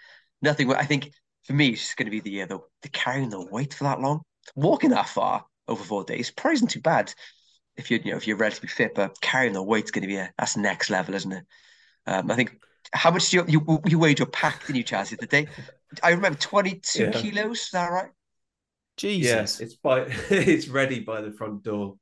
nothing. 0.42 0.74
I 0.74 0.86
think 0.86 1.12
for 1.44 1.54
me, 1.54 1.70
it's 1.70 1.94
going 1.94 2.06
to 2.06 2.12
be 2.12 2.22
the, 2.22 2.44
uh, 2.44 2.46
the 2.48 2.60
the 2.82 2.90
carrying 2.90 3.30
the 3.30 3.46
weight 3.46 3.74
for 3.74 3.84
that 3.84 4.00
long. 4.00 4.22
Walking 4.56 4.92
that 4.92 5.10
far 5.10 5.46
over 5.68 5.84
four 5.84 6.04
days 6.04 6.32
probably 6.32 6.56
isn't 6.56 6.70
too 6.70 6.82
bad 6.82 7.14
if 7.78 7.92
you're 7.92 8.00
you 8.00 8.12
know 8.12 8.18
if 8.18 8.28
you're 8.28 8.38
relatively 8.38 8.70
fit, 8.70 8.96
but 8.96 9.20
carrying 9.22 9.54
the 9.54 9.62
weight's 9.62 9.92
going 9.92 10.04
to 10.04 10.08
be 10.08 10.16
a 10.16 10.32
that's 10.38 10.58
next 10.58 10.90
level, 10.90 11.16
isn't 11.16 11.32
it? 11.32 11.44
Um, 12.08 12.32
I 12.32 12.36
think 12.36 12.58
how 12.94 13.12
much 13.12 13.30
do 13.30 13.38
you 13.38 13.46
you, 13.48 13.82
you 13.86 14.00
weighed 14.00 14.20
your 14.20 14.28
pack 14.28 14.70
in 14.70 14.76
you, 14.76 14.84
Chaz, 14.84 15.18
the 15.18 15.28
day? 15.28 15.48
I 16.04 16.12
remember 16.12 16.38
twenty 16.38 16.80
two 16.80 17.06
yeah. 17.06 17.12
kilos. 17.12 17.62
Is 17.62 17.70
that 17.72 17.92
right? 17.92 18.12
Jesus, 18.98 19.30
yes, 19.30 19.60
it's 19.60 19.76
by 19.76 20.02
it's 20.30 20.68
ready 20.68 21.00
by 21.00 21.22
the 21.22 21.32
front 21.32 21.64
door. 21.64 21.96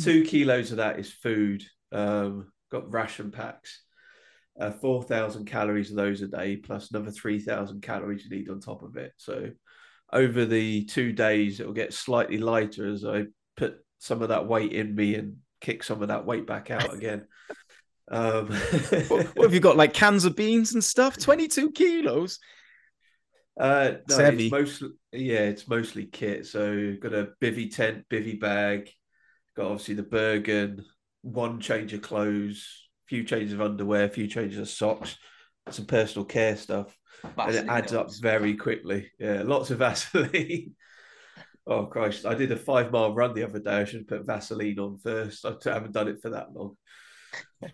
Two 0.00 0.24
kilos 0.24 0.70
of 0.70 0.78
that 0.78 0.98
is 0.98 1.10
food. 1.10 1.64
Um, 1.90 2.52
got 2.70 2.90
ration 2.90 3.30
packs. 3.30 3.82
Uh, 4.58 4.70
4,000 4.70 5.46
calories 5.46 5.90
of 5.90 5.96
those 5.96 6.20
a 6.20 6.28
day, 6.28 6.56
plus 6.56 6.90
another 6.90 7.10
3,000 7.10 7.80
calories 7.80 8.24
you 8.24 8.36
need 8.36 8.50
on 8.50 8.60
top 8.60 8.82
of 8.82 8.96
it. 8.96 9.12
So, 9.16 9.50
over 10.12 10.44
the 10.44 10.84
two 10.84 11.12
days, 11.12 11.58
it 11.58 11.66
will 11.66 11.72
get 11.72 11.94
slightly 11.94 12.36
lighter 12.36 12.86
as 12.86 13.02
I 13.02 13.24
put 13.56 13.76
some 13.98 14.20
of 14.20 14.28
that 14.28 14.46
weight 14.46 14.72
in 14.72 14.94
me 14.94 15.14
and 15.14 15.38
kick 15.62 15.82
some 15.82 16.02
of 16.02 16.08
that 16.08 16.26
weight 16.26 16.46
back 16.46 16.70
out 16.70 16.92
again. 16.92 17.26
Um, 18.10 18.48
what, 19.08 19.36
what, 19.36 19.42
have 19.44 19.54
you 19.54 19.60
got? 19.60 19.76
Like 19.76 19.94
cans 19.94 20.26
of 20.26 20.36
beans 20.36 20.74
and 20.74 20.84
stuff? 20.84 21.16
22 21.16 21.70
kilos? 21.70 22.40
Uh, 23.58 23.92
no, 24.08 24.18
it's, 24.18 24.42
it's 24.42 24.50
mostly 24.50 24.88
yeah, 25.12 25.40
it's 25.40 25.68
mostly 25.68 26.06
kit. 26.06 26.46
So 26.46 26.94
got 27.00 27.14
a 27.14 27.28
bivy 27.40 27.74
tent, 27.74 28.04
bivy 28.10 28.40
bag, 28.40 28.90
got 29.56 29.66
obviously 29.66 29.94
the 29.94 30.02
Bergen, 30.02 30.84
one 31.22 31.60
change 31.60 31.92
of 31.92 32.02
clothes, 32.02 32.88
few 33.06 33.24
changes 33.24 33.52
of 33.52 33.60
underwear, 33.60 34.04
a 34.04 34.08
few 34.08 34.26
changes 34.26 34.58
of 34.58 34.68
socks, 34.68 35.18
some 35.70 35.86
personal 35.86 36.24
care 36.24 36.56
stuff, 36.56 36.96
Vaseline 37.36 37.56
and 37.56 37.68
it 37.68 37.72
adds 37.72 37.92
up 37.92 38.08
very 38.20 38.56
quickly. 38.56 39.10
Yeah, 39.18 39.42
lots 39.44 39.70
of 39.70 39.78
Vaseline. 39.80 40.74
oh 41.66 41.86
Christ! 41.86 42.24
I 42.24 42.34
did 42.34 42.52
a 42.52 42.56
five 42.56 42.90
mile 42.90 43.14
run 43.14 43.34
the 43.34 43.44
other 43.44 43.60
day. 43.60 43.80
I 43.80 43.84
should 43.84 44.08
put 44.08 44.26
Vaseline 44.26 44.78
on 44.78 44.98
first. 44.98 45.44
I 45.44 45.54
haven't 45.66 45.92
done 45.92 46.08
it 46.08 46.22
for 46.22 46.30
that 46.30 46.52
long. 46.54 46.76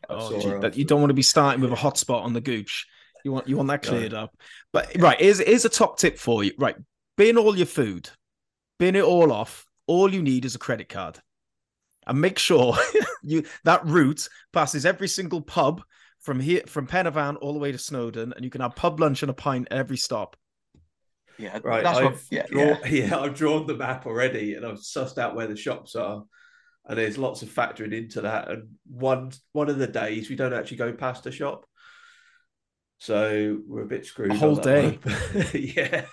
Oh, 0.09 0.41
gee, 0.41 0.79
you 0.79 0.85
don't 0.85 1.01
want 1.01 1.11
to 1.11 1.15
be 1.15 1.23
starting 1.23 1.61
with 1.61 1.73
a 1.73 1.77
hot 1.77 1.99
spot 1.99 2.25
on 2.25 2.33
the 2.33 2.41
gooch. 2.41 2.87
You 3.25 3.33
want 3.33 3.49
you 3.49 3.57
want 3.57 3.69
that 3.69 3.83
cleared 3.83 4.15
up. 4.15 4.37
But 4.73 4.97
right, 4.99 5.21
here's 5.21 5.39
here's 5.39 5.65
a 5.65 5.71
top 5.71 5.99
tip 5.99 6.19
for 6.19 6.45
you. 6.45 6.53
Right, 6.59 6.77
bin 7.17 7.37
all 7.37 7.57
your 7.57 7.67
food, 7.67 8.11
bin 8.79 8.97
it 8.97 9.05
all 9.05 9.33
off. 9.33 9.67
All 9.87 10.13
you 10.13 10.23
need 10.23 10.45
is 10.45 10.55
a 10.55 10.59
credit 10.59 10.89
card 10.89 11.19
and 12.09 12.21
make 12.21 12.39
sure 12.39 12.75
you 13.23 13.45
that 13.65 13.85
route 13.87 14.29
passes 14.53 14.85
every 14.85 15.09
single 15.09 15.43
pub 15.43 15.83
from 16.21 16.41
here 16.41 16.63
from 16.67 16.87
Pen 16.87 17.05
y 17.05 17.11
Fan 17.13 17.37
all 17.37 17.53
the 17.53 17.59
way 17.61 17.71
to 17.71 17.79
Snowdon, 17.79 18.33
and 18.35 18.45
you 18.45 18.51
can 18.51 18.61
have 18.61 18.75
pub 18.75 18.99
lunch 18.99 19.23
and 19.23 19.31
a 19.31 19.35
pint 19.35 19.69
at 19.71 19.79
every 19.79 19.97
stop. 19.97 20.37
Yeah, 21.39 21.61
right. 21.63 21.87
I've, 21.87 22.05
what, 22.05 22.21
yeah, 22.31 22.47
draw, 22.51 22.63
yeah. 22.63 22.87
yeah, 22.89 23.19
I've 23.19 23.37
drawn 23.37 23.67
the 23.67 23.77
map 23.77 24.07
already, 24.07 24.55
and 24.55 24.67
I've 24.67 24.79
sussed 24.79 25.19
out 25.19 25.37
where 25.37 25.47
the 25.47 25.55
shops 25.55 25.95
are, 25.95 26.25
and 26.87 26.99
there's 26.99 27.19
lots 27.19 27.43
of 27.43 27.51
factoring 27.51 27.95
into 27.95 28.23
that. 28.23 28.51
And 28.51 28.71
one 28.87 29.31
one 29.53 29.69
of 29.69 29.79
the 29.79 29.87
days 29.87 30.29
we 30.29 30.37
don't 30.37 30.55
actually 30.55 30.79
go 30.79 30.93
past 30.93 31.27
a 31.27 31.31
shop, 31.31 31.67
so 32.99 33.59
we're 33.67 33.83
a 33.83 33.87
bit 33.87 34.07
screwed. 34.07 34.33
A 34.33 34.37
whole 34.37 34.57
day, 34.57 34.99
yeah. 35.55 36.07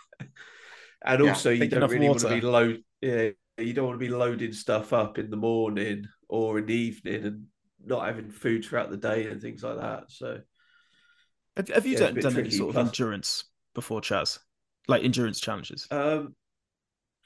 And 1.04 1.24
yeah, 1.24 1.30
also, 1.30 1.52
you 1.52 1.67
don't 1.67 1.89
really 1.89 2.08
water. 2.10 2.28
want 2.28 2.36
to 2.36 2.41
be 2.41 2.41
low. 2.41 2.76
Yeah, 3.02 3.30
you 3.58 3.74
don't 3.74 3.88
want 3.88 4.00
to 4.00 4.06
be 4.06 4.12
loading 4.12 4.54
stuff 4.54 4.93
up 4.93 5.17
in 5.17 5.30
the 5.30 5.38
morning 5.38 6.06
or 6.28 6.60
in 6.60 6.65
the 6.65 6.74
evening 6.74 7.26
and 7.26 7.45
not 7.86 8.06
having 8.06 8.32
food 8.32 8.65
throughout 8.65 8.89
the 8.89 8.98
day 8.98 9.28
and 9.28 9.41
things 9.41 9.63
like 9.63 9.78
that. 9.78 10.06
So, 10.10 10.41
have, 11.56 11.67
have 11.69 11.86
you 11.86 11.93
yeah, 11.93 12.12
done, 12.12 12.15
done 12.15 12.38
any 12.38 12.50
sort 12.50 12.74
Plus, 12.74 12.82
of 12.82 12.88
endurance 12.88 13.43
before, 13.74 14.02
Chaz? 14.02 14.39
Like 14.88 15.04
endurance 15.04 15.39
challenges? 15.39 15.88
Um, 15.91 16.36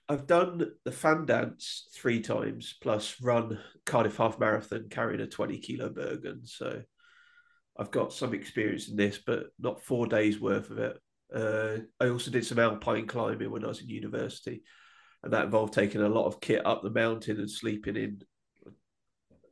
I've 0.07 0.27
done 0.27 0.71
the 0.85 0.91
fan 0.91 1.25
dance 1.25 1.87
three 1.93 2.21
times, 2.21 2.75
plus 2.81 3.21
run 3.21 3.59
Cardiff 3.85 4.17
half 4.17 4.39
marathon 4.39 4.87
carrying 4.89 5.21
a 5.21 5.27
20 5.27 5.59
kilo 5.59 5.89
Bergen. 5.89 6.41
So, 6.45 6.81
I've 7.79 7.91
got 7.91 8.13
some 8.13 8.33
experience 8.33 8.89
in 8.89 8.97
this, 8.97 9.17
but 9.17 9.45
not 9.57 9.81
four 9.81 10.05
days 10.05 10.39
worth 10.39 10.69
of 10.69 10.79
it. 10.79 10.99
Uh, 11.33 11.77
I 11.99 12.09
also 12.09 12.29
did 12.29 12.45
some 12.45 12.59
alpine 12.59 13.07
climbing 13.07 13.49
when 13.49 13.63
I 13.63 13.69
was 13.69 13.81
in 13.81 13.89
university 13.89 14.63
and 15.23 15.33
that 15.33 15.45
involved 15.45 15.73
taking 15.73 16.01
a 16.01 16.09
lot 16.09 16.25
of 16.25 16.41
kit 16.41 16.65
up 16.65 16.81
the 16.81 16.89
mountain 16.89 17.39
and 17.39 17.49
sleeping 17.49 17.95
in 17.95 18.21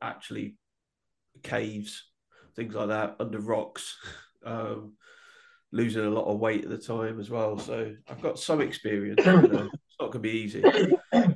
actually 0.00 0.56
caves, 1.42 2.04
things 2.56 2.74
like 2.74 2.88
that, 2.88 3.16
under 3.20 3.38
rocks, 3.38 3.96
um, 4.44 4.94
losing 5.72 6.04
a 6.04 6.10
lot 6.10 6.26
of 6.26 6.38
weight 6.38 6.64
at 6.64 6.70
the 6.70 6.78
time 6.78 7.20
as 7.20 7.28
well. 7.28 7.58
So 7.58 7.94
I've 8.08 8.22
got 8.22 8.38
some 8.38 8.60
experience. 8.60 9.24
Know, 9.24 9.40
it's 9.40 10.00
not 10.00 10.10
going 10.10 10.12
to 10.12 10.18
be 10.20 10.30
easy. 10.30 10.64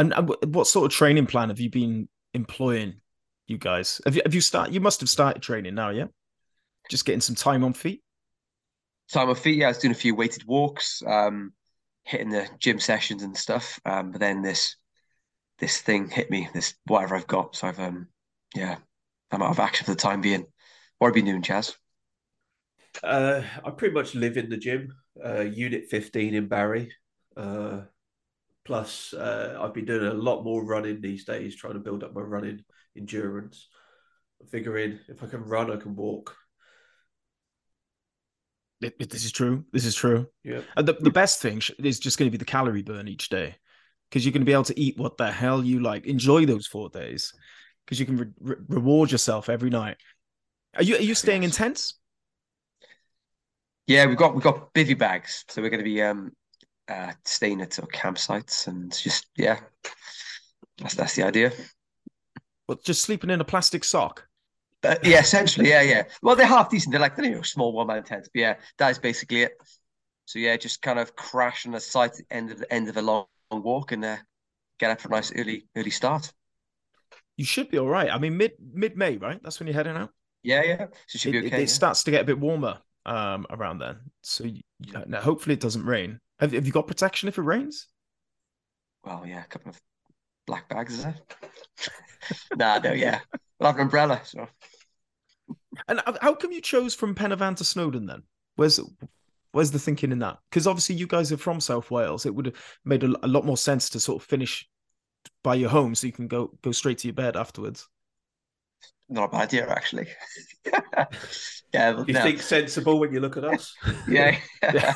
And 0.00 0.14
what 0.46 0.68
sort 0.68 0.86
of 0.86 0.96
training 0.96 1.26
plan 1.26 1.48
have 1.48 1.58
you 1.58 1.70
been 1.70 2.08
employing, 2.32 3.00
you 3.48 3.58
guys? 3.58 4.00
Have 4.04 4.14
you 4.14 4.22
have 4.24 4.34
you 4.34 4.40
start? 4.40 4.70
You 4.70 4.80
must 4.80 5.00
have 5.00 5.08
started 5.08 5.42
training 5.42 5.74
now, 5.74 5.90
yeah? 5.90 6.06
Just 6.90 7.04
getting 7.04 7.20
some 7.20 7.34
time 7.34 7.64
on 7.64 7.72
feet. 7.72 8.02
Time 9.10 9.28
on 9.28 9.34
feet. 9.34 9.56
Yeah, 9.58 9.66
I 9.66 9.68
was 9.68 9.78
doing 9.78 9.92
a 9.92 9.96
few 9.96 10.14
weighted 10.14 10.44
walks. 10.44 11.02
Um, 11.06 11.52
hitting 12.04 12.30
the 12.30 12.48
gym 12.58 12.80
sessions 12.80 13.22
and 13.22 13.36
stuff. 13.36 13.78
Um, 13.84 14.12
but 14.12 14.20
then 14.20 14.42
this 14.42 14.76
this 15.58 15.80
thing 15.80 16.08
hit 16.08 16.30
me, 16.30 16.48
this 16.54 16.74
whatever 16.86 17.16
I've 17.16 17.26
got. 17.26 17.56
So 17.56 17.68
I've 17.68 17.80
um 17.80 18.08
yeah, 18.54 18.76
I'm 19.30 19.42
out 19.42 19.50
of 19.50 19.60
action 19.60 19.84
for 19.84 19.92
the 19.92 20.00
time 20.00 20.20
being. 20.20 20.46
What 20.98 21.08
have 21.08 21.16
you 21.16 21.22
been 21.22 21.32
doing, 21.32 21.42
Chaz? 21.42 21.74
Uh, 23.02 23.42
I 23.64 23.70
pretty 23.70 23.94
much 23.94 24.14
live 24.14 24.36
in 24.36 24.48
the 24.48 24.56
gym, 24.56 24.92
uh, 25.24 25.42
Unit 25.42 25.86
15 25.88 26.34
in 26.34 26.48
Barry. 26.48 26.92
Uh, 27.36 27.82
plus, 28.64 29.14
uh, 29.14 29.56
I've 29.60 29.74
been 29.74 29.84
doing 29.84 30.06
a 30.06 30.14
lot 30.14 30.42
more 30.42 30.64
running 30.64 31.00
these 31.00 31.24
days, 31.24 31.54
trying 31.54 31.74
to 31.74 31.78
build 31.78 32.02
up 32.02 32.14
my 32.14 32.20
running 32.20 32.64
endurance. 32.98 33.68
I'm 34.40 34.46
figuring 34.46 34.98
if 35.08 35.22
I 35.22 35.26
can 35.26 35.44
run, 35.44 35.72
I 35.72 35.76
can 35.76 35.96
walk. 35.96 36.36
It, 38.80 38.94
it, 39.00 39.10
this 39.10 39.24
is 39.24 39.32
true. 39.32 39.64
This 39.72 39.84
is 39.84 39.94
true. 39.94 40.28
Yeah. 40.44 40.60
And 40.76 40.86
the, 40.86 40.92
the 40.92 41.10
best 41.10 41.40
thing 41.40 41.60
is 41.78 41.98
just 41.98 42.18
going 42.18 42.28
to 42.28 42.30
be 42.30 42.38
the 42.38 42.44
calorie 42.44 42.82
burn 42.82 43.08
each 43.08 43.28
day 43.28 43.56
because 44.08 44.24
you're 44.24 44.32
going 44.32 44.42
to 44.42 44.46
be 44.46 44.52
able 44.52 44.64
to 44.64 44.80
eat 44.80 44.96
what 44.96 45.16
the 45.16 45.32
hell 45.32 45.64
you 45.64 45.80
like. 45.80 46.06
Enjoy 46.06 46.46
those 46.46 46.66
four 46.66 46.88
days 46.88 47.32
because 47.84 47.98
you 47.98 48.06
can 48.06 48.16
re- 48.16 48.26
re- 48.40 48.56
reward 48.68 49.10
yourself 49.10 49.48
every 49.48 49.70
night. 49.70 49.96
Are 50.76 50.82
you 50.82 50.96
are 50.96 51.02
you 51.02 51.14
staying 51.14 51.42
yes. 51.42 51.52
in 51.52 51.56
tents? 51.56 51.94
Yeah, 53.86 54.06
we've 54.06 54.16
got 54.16 54.34
we've 54.34 54.44
got 54.44 54.72
bivy 54.74 54.96
bags, 54.96 55.44
so 55.48 55.62
we're 55.62 55.70
going 55.70 55.82
to 55.82 55.84
be 55.84 56.02
um 56.02 56.30
uh 56.88 57.12
staying 57.24 57.60
at 57.62 57.72
sort 57.72 57.88
of 57.88 58.00
campsites 58.00 58.68
and 58.68 58.92
just 58.92 59.26
yeah, 59.36 59.58
That's 60.78 60.94
that's 60.94 61.14
the 61.14 61.24
idea. 61.24 61.52
But 62.68 62.84
just 62.84 63.02
sleeping 63.02 63.30
in 63.30 63.40
a 63.40 63.44
plastic 63.44 63.82
sock. 63.82 64.28
Uh, 64.84 64.94
yeah, 65.02 65.18
essentially, 65.20 65.68
yeah, 65.70 65.82
yeah. 65.82 66.04
Well, 66.22 66.36
they're 66.36 66.46
half 66.46 66.70
decent. 66.70 66.92
They're 66.92 67.00
like 67.00 67.16
you 67.18 67.30
know 67.30 67.42
small 67.42 67.72
one 67.72 67.88
man 67.88 68.04
tents, 68.04 68.28
but 68.32 68.40
yeah, 68.40 68.54
that 68.78 68.90
is 68.90 68.98
basically 68.98 69.42
it. 69.42 69.52
So 70.26 70.38
yeah, 70.38 70.56
just 70.56 70.82
kind 70.82 70.98
of 70.98 71.16
crash 71.16 71.66
on 71.66 71.72
the 71.72 71.80
site 71.80 72.12
at 72.12 72.18
the 72.28 72.34
end 72.36 72.50
of 72.52 72.58
the 72.58 72.72
end 72.72 72.88
of 72.88 72.96
a 72.96 73.02
long, 73.02 73.26
long 73.50 73.62
walk 73.62 73.92
and 73.92 74.04
uh, 74.04 74.16
get 74.78 74.90
up 74.90 75.00
for 75.00 75.08
a 75.08 75.12
nice 75.12 75.32
early 75.36 75.66
early 75.76 75.90
start. 75.90 76.32
You 77.36 77.44
should 77.44 77.70
be 77.70 77.78
all 77.78 77.86
right. 77.88 78.10
I 78.10 78.18
mean, 78.18 78.36
mid 78.36 78.52
mid 78.60 78.96
May, 78.96 79.16
right? 79.16 79.40
That's 79.42 79.58
when 79.60 79.66
you're 79.66 79.74
heading 79.74 79.96
out. 79.96 80.10
Yeah, 80.42 80.62
yeah. 80.62 80.86
So 81.06 81.16
it 81.16 81.20
should 81.20 81.30
It, 81.30 81.32
be 81.42 81.46
it- 81.46 81.46
okay. 81.48 81.62
it 81.64 81.70
starts 81.70 82.02
to 82.04 82.10
get 82.10 82.22
a 82.22 82.24
bit 82.24 82.38
warmer 82.38 82.78
um, 83.06 83.46
around 83.50 83.78
then. 83.78 83.98
So 84.22 84.44
you, 84.44 84.60
you- 84.80 85.04
now 85.06 85.20
hopefully 85.20 85.54
it 85.54 85.60
doesn't 85.60 85.84
rain. 85.84 86.20
Have, 86.40 86.52
have 86.52 86.66
you 86.66 86.72
got 86.72 86.86
protection 86.86 87.28
if 87.28 87.38
it 87.38 87.42
rains? 87.42 87.86
Well, 89.04 89.26
yeah, 89.26 89.42
a 89.42 89.46
couple 89.46 89.70
of 89.70 89.80
black 90.46 90.68
bags, 90.68 90.94
is 90.98 91.06
it? 91.06 91.16
nah, 92.56 92.78
no, 92.78 92.92
yeah. 92.92 93.20
We'll 93.58 93.68
have 93.70 93.76
an 93.76 93.82
umbrella. 93.82 94.20
So 94.24 94.46
And 95.88 96.00
how- 96.06 96.18
how 96.20 96.34
come 96.34 96.52
you 96.52 96.60
chose 96.60 96.94
from 96.94 97.14
Pen 97.14 97.30
y 97.30 97.36
Fan 97.36 97.54
to 97.56 97.64
Snowdon 97.64 98.06
then? 98.06 98.22
Where's 98.56 98.80
where's 99.52 99.70
the 99.70 99.78
thinking 99.78 100.12
in 100.12 100.18
that? 100.20 100.38
Because 100.50 100.66
obviously 100.66 100.96
you 100.96 101.06
guys 101.06 101.32
are 101.32 101.36
from 101.38 101.60
South 101.60 101.90
Wales. 101.90 102.26
It 102.26 102.34
would 102.34 102.46
have 102.46 102.56
made 102.84 103.04
a, 103.04 103.14
a 103.24 103.28
lot 103.28 103.44
more 103.44 103.56
sense 103.56 103.88
to 103.90 104.00
sort 104.00 104.22
of 104.22 104.28
finish 104.28 104.68
by 105.42 105.54
your 105.54 105.70
home 105.70 105.94
so 105.94 106.06
you 106.06 106.12
can 106.12 106.28
go 106.28 106.58
go 106.62 106.72
straight 106.72 106.98
to 106.98 107.08
your 107.08 107.14
bed 107.14 107.36
afterwards. 107.36 107.88
not 109.08 109.24
a 109.24 109.28
bad 109.28 109.42
idea, 109.42 109.68
actually. 109.68 110.06
yeah, 111.72 111.92
but 111.92 112.08
You 112.08 112.14
no. 112.14 112.22
think 112.22 112.40
sensible 112.42 112.98
when 112.98 113.12
you 113.12 113.20
look 113.20 113.36
at 113.36 113.44
us? 113.44 113.74
yeah. 114.08 114.38
Yeah. 114.62 114.94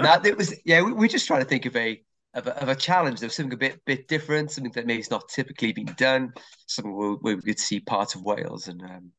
no, 0.00 0.20
it 0.24 0.36
was 0.36 0.54
yeah. 0.64 0.82
We, 0.82 0.92
we're 0.92 1.08
just 1.08 1.26
trying 1.26 1.42
to 1.42 1.48
think 1.48 1.66
of 1.66 1.74
a 1.76 2.02
of 2.34 2.46
a, 2.46 2.62
of 2.62 2.68
a 2.68 2.74
challenge, 2.74 3.22
of 3.22 3.32
something 3.32 3.52
a 3.52 3.56
bit 3.56 3.80
bit 3.84 4.08
different, 4.08 4.50
something 4.50 4.72
that 4.72 4.86
maybe 4.86 5.04
not 5.10 5.28
typically 5.28 5.72
been 5.72 5.94
done, 5.96 6.32
something 6.66 6.94
where, 6.94 7.12
where 7.12 7.36
we 7.36 7.42
could 7.42 7.58
see 7.58 7.80
parts 7.80 8.14
of 8.14 8.22
Wales, 8.22 8.68
and 8.68 8.82
um, 8.82 9.10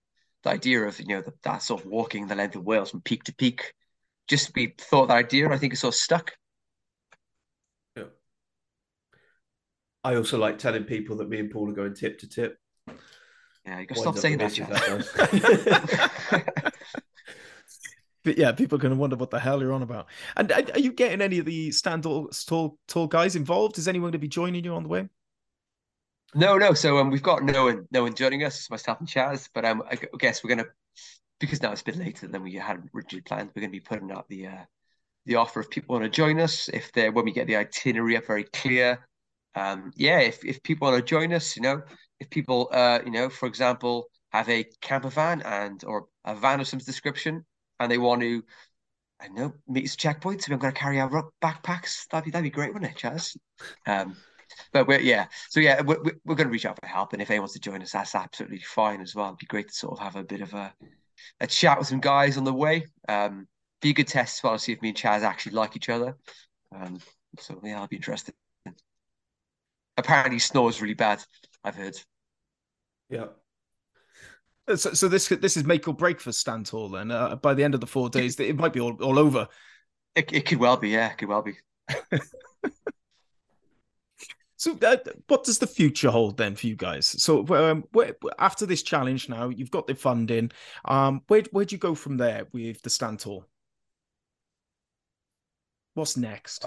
the 0.44 0.50
idea 0.50 0.84
of 0.84 1.00
you 1.00 1.08
know 1.08 1.22
the, 1.22 1.34
that 1.44 1.62
sort 1.62 1.82
of 1.82 1.88
walking 1.88 2.28
the 2.28 2.36
length 2.36 2.56
of 2.56 2.64
Wales 2.64 2.92
from 2.92 3.02
peak 3.02 3.24
to 3.26 3.36
peak. 3.36 3.74
Just 4.28 4.56
we 4.56 4.74
thought 4.80 5.08
that 5.08 5.18
idea, 5.18 5.46
and 5.46 5.54
I 5.54 5.58
think 5.58 5.74
it's 5.74 5.82
sort 5.82 5.94
of 5.94 6.00
stuck. 6.00 6.32
Yeah. 7.96 8.04
I 10.04 10.16
also 10.16 10.38
like 10.38 10.58
telling 10.58 10.86
people 10.86 11.18
that 11.18 11.30
me 11.30 11.40
and 11.40 11.52
Paul 11.52 11.70
are 11.70 11.74
going 11.74 11.94
tip 11.94 12.20
to 12.20 12.28
tip. 12.28 12.58
Yeah, 13.66 13.80
you 13.80 13.86
got 13.86 13.96
to 13.96 14.02
stop 14.02 14.18
saying 14.18 14.40
that. 14.40 16.60
But 18.24 18.38
yeah, 18.38 18.52
people 18.52 18.78
are 18.78 18.82
going 18.82 18.94
to 18.94 19.00
wonder 19.00 19.16
what 19.16 19.30
the 19.30 19.40
hell 19.40 19.62
you're 19.62 19.74
on 19.74 19.82
about. 19.82 20.08
And 20.38 20.52
are 20.52 20.80
you 20.80 20.94
getting 20.94 21.22
any 21.22 21.40
of 21.40 21.46
the 21.46 21.72
stand 21.72 22.04
tall, 22.04 22.30
tall, 22.48 22.78
tall 22.88 23.08
guys 23.08 23.36
involved? 23.36 23.78
Is 23.78 23.88
anyone 23.88 24.08
going 24.08 24.14
to 24.14 24.20
be 24.20 24.28
joining 24.28 24.64
you 24.64 24.74
on 24.74 24.84
the 24.84 24.90
way? 24.90 25.10
No, 26.36 26.58
no. 26.58 26.74
So 26.74 26.98
um, 26.98 27.12
we've 27.12 27.22
got 27.22 27.44
no 27.44 27.66
one, 27.66 27.88
no 27.92 28.04
one 28.04 28.16
joining 28.16 28.44
us. 28.44 28.70
Myself 28.70 29.00
and 29.00 29.08
Chaz. 29.08 29.50
But 29.54 29.66
um, 29.66 29.84
I 29.90 29.98
guess 30.18 30.44
we're 30.44 30.50
gonna 30.50 30.66
because 31.40 31.62
now 31.62 31.72
it's 31.72 31.82
a 31.82 31.86
bit 31.86 31.98
later 31.98 32.28
than 32.28 32.44
we 32.44 32.54
had 32.56 32.82
originally 32.96 33.22
planned. 33.22 33.52
We're 33.56 33.62
gonna 33.62 33.72
be 33.72 33.80
putting 33.80 34.12
out 34.12 34.28
the 34.30 34.48
uh, 34.48 34.64
the 35.26 35.36
offer 35.36 35.60
if 35.60 35.70
people 35.70 35.94
want 35.94 36.06
to 36.06 36.10
join 36.10 36.40
us. 36.40 36.70
If 36.70 36.92
they're 36.94 37.12
when 37.12 37.26
we 37.26 37.32
get 37.32 37.48
the 37.48 37.58
itinerary 37.58 38.18
up 38.18 38.26
very 38.26 38.46
clear. 38.46 39.06
Um, 39.56 39.92
yeah, 39.96 40.20
if 40.20 40.44
if 40.44 40.64
people 40.64 40.90
want 40.90 40.98
to 40.98 41.08
join 41.08 41.32
us, 41.34 41.56
you 41.56 41.62
know, 41.62 41.84
if 42.20 42.30
people, 42.30 42.70
uh, 42.72 43.00
you 43.06 43.12
know, 43.12 43.30
for 43.30 43.46
example, 43.46 44.08
have 44.32 44.50
a 44.50 44.66
camper 44.82 45.10
van 45.10 45.42
and 45.44 45.84
or 45.84 46.08
a 46.26 46.36
van 46.36 46.60
of 46.60 46.68
some 46.68 46.80
description, 46.80 47.46
and 47.84 47.92
they 47.92 47.98
want 47.98 48.22
to, 48.22 48.44
I 49.22 49.28
don't 49.28 49.38
know, 49.38 49.54
meet 49.68 49.86
at 49.86 49.98
checkpoints. 49.98 50.50
We're 50.50 50.58
going 50.58 50.74
to 50.74 50.80
carry 50.80 51.00
our 51.00 51.32
backpacks. 51.42 52.08
That'd 52.12 52.26
be 52.26 52.32
that'd 52.32 52.44
be 52.44 52.50
great, 52.50 52.74
wouldn't 52.74 52.92
it, 52.92 52.98
Chaz? 52.98 53.38
Um, 53.88 54.18
but 54.72 54.88
we're 54.88 55.00
yeah, 55.00 55.28
so 55.50 55.60
yeah, 55.60 55.82
we're, 55.82 56.02
we're 56.26 56.36
going 56.36 56.48
to 56.48 56.54
reach 56.54 56.66
out 56.66 56.78
for 56.80 56.88
help, 56.88 57.14
and 57.14 57.22
if 57.22 57.30
anyone 57.30 57.44
wants 57.44 57.54
to 57.54 57.60
join 57.60 57.82
us, 57.82 57.92
that's 57.92 58.16
absolutely 58.16 58.60
fine 58.60 59.02
as 59.02 59.16
well. 59.16 59.28
It'd 59.28 59.40
be 59.40 59.46
great 59.46 59.70
to 59.70 59.74
sort 59.74 59.94
of 59.94 60.00
have 60.00 60.16
a 60.16 60.24
bit 60.24 60.42
of 60.42 60.54
a 60.54 60.74
a 61.40 61.48
chat 61.48 61.78
with 61.78 61.88
some 61.88 62.00
guys 62.00 62.38
on 62.38 62.44
the 62.44 62.54
way. 62.54 62.88
Um, 63.08 63.48
be 63.82 63.90
a 63.92 63.94
good 63.94 64.08
test 64.08 64.40
as 64.40 64.44
well 64.44 64.54
to 64.54 64.60
see 64.60 64.72
if 64.72 64.82
me 64.82 64.90
and 64.90 64.98
Chaz 64.98 65.22
actually 65.22 65.54
like 65.54 65.76
each 65.76 65.90
other. 65.90 66.16
Um, 66.76 67.00
so 67.40 67.60
yeah, 67.64 67.80
I'll 67.80 67.88
be 67.88 67.98
interested. 67.98 68.34
Apparently, 69.98 70.40
snores 70.40 70.82
really 70.82 70.94
bad. 70.96 71.24
I've 71.64 71.76
heard. 71.76 71.98
yeah. 73.10 73.43
Uh, 74.68 74.76
So, 74.76 74.94
so 74.94 75.08
this 75.08 75.28
this 75.28 75.58
is 75.58 75.64
make 75.66 75.88
or 75.88 75.94
break 75.94 76.20
for 76.20 76.32
stand 76.32 76.66
tall. 76.66 76.90
Then 76.90 77.12
uh, 77.12 77.36
by 77.36 77.54
the 77.54 77.64
end 77.64 77.74
of 77.74 77.82
the 77.82 77.88
four 77.88 78.10
days, 78.10 78.40
it 78.40 78.56
might 78.58 78.74
be 78.74 78.80
all, 78.80 79.02
all 79.04 79.20
over. 79.20 79.48
It, 80.16 80.32
it 80.32 80.46
could 80.46 80.60
well 80.60 80.78
be, 80.78 80.90
yeah, 80.90 81.12
it 81.12 81.18
could 81.18 81.30
well 81.30 81.42
be. 81.42 81.56
So, 84.64 84.78
uh, 84.82 84.96
what 85.28 85.44
does 85.44 85.58
the 85.58 85.68
future 85.68 86.10
hold 86.10 86.38
then 86.38 86.56
for 86.56 86.68
you 86.68 86.78
guys? 86.78 87.06
So, 87.22 87.46
um, 87.54 87.84
where, 87.92 88.16
after 88.40 88.66
this 88.66 88.82
challenge, 88.82 89.28
now 89.28 89.50
you've 89.50 89.72
got 89.72 89.88
the 89.88 89.94
funding. 89.94 90.52
Um, 90.86 91.22
where 91.28 91.44
where 91.52 91.66
do 91.66 91.76
you 91.76 91.80
go 91.80 91.94
from 91.94 92.16
there 92.16 92.48
with 92.54 92.82
the 92.82 92.90
stand 92.90 93.20
tall? 93.20 93.46
What's 95.96 96.16
next? 96.16 96.66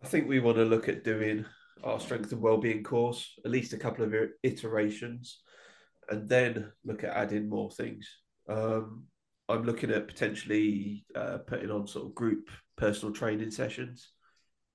I 0.00 0.06
think 0.06 0.28
we 0.28 0.38
want 0.38 0.58
to 0.58 0.64
look 0.64 0.88
at 0.88 1.02
doing 1.02 1.44
our 1.82 1.98
strength 1.98 2.30
and 2.30 2.40
well-being 2.40 2.84
course, 2.84 3.32
at 3.44 3.50
least 3.50 3.72
a 3.72 3.78
couple 3.78 4.04
of 4.04 4.14
iterations, 4.44 5.40
and 6.10 6.28
then 6.28 6.72
look 6.84 7.04
at 7.04 7.16
adding 7.16 7.48
more 7.48 7.70
things. 7.70 8.08
Um, 8.48 9.04
I'm 9.48 9.64
looking 9.64 9.90
at 9.90 10.08
potentially 10.08 11.04
uh, 11.14 11.38
putting 11.46 11.70
on 11.70 11.86
sort 11.86 12.06
of 12.06 12.14
group 12.14 12.48
personal 12.76 13.14
training 13.14 13.50
sessions. 13.50 14.10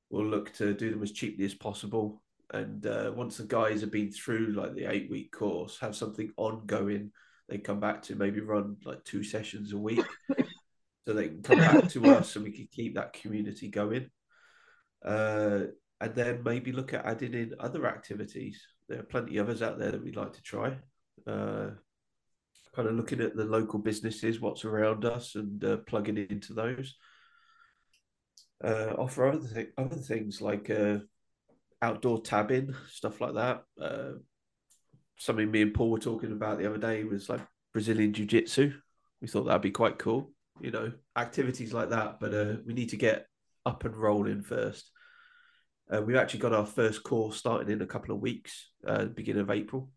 We'll 0.09 0.25
look 0.25 0.53
to 0.53 0.73
do 0.73 0.91
them 0.91 1.03
as 1.03 1.11
cheaply 1.11 1.45
as 1.45 1.53
possible, 1.53 2.21
and 2.53 2.85
uh, 2.85 3.11
once 3.15 3.37
the 3.37 3.43
guys 3.43 3.81
have 3.81 3.91
been 3.91 4.11
through 4.11 4.53
like 4.53 4.73
the 4.75 4.85
eight-week 4.85 5.31
course, 5.31 5.77
have 5.81 5.95
something 5.95 6.31
ongoing. 6.37 7.11
They 7.47 7.57
come 7.57 7.79
back 7.79 8.03
to 8.03 8.15
maybe 8.15 8.41
run 8.41 8.77
like 8.85 9.03
two 9.03 9.23
sessions 9.23 9.73
a 9.73 9.77
week, 9.77 10.05
so 11.07 11.13
they 11.13 11.27
can 11.27 11.43
come 11.43 11.59
back 11.59 11.89
to 11.89 12.05
us, 12.05 12.35
and 12.35 12.43
we 12.43 12.51
can 12.51 12.67
keep 12.71 12.95
that 12.95 13.13
community 13.13 13.69
going 13.69 14.09
uh, 15.05 15.61
and 16.01 16.15
then 16.15 16.41
maybe 16.43 16.71
look 16.71 16.93
at 16.93 17.05
adding 17.05 17.33
in 17.33 17.53
other 17.59 17.87
activities. 17.87 18.61
There 18.87 18.99
are 18.99 19.03
plenty 19.03 19.37
of 19.37 19.47
others 19.47 19.61
out 19.61 19.79
there 19.79 19.91
that 19.91 20.03
we'd 20.03 20.15
like 20.15 20.33
to 20.33 20.41
try. 20.41 20.77
Uh, 21.27 21.71
kind 22.75 22.87
of 22.87 22.95
looking 22.95 23.19
at 23.21 23.35
the 23.35 23.43
local 23.43 23.79
businesses, 23.79 24.39
what's 24.39 24.63
around 24.63 25.05
us, 25.05 25.35
and 25.35 25.63
uh, 25.63 25.77
plugging 25.87 26.17
into 26.17 26.53
those. 26.53 26.95
Uh, 28.63 28.93
offer 28.97 29.27
other, 29.27 29.47
th- 29.47 29.73
other 29.77 29.95
things 29.95 30.41
like 30.41 30.69
uh, 30.69 30.97
outdoor 31.81 32.21
tabbing, 32.21 32.73
stuff 32.89 33.21
like 33.21 33.33
that. 33.33 33.63
Uh, 33.81 34.11
something 35.17 35.49
me 35.49 35.61
and 35.61 35.73
Paul 35.73 35.91
were 35.91 35.99
talking 35.99 36.31
about 36.31 36.57
the 36.57 36.67
other 36.67 36.77
day 36.77 37.03
was 37.03 37.29
like 37.29 37.41
Brazilian 37.73 38.13
Jiu 38.13 38.25
Jitsu. 38.25 38.73
We 39.21 39.27
thought 39.27 39.43
that'd 39.43 39.61
be 39.61 39.71
quite 39.71 39.97
cool, 39.97 40.31
you 40.61 40.71
know, 40.71 40.91
activities 41.17 41.73
like 41.73 41.89
that. 41.89 42.19
But 42.19 42.33
uh, 42.33 42.53
we 42.65 42.73
need 42.73 42.89
to 42.89 42.97
get 42.97 43.25
up 43.65 43.83
and 43.83 43.95
rolling 43.95 44.41
first. 44.41 44.89
We've 46.05 46.17
actually 46.17 46.41
got 46.41 46.53
our 46.53 46.67
first 46.67 47.01
course 47.03 47.37
starting 47.37 47.71
in 47.71 47.81
a 47.81 47.87
couple 47.87 48.13
of 48.13 48.21
weeks, 48.21 48.69
uh, 48.87 49.05
beginning 49.05 49.41
of 49.41 49.49
April. 49.49 49.89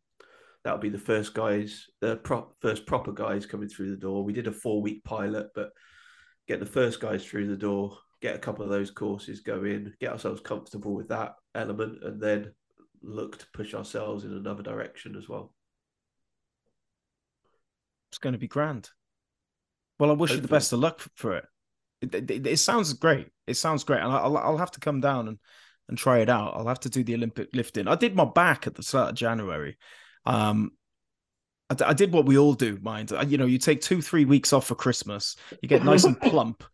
That'll 0.65 0.79
be 0.79 0.89
the 0.91 0.99
first 0.99 1.35
guys, 1.35 1.87
the 2.01 2.17
pro- 2.17 2.53
first 2.61 2.87
proper 2.87 3.13
guys 3.13 3.47
coming 3.47 3.69
through 3.69 3.91
the 3.91 3.97
door. 3.97 4.23
We 4.25 4.33
did 4.33 4.47
a 4.47 4.53
four 4.53 4.81
week 4.81 5.03
pilot, 5.05 5.49
but 5.55 5.71
get 6.47 6.61
the 6.61 6.67
first 6.67 7.01
guys 7.01 7.25
through 7.25 7.49
the 7.49 7.57
door, 7.57 7.99
get 8.21 8.37
a 8.37 8.39
couple 8.39 8.65
of 8.65 8.71
those 8.71 8.91
courses 8.91 9.41
going, 9.41 9.93
get 10.01 10.13
ourselves 10.13 10.41
comfortable 10.41 10.95
with 10.95 11.09
that 11.09 11.35
element, 11.55 12.05
and 12.05 12.21
then 12.21 12.53
look 13.03 13.39
to 13.39 13.47
push 13.53 13.75
ourselves 13.75 14.25
in 14.25 14.33
another 14.33 14.63
direction 14.63 15.17
as 15.17 15.29
well. 15.29 15.53
It's 18.11 18.19
going 18.19 18.35
to 18.35 18.39
be 18.39 18.49
grand. 18.49 18.89
Well, 19.99 20.11
I 20.11 20.15
wish 20.15 20.31
you 20.33 20.41
the 20.41 20.49
best 20.49 20.73
of 20.73 20.81
luck 20.81 21.01
for 21.17 21.37
it. 21.39 21.45
It, 22.03 22.15
it, 22.15 22.31
it- 22.31 22.47
it 22.47 22.57
sounds 22.59 22.93
great. 22.93 23.29
It 23.47 23.55
sounds 23.55 23.85
great, 23.85 24.01
and 24.01 24.13
I'll 24.13 24.37
I'll 24.37 24.59
have 24.59 24.71
to 24.73 24.81
come 24.81 25.01
down 25.01 25.29
and 25.29 25.39
and 25.89 25.99
try 25.99 26.19
it 26.19 26.29
out. 26.29 26.55
I'll 26.57 26.69
have 26.69 26.81
to 26.81 26.91
do 26.91 27.03
the 27.03 27.15
Olympic 27.15 27.49
lifting. 27.55 27.89
I 27.89 27.97
did 27.97 28.15
my 28.15 28.25
back 28.25 28.67
at 28.69 28.75
the 28.77 28.83
start 28.83 29.11
of 29.11 29.15
January. 29.17 29.77
Um, 30.25 30.73
I, 31.71 31.75
d- 31.75 31.85
I 31.85 31.93
did 31.93 32.13
what 32.13 32.27
we 32.27 32.39
all 32.39 32.55
do, 32.55 32.79
mind. 32.83 33.13
Uh, 33.13 33.25
You 33.27 33.39
know, 33.39 33.47
you 33.47 33.59
take 33.59 33.81
two 33.81 34.03
three 34.03 34.25
weeks 34.25 34.53
off 34.53 34.67
for 34.67 34.75
Christmas, 34.75 35.37
you 35.63 35.69
get 35.69 35.85
nice 35.85 36.05
and 36.05 36.21
plump, 36.21 36.65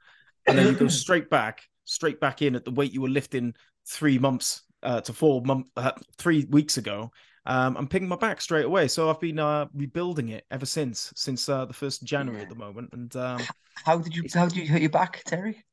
and 0.46 0.58
then 0.58 0.66
you 0.66 0.72
go 0.74 0.88
straight 0.88 1.30
back, 1.30 1.62
straight 1.84 2.20
back 2.20 2.42
in 2.42 2.56
at 2.56 2.64
the 2.64 2.70
weight 2.70 2.92
you 2.92 3.00
were 3.00 3.08
lifting 3.08 3.54
three 3.86 4.18
months 4.18 4.62
uh, 4.82 5.00
to 5.02 5.12
four 5.12 5.42
month 5.42 5.68
uh, 5.76 5.92
three 6.18 6.44
weeks 6.50 6.76
ago. 6.76 7.10
Um, 7.46 7.76
I'm 7.78 7.88
picking 7.88 8.08
my 8.08 8.16
back 8.16 8.40
straight 8.42 8.66
away. 8.66 8.88
So 8.88 9.08
I've 9.08 9.20
been 9.20 9.38
uh, 9.38 9.66
rebuilding 9.74 10.28
it 10.28 10.44
ever 10.50 10.66
since, 10.66 11.12
since 11.16 11.48
uh, 11.48 11.64
the 11.64 11.72
first 11.72 12.02
of 12.02 12.08
January 12.08 12.42
at 12.42 12.50
the 12.50 12.54
moment, 12.54 12.90
and 12.92 13.14
um, 13.16 13.40
How 13.86 13.98
did 13.98 14.14
you 14.14 14.24
how 14.34 14.46
did 14.46 14.56
you 14.56 14.68
hurt 14.68 14.82
your 14.82 14.90
back, 14.90 15.22
Terry? 15.24 15.64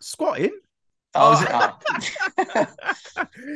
squatting. 0.00 0.52
Oh, 1.14 1.30
was 1.30 1.42
it? 1.42 1.48
Oh. 1.50 2.66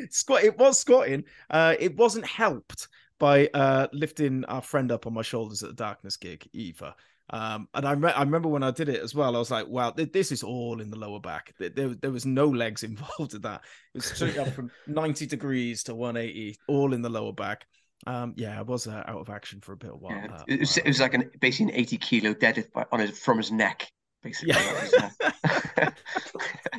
Squat. 0.10 0.44
It 0.44 0.58
was 0.58 0.78
squatting. 0.78 1.24
Uh, 1.50 1.74
it 1.78 1.96
wasn't 1.96 2.26
helped 2.26 2.88
by 3.20 3.46
uh 3.54 3.86
lifting 3.92 4.44
our 4.46 4.62
friend 4.62 4.90
up 4.90 5.06
on 5.06 5.14
my 5.14 5.22
shoulders 5.22 5.62
at 5.62 5.68
the 5.68 5.76
darkness 5.76 6.16
gig 6.16 6.48
either. 6.52 6.92
Um, 7.32 7.68
and 7.74 7.86
I, 7.86 7.92
re- 7.92 8.12
I 8.12 8.22
remember 8.22 8.48
when 8.48 8.64
I 8.64 8.72
did 8.72 8.88
it 8.88 9.00
as 9.00 9.14
well, 9.14 9.36
I 9.36 9.38
was 9.38 9.52
like, 9.52 9.68
wow, 9.68 9.90
th- 9.92 10.10
this 10.10 10.32
is 10.32 10.42
all 10.42 10.80
in 10.80 10.90
the 10.90 10.98
lower 10.98 11.20
back. 11.20 11.54
There, 11.60 11.70
there, 11.70 12.10
was 12.10 12.26
no 12.26 12.46
legs 12.46 12.82
involved 12.82 13.34
in 13.34 13.42
that. 13.42 13.60
It 13.94 13.98
was 13.98 14.06
straight 14.06 14.36
up 14.36 14.48
from 14.48 14.68
90 14.88 15.26
degrees 15.26 15.84
to 15.84 15.94
180, 15.94 16.58
all 16.66 16.92
in 16.92 17.02
the 17.02 17.08
lower 17.08 17.32
back. 17.32 17.66
Um, 18.04 18.34
yeah, 18.36 18.58
I 18.58 18.62
was 18.62 18.88
uh, 18.88 19.04
out 19.06 19.20
of 19.20 19.30
action 19.30 19.60
for 19.60 19.74
a 19.74 19.76
bit 19.76 19.90
of 19.90 20.00
while. 20.00 20.16
Yeah, 20.16 20.34
uh, 20.34 20.44
it, 20.48 20.58
was, 20.58 20.76
while- 20.76 20.84
it 20.86 20.88
was 20.88 21.00
like 21.00 21.14
an 21.14 21.30
basically 21.40 21.72
an 21.72 21.78
80 21.78 21.98
kilo 21.98 22.34
deadlift 22.34 22.86
on 22.90 22.98
his 22.98 23.16
from 23.16 23.36
his 23.36 23.52
neck, 23.52 23.88
basically. 24.22 24.54
Yeah. 24.54 25.90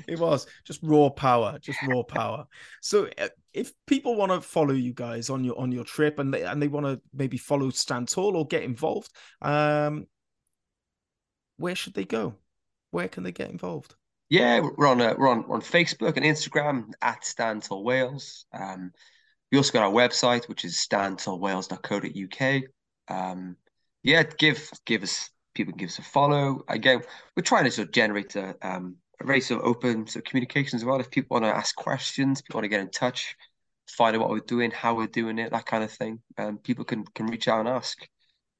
it 0.07 0.19
was 0.19 0.47
just 0.65 0.79
raw 0.83 1.09
power, 1.09 1.57
just 1.59 1.79
raw 1.87 2.03
power. 2.03 2.45
So 2.81 3.09
uh, 3.17 3.29
if 3.53 3.71
people 3.87 4.15
want 4.15 4.31
to 4.31 4.41
follow 4.41 4.73
you 4.73 4.93
guys 4.93 5.29
on 5.29 5.43
your 5.43 5.57
on 5.59 5.71
your 5.71 5.83
trip 5.83 6.19
and 6.19 6.33
they 6.33 6.43
and 6.43 6.61
they 6.61 6.67
want 6.67 6.85
to 6.85 7.01
maybe 7.13 7.37
follow 7.37 7.69
Stand 7.69 8.07
Tall 8.09 8.35
or 8.35 8.45
get 8.45 8.63
involved, 8.63 9.09
um, 9.41 10.07
where 11.57 11.75
should 11.75 11.93
they 11.93 12.05
go? 12.05 12.35
Where 12.91 13.07
can 13.07 13.23
they 13.23 13.31
get 13.31 13.49
involved? 13.49 13.95
Yeah, 14.29 14.61
we're 14.77 14.87
on 14.87 15.01
uh, 15.01 15.15
we're 15.17 15.29
on 15.29 15.45
on 15.49 15.61
Facebook 15.61 16.17
and 16.17 16.25
Instagram 16.25 16.91
at 17.01 17.25
Stand 17.25 17.63
Tall 17.63 17.83
Wales. 17.83 18.45
Um, 18.53 18.91
we 19.51 19.57
also 19.57 19.73
got 19.73 19.83
our 19.83 19.91
website, 19.91 20.47
which 20.47 20.63
is 20.63 20.75
standtallwales.co.uk. 20.75 22.63
Um, 23.09 23.57
yeah, 24.03 24.23
give 24.23 24.69
give 24.85 25.03
us 25.03 25.29
people 25.53 25.73
can 25.73 25.79
give 25.79 25.89
us 25.89 25.99
a 25.99 26.03
follow. 26.03 26.63
Again, 26.67 27.01
we're 27.35 27.43
trying 27.43 27.65
to 27.65 27.71
sort 27.71 27.87
of 27.87 27.93
generate 27.93 28.35
a 28.35 28.55
um 28.61 28.97
a 29.19 29.25
very 29.25 29.41
sort 29.41 29.61
of 29.61 29.67
open 29.67 30.07
sort 30.07 30.25
of 30.25 30.29
communication 30.29 30.77
as 30.77 30.85
well. 30.85 30.99
If 30.99 31.11
people 31.11 31.35
want 31.35 31.45
to 31.45 31.55
ask 31.55 31.75
questions, 31.75 32.41
people 32.41 32.59
want 32.59 32.65
to 32.65 32.69
get 32.69 32.81
in 32.81 32.89
touch, 32.89 33.35
find 33.87 34.15
out 34.15 34.21
what 34.21 34.29
we're 34.29 34.39
doing, 34.39 34.71
how 34.71 34.95
we're 34.95 35.07
doing 35.07 35.37
it, 35.37 35.51
that 35.51 35.65
kind 35.65 35.83
of 35.83 35.91
thing. 35.91 36.21
Um, 36.37 36.57
people 36.57 36.85
can 36.85 37.05
can 37.15 37.27
reach 37.27 37.47
out 37.47 37.59
and 37.59 37.69
ask. 37.69 37.97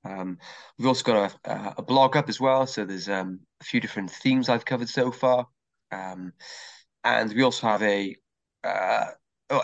Um, 0.03 0.39
we've 0.77 0.87
also 0.87 1.03
got 1.03 1.35
a, 1.45 1.75
a 1.77 1.81
blog 1.83 2.17
up 2.17 2.27
as 2.27 2.39
well, 2.39 2.65
so 2.65 2.85
there's 2.85 3.07
um, 3.09 3.41
a 3.61 3.63
few 3.63 3.79
different 3.79 4.09
themes 4.09 4.49
I've 4.49 4.65
covered 4.65 4.89
so 4.89 5.11
far. 5.11 5.47
Um, 5.91 6.33
and 7.03 7.33
we 7.33 7.43
also 7.43 7.67
have 7.67 7.81
a 7.83 8.15
uh, 8.63 9.05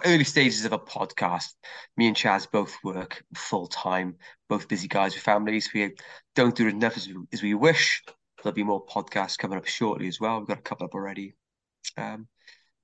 early 0.05 0.23
stages 0.23 0.65
of 0.65 0.73
a 0.73 0.79
podcast. 0.79 1.53
Me 1.95 2.07
and 2.07 2.15
Chaz 2.15 2.49
both 2.49 2.75
work 2.83 3.23
full 3.35 3.67
time, 3.67 4.15
both 4.49 4.67
busy 4.67 4.87
guys 4.87 5.13
with 5.13 5.23
families. 5.23 5.69
We 5.73 5.95
don't 6.35 6.55
do 6.55 6.67
enough 6.67 6.97
as 6.97 7.07
we, 7.07 7.15
as 7.33 7.41
we 7.41 7.53
wish. 7.53 8.03
There'll 8.43 8.53
be 8.55 8.63
more 8.63 8.85
podcasts 8.85 9.37
coming 9.37 9.57
up 9.57 9.65
shortly 9.65 10.07
as 10.07 10.19
well. 10.19 10.39
We've 10.39 10.47
got 10.47 10.59
a 10.59 10.61
couple 10.61 10.85
up 10.85 10.93
already. 10.93 11.33
Um, 11.97 12.27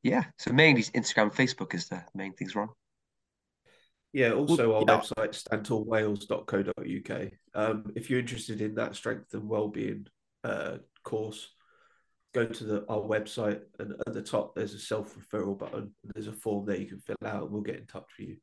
yeah, 0.01 0.25
so 0.37 0.51
mainly 0.51 0.83
Instagram, 0.83 1.23
and 1.23 1.33
Facebook 1.33 1.73
is 1.73 1.87
the 1.87 2.03
main 2.13 2.33
things 2.33 2.55
we're. 2.55 2.67
Yeah, 4.11 4.33
also 4.33 4.69
Well, 4.69 4.77
our 4.77 4.85
yeah. 4.87 4.99
website, 4.99 5.43
standtallwales.co.uk. 5.43 7.31
Um, 7.55 7.91
if 7.95 8.09
you're 8.09 8.19
interested 8.19 8.61
in 8.61 8.75
that 8.75 8.95
strength 8.95 9.33
and 9.33 9.49
well-being 9.49 10.07
uh, 10.43 10.77
course, 11.03 11.49
go 12.33 12.45
to 12.45 12.63
the 12.63 12.85
our 12.89 12.99
website 13.01 13.61
and 13.79 13.93
at 14.07 14.13
the 14.13 14.21
top 14.21 14.55
there's 14.55 14.73
a 14.73 14.79
self-referral 14.79 15.57
button. 15.57 15.93
There's 16.03 16.27
a 16.27 16.33
form 16.33 16.65
there 16.65 16.77
you 16.77 16.87
can 16.87 16.99
fill 16.99 17.15
out 17.25 17.43
and 17.43 17.51
we'll 17.51 17.61
get 17.61 17.77
in 17.77 17.85
touch 17.85 18.07
with 18.19 18.29
you. 18.29 18.37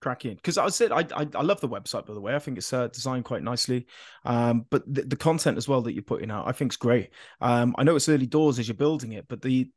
cracking 0.00 0.36
because 0.36 0.58
I 0.58 0.68
said 0.68 0.92
I, 0.92 1.04
I 1.14 1.26
I 1.34 1.42
love 1.42 1.60
the 1.60 1.68
website 1.68 2.06
by 2.06 2.14
the 2.14 2.20
way. 2.20 2.34
I 2.34 2.38
think 2.38 2.58
it's 2.58 2.72
uh, 2.72 2.88
designed 2.88 3.24
quite 3.24 3.42
nicely, 3.42 3.86
um, 4.24 4.66
but 4.70 4.82
the, 4.92 5.02
the 5.02 5.16
content 5.16 5.56
as 5.58 5.68
well 5.68 5.82
that 5.82 5.92
you're 5.92 6.02
putting 6.02 6.30
out, 6.30 6.46
I 6.46 6.52
think 6.52 6.72
is 6.72 6.76
great. 6.76 7.10
Um, 7.40 7.74
I 7.78 7.84
know 7.84 7.96
it's 7.96 8.08
early 8.08 8.26
doors 8.26 8.58
as 8.58 8.68
you're 8.68 8.74
building 8.76 9.12
it, 9.12 9.26
but 9.28 9.42
the 9.42 9.70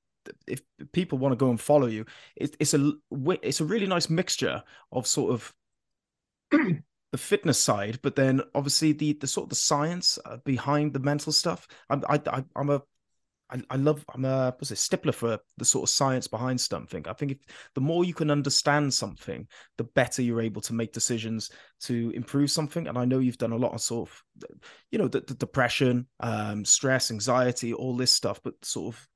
if 0.48 0.62
people 0.92 1.18
want 1.18 1.32
to 1.32 1.36
go 1.36 1.50
and 1.50 1.60
follow 1.60 1.88
you, 1.88 2.06
it, 2.36 2.56
it's 2.60 2.74
a 2.74 2.94
it's 3.42 3.62
a 3.62 3.66
really 3.66 3.88
nice 3.88 4.10
mixture 4.10 4.64
of 4.92 5.08
sort 5.08 5.32
of 5.32 5.54
the 7.12 7.18
fitness 7.18 7.60
side, 7.60 8.00
but 8.02 8.16
then 8.16 8.42
obviously 8.56 8.94
the 8.94 9.14
the 9.14 9.28
sort 9.28 9.46
of 9.46 9.50
the 9.50 9.56
science 9.56 10.18
uh, 10.26 10.38
behind 10.46 10.94
the 10.94 11.00
mental 11.00 11.32
stuff. 11.32 11.68
I'm 11.90 12.04
I, 12.08 12.22
I 12.28 12.44
I'm 12.56 12.70
a 12.70 12.82
I, 13.50 13.62
I 13.70 13.76
love 13.76 14.06
I'm 14.14 14.26
a 14.26 14.56
what's 14.58 14.72
it 14.72 14.76
stippler 14.76 15.14
for 15.14 15.40
the 15.58 15.66
sort 15.66 15.84
of 15.84 15.94
science 15.94 16.28
behind 16.28 16.62
something. 16.62 17.06
I 17.08 17.14
think 17.14 17.34
if 17.34 17.38
the 17.76 17.82
more 17.82 18.06
you 18.06 18.14
can 18.14 18.32
understand 18.32 18.94
something, 18.94 19.48
the 19.78 19.84
better 19.84 20.22
you're 20.22 20.42
able 20.42 20.62
to 20.62 20.74
make 20.74 20.94
decisions 20.94 21.52
to 21.82 22.12
improve 22.16 22.50
something. 22.50 22.88
And 22.88 22.98
I 22.98 23.06
know 23.06 23.20
you've 23.20 23.38
done 23.38 23.52
a 23.52 23.58
lot 23.58 23.74
of 23.74 23.82
sort 23.82 24.10
of 24.10 24.24
you 24.92 24.98
know 24.98 25.08
the, 25.08 25.20
the 25.22 25.36
depression, 25.36 26.08
um, 26.22 26.64
stress, 26.64 27.12
anxiety, 27.12 27.74
all 27.74 27.98
this 27.98 28.12
stuff, 28.12 28.40
but 28.44 28.54
sort 28.64 28.96
of 28.96 29.08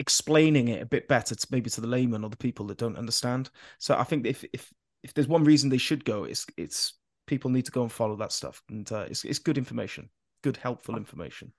explaining 0.00 0.68
it 0.68 0.80
a 0.82 0.86
bit 0.86 1.08
better 1.08 1.34
to 1.34 1.46
maybe 1.50 1.68
to 1.70 1.80
the 1.80 1.86
layman 1.86 2.24
or 2.24 2.30
the 2.30 2.36
people 2.36 2.66
that 2.66 2.78
don't 2.78 2.96
understand. 2.96 3.50
So 3.78 3.96
I 3.96 4.04
think 4.04 4.26
if 4.26 4.44
if 4.52 4.72
if 5.02 5.14
there's 5.14 5.28
one 5.28 5.44
reason 5.44 5.68
they 5.68 5.78
should 5.78 6.04
go, 6.04 6.24
it's 6.24 6.46
it's 6.56 6.94
people 7.28 7.50
need 7.50 7.66
to 7.66 7.70
go 7.72 7.82
and 7.82 7.92
follow 7.92 8.16
that 8.16 8.32
stuff, 8.32 8.62
and 8.68 8.90
uh, 8.90 9.06
it's 9.08 9.24
it's 9.24 9.38
good 9.38 9.56
information, 9.58 10.08
good 10.42 10.56
helpful 10.56 10.96
information. 10.96 11.52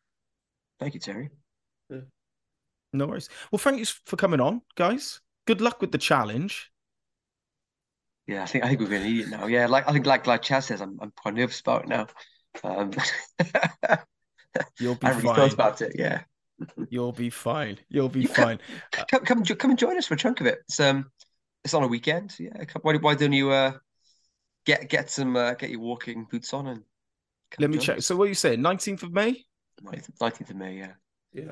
Thank 0.79 0.93
you, 0.95 0.99
Terry. 0.99 1.29
No 2.91 3.05
worries. 3.05 3.29
Well, 3.51 3.59
thank 3.59 3.79
you 3.79 3.85
for 3.85 4.17
coming 4.17 4.41
on, 4.41 4.61
guys. 4.75 5.21
Good 5.45 5.61
luck 5.61 5.79
with 5.79 5.91
the 5.91 5.97
challenge. 5.99 6.71
Yeah, 8.27 8.43
I 8.43 8.45
think 8.47 8.63
I 8.63 8.67
think 8.67 8.79
we're 8.81 8.89
going 8.89 9.03
to 9.03 9.07
need 9.09 9.21
it 9.21 9.29
now. 9.29 9.45
Yeah, 9.47 9.67
like 9.67 9.87
I 9.87 9.93
think 9.93 10.05
like 10.05 10.27
like 10.27 10.41
Chaz 10.41 10.63
says, 10.63 10.81
I'm 10.81 10.97
I'm 11.01 11.11
quite 11.15 11.35
nervous 11.35 11.59
about 11.61 11.83
it 11.83 11.89
now. 11.89 12.07
Um, 12.63 12.91
You'll 14.79 14.95
be 14.95 15.07
I 15.07 15.11
really 15.11 15.21
fine. 15.23 15.35
thought 15.35 15.53
about 15.53 15.81
it. 15.81 15.95
Yeah, 15.97 16.21
You'll 16.89 17.11
be 17.11 17.29
fine. 17.29 17.77
You'll 17.89 18.09
be 18.09 18.21
You 18.21 18.27
fine. 18.27 18.59
come 19.09 19.23
come 19.23 19.43
jo- 19.43 19.55
come 19.55 19.71
and 19.71 19.79
join 19.79 19.97
us 19.97 20.07
for 20.07 20.15
a 20.15 20.17
chunk 20.17 20.41
of 20.41 20.47
it. 20.47 20.59
It's 20.67 20.79
um 20.79 21.11
it's 21.63 21.73
on 21.73 21.83
a 21.83 21.87
weekend. 21.87 22.35
Yeah, 22.39 22.63
why 22.81 22.95
why 22.95 23.15
don't 23.15 23.33
you 23.33 23.51
uh 23.51 23.73
get 24.69 24.87
get 24.89 25.09
some 25.09 25.35
uh, 25.35 25.53
get 25.55 25.71
your 25.71 25.79
walking 25.79 26.25
boots 26.29 26.53
on 26.53 26.67
and 26.67 26.83
Let 27.57 27.69
me 27.71 27.77
join 27.77 27.85
check. 27.85 27.97
us. 27.97 28.05
So, 28.05 28.15
what 28.15 28.25
are 28.25 28.27
you 28.27 28.33
saying? 28.35 28.61
Nineteenth 28.61 29.01
of 29.03 29.11
May? 29.11 29.43
19th, 29.83 30.17
19th 30.19 30.49
of 30.51 30.55
May. 30.55 30.77
Yeah, 30.77 30.91
Yeah. 31.33 31.51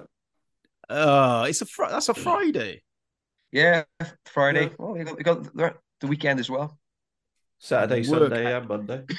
Uh, 0.89 1.45
it's 1.49 1.61
a 1.61 1.65
fr- 1.65 1.85
that's 1.89 2.09
a 2.09 2.13
Friday. 2.13 2.83
yeah, 3.51 3.83
Friday. 4.25 4.63
Yeah. 4.65 4.69
Well, 4.77 4.97
you 4.97 5.03
got, 5.05 5.17
you 5.17 5.23
got 5.23 5.43
the, 5.55 5.73
the 6.01 6.07
weekend 6.07 6.39
as 6.39 6.49
well. 6.49 6.77
Saturday, 7.59 8.07
Work. 8.07 8.29
Sunday, 8.31 8.55
and 8.55 8.67
Monday. 8.67 9.03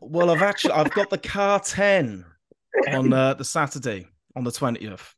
Well, 0.00 0.30
I've 0.30 0.40
actually 0.42 0.72
I've 0.72 0.90
got 0.92 1.10
the 1.10 1.18
car 1.18 1.60
ten 1.60 2.24
on 2.90 3.12
uh, 3.12 3.34
the 3.34 3.44
Saturday 3.44 4.06
on 4.34 4.42
the 4.44 4.50
twentieth. 4.52 5.14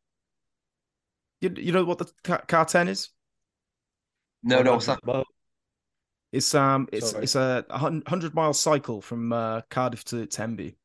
You 1.40 1.52
you 1.56 1.70
know 1.72 1.84
what 1.84 1.98
the 1.98 2.10
car, 2.24 2.42
car 2.48 2.64
ten 2.64 2.88
is? 2.88 3.10
No, 4.42 4.62
no, 4.62 4.72
what's 4.72 4.86
that? 4.86 4.98
Well, 5.04 5.24
It's 6.32 6.54
um 6.54 6.88
it's 6.92 7.10
Sorry. 7.10 7.22
it's 7.24 7.34
a 7.34 7.64
hundred 7.70 8.34
mile 8.34 8.52
cycle 8.52 9.00
from 9.00 9.32
uh, 9.32 9.62
Cardiff 9.70 10.04
to 10.06 10.26
Tenby. 10.26 10.76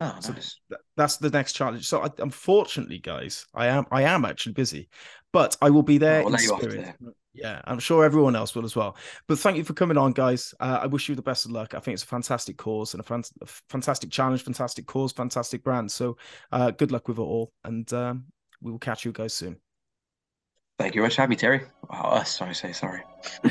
Oh, 0.00 0.16
So 0.20 0.32
nice. 0.32 0.56
th- 0.68 0.80
that's 0.96 1.16
the 1.16 1.30
next 1.30 1.54
challenge. 1.54 1.86
So, 1.86 2.02
I, 2.02 2.08
unfortunately, 2.18 2.98
guys, 2.98 3.46
I 3.54 3.66
am 3.66 3.86
I 3.90 4.02
am 4.02 4.24
actually 4.24 4.52
busy, 4.52 4.88
but 5.32 5.56
I 5.60 5.68
will 5.70 5.82
be 5.82 5.98
there 5.98 6.20
we'll 6.20 6.28
in 6.28 6.32
let 6.34 6.42
you 6.42 6.52
off 6.52 6.60
spirit. 6.62 6.76
there. 7.00 7.12
Yeah, 7.32 7.60
I'm 7.64 7.78
sure 7.78 8.04
everyone 8.04 8.34
else 8.34 8.54
will 8.54 8.64
as 8.64 8.74
well. 8.74 8.96
But 9.28 9.38
thank 9.38 9.56
you 9.56 9.62
for 9.64 9.72
coming 9.74 9.96
on, 9.96 10.12
guys. 10.12 10.52
Uh, 10.58 10.80
I 10.82 10.86
wish 10.86 11.08
you 11.08 11.14
the 11.14 11.22
best 11.22 11.44
of 11.44 11.50
luck. 11.52 11.74
I 11.74 11.80
think 11.80 11.94
it's 11.94 12.02
a 12.02 12.06
fantastic 12.06 12.56
cause 12.56 12.94
and 12.94 13.00
a, 13.00 13.04
fan- 13.04 13.22
a 13.40 13.46
fantastic 13.68 14.10
challenge, 14.10 14.42
fantastic 14.42 14.86
cause, 14.86 15.12
fantastic 15.12 15.62
brand. 15.62 15.90
So, 15.92 16.16
uh, 16.50 16.70
good 16.72 16.90
luck 16.92 17.06
with 17.08 17.18
it 17.18 17.22
all, 17.22 17.52
and 17.64 17.90
um, 17.92 18.24
we 18.60 18.70
will 18.72 18.78
catch 18.80 19.04
you 19.04 19.12
guys 19.12 19.34
soon. 19.34 19.56
Thank 20.78 20.94
you 20.94 21.00
very 21.00 21.06
much 21.08 21.16
for 21.16 21.22
having 21.22 21.30
me, 21.30 21.36
Terry. 21.36 21.60
Oh, 21.90 22.22
sorry, 22.22 22.54
say 22.54 22.72
sorry. 22.72 23.02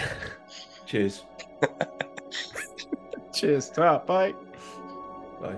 cheers. 0.90 1.24
Cheers. 3.34 3.70
Ta, 3.70 4.00
bye. 4.00 4.34
Bye. 5.40 5.56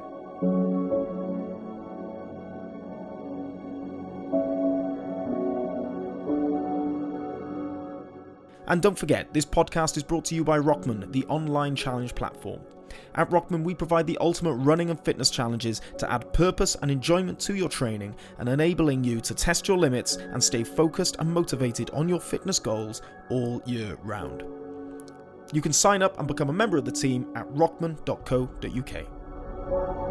And 8.68 8.82
don't 8.82 8.98
forget, 8.98 9.34
this 9.34 9.46
podcast 9.46 9.98
is 9.98 10.04
brought 10.04 10.26
to 10.26 10.36
you 10.36 10.44
by 10.44 10.60
Rockman, 10.60 11.12
the 11.12 11.26
online 11.26 11.76
challenge 11.76 12.14
platform. 12.14 12.60
At 13.16 13.30
Rockman, 13.30 13.64
we 13.64 13.74
provide 13.74 14.08
the 14.08 14.18
ultimate 14.20 14.56
running 14.56 14.90
and 14.90 15.00
fitness 15.00 15.30
challenges 15.30 15.82
to 15.98 16.12
add 16.12 16.32
purpose 16.34 16.76
and 16.82 16.92
enjoyment 16.92 17.40
to 17.42 17.56
your 17.56 17.70
training 17.70 18.16
and 18.38 18.48
enabling 18.50 19.04
you 19.04 19.22
to 19.22 19.34
test 19.34 19.68
your 19.68 19.78
limits 19.78 20.18
and 20.18 20.44
stay 20.44 20.64
focused 20.64 21.16
and 21.20 21.34
motivated 21.34 21.90
on 21.92 22.10
your 22.10 22.20
fitness 22.20 22.60
goals 22.60 23.02
all 23.30 23.62
year 23.66 23.98
round. 24.04 24.61
You 25.54 25.62
can 25.62 25.74
sign 25.74 26.02
up 26.02 26.18
and 26.18 26.28
become 26.28 26.50
a 26.50 26.54
member 26.54 26.78
of 26.78 26.86
the 26.86 26.92
team 26.92 27.28
at 27.36 27.48
rockman.co.uk. 27.54 30.11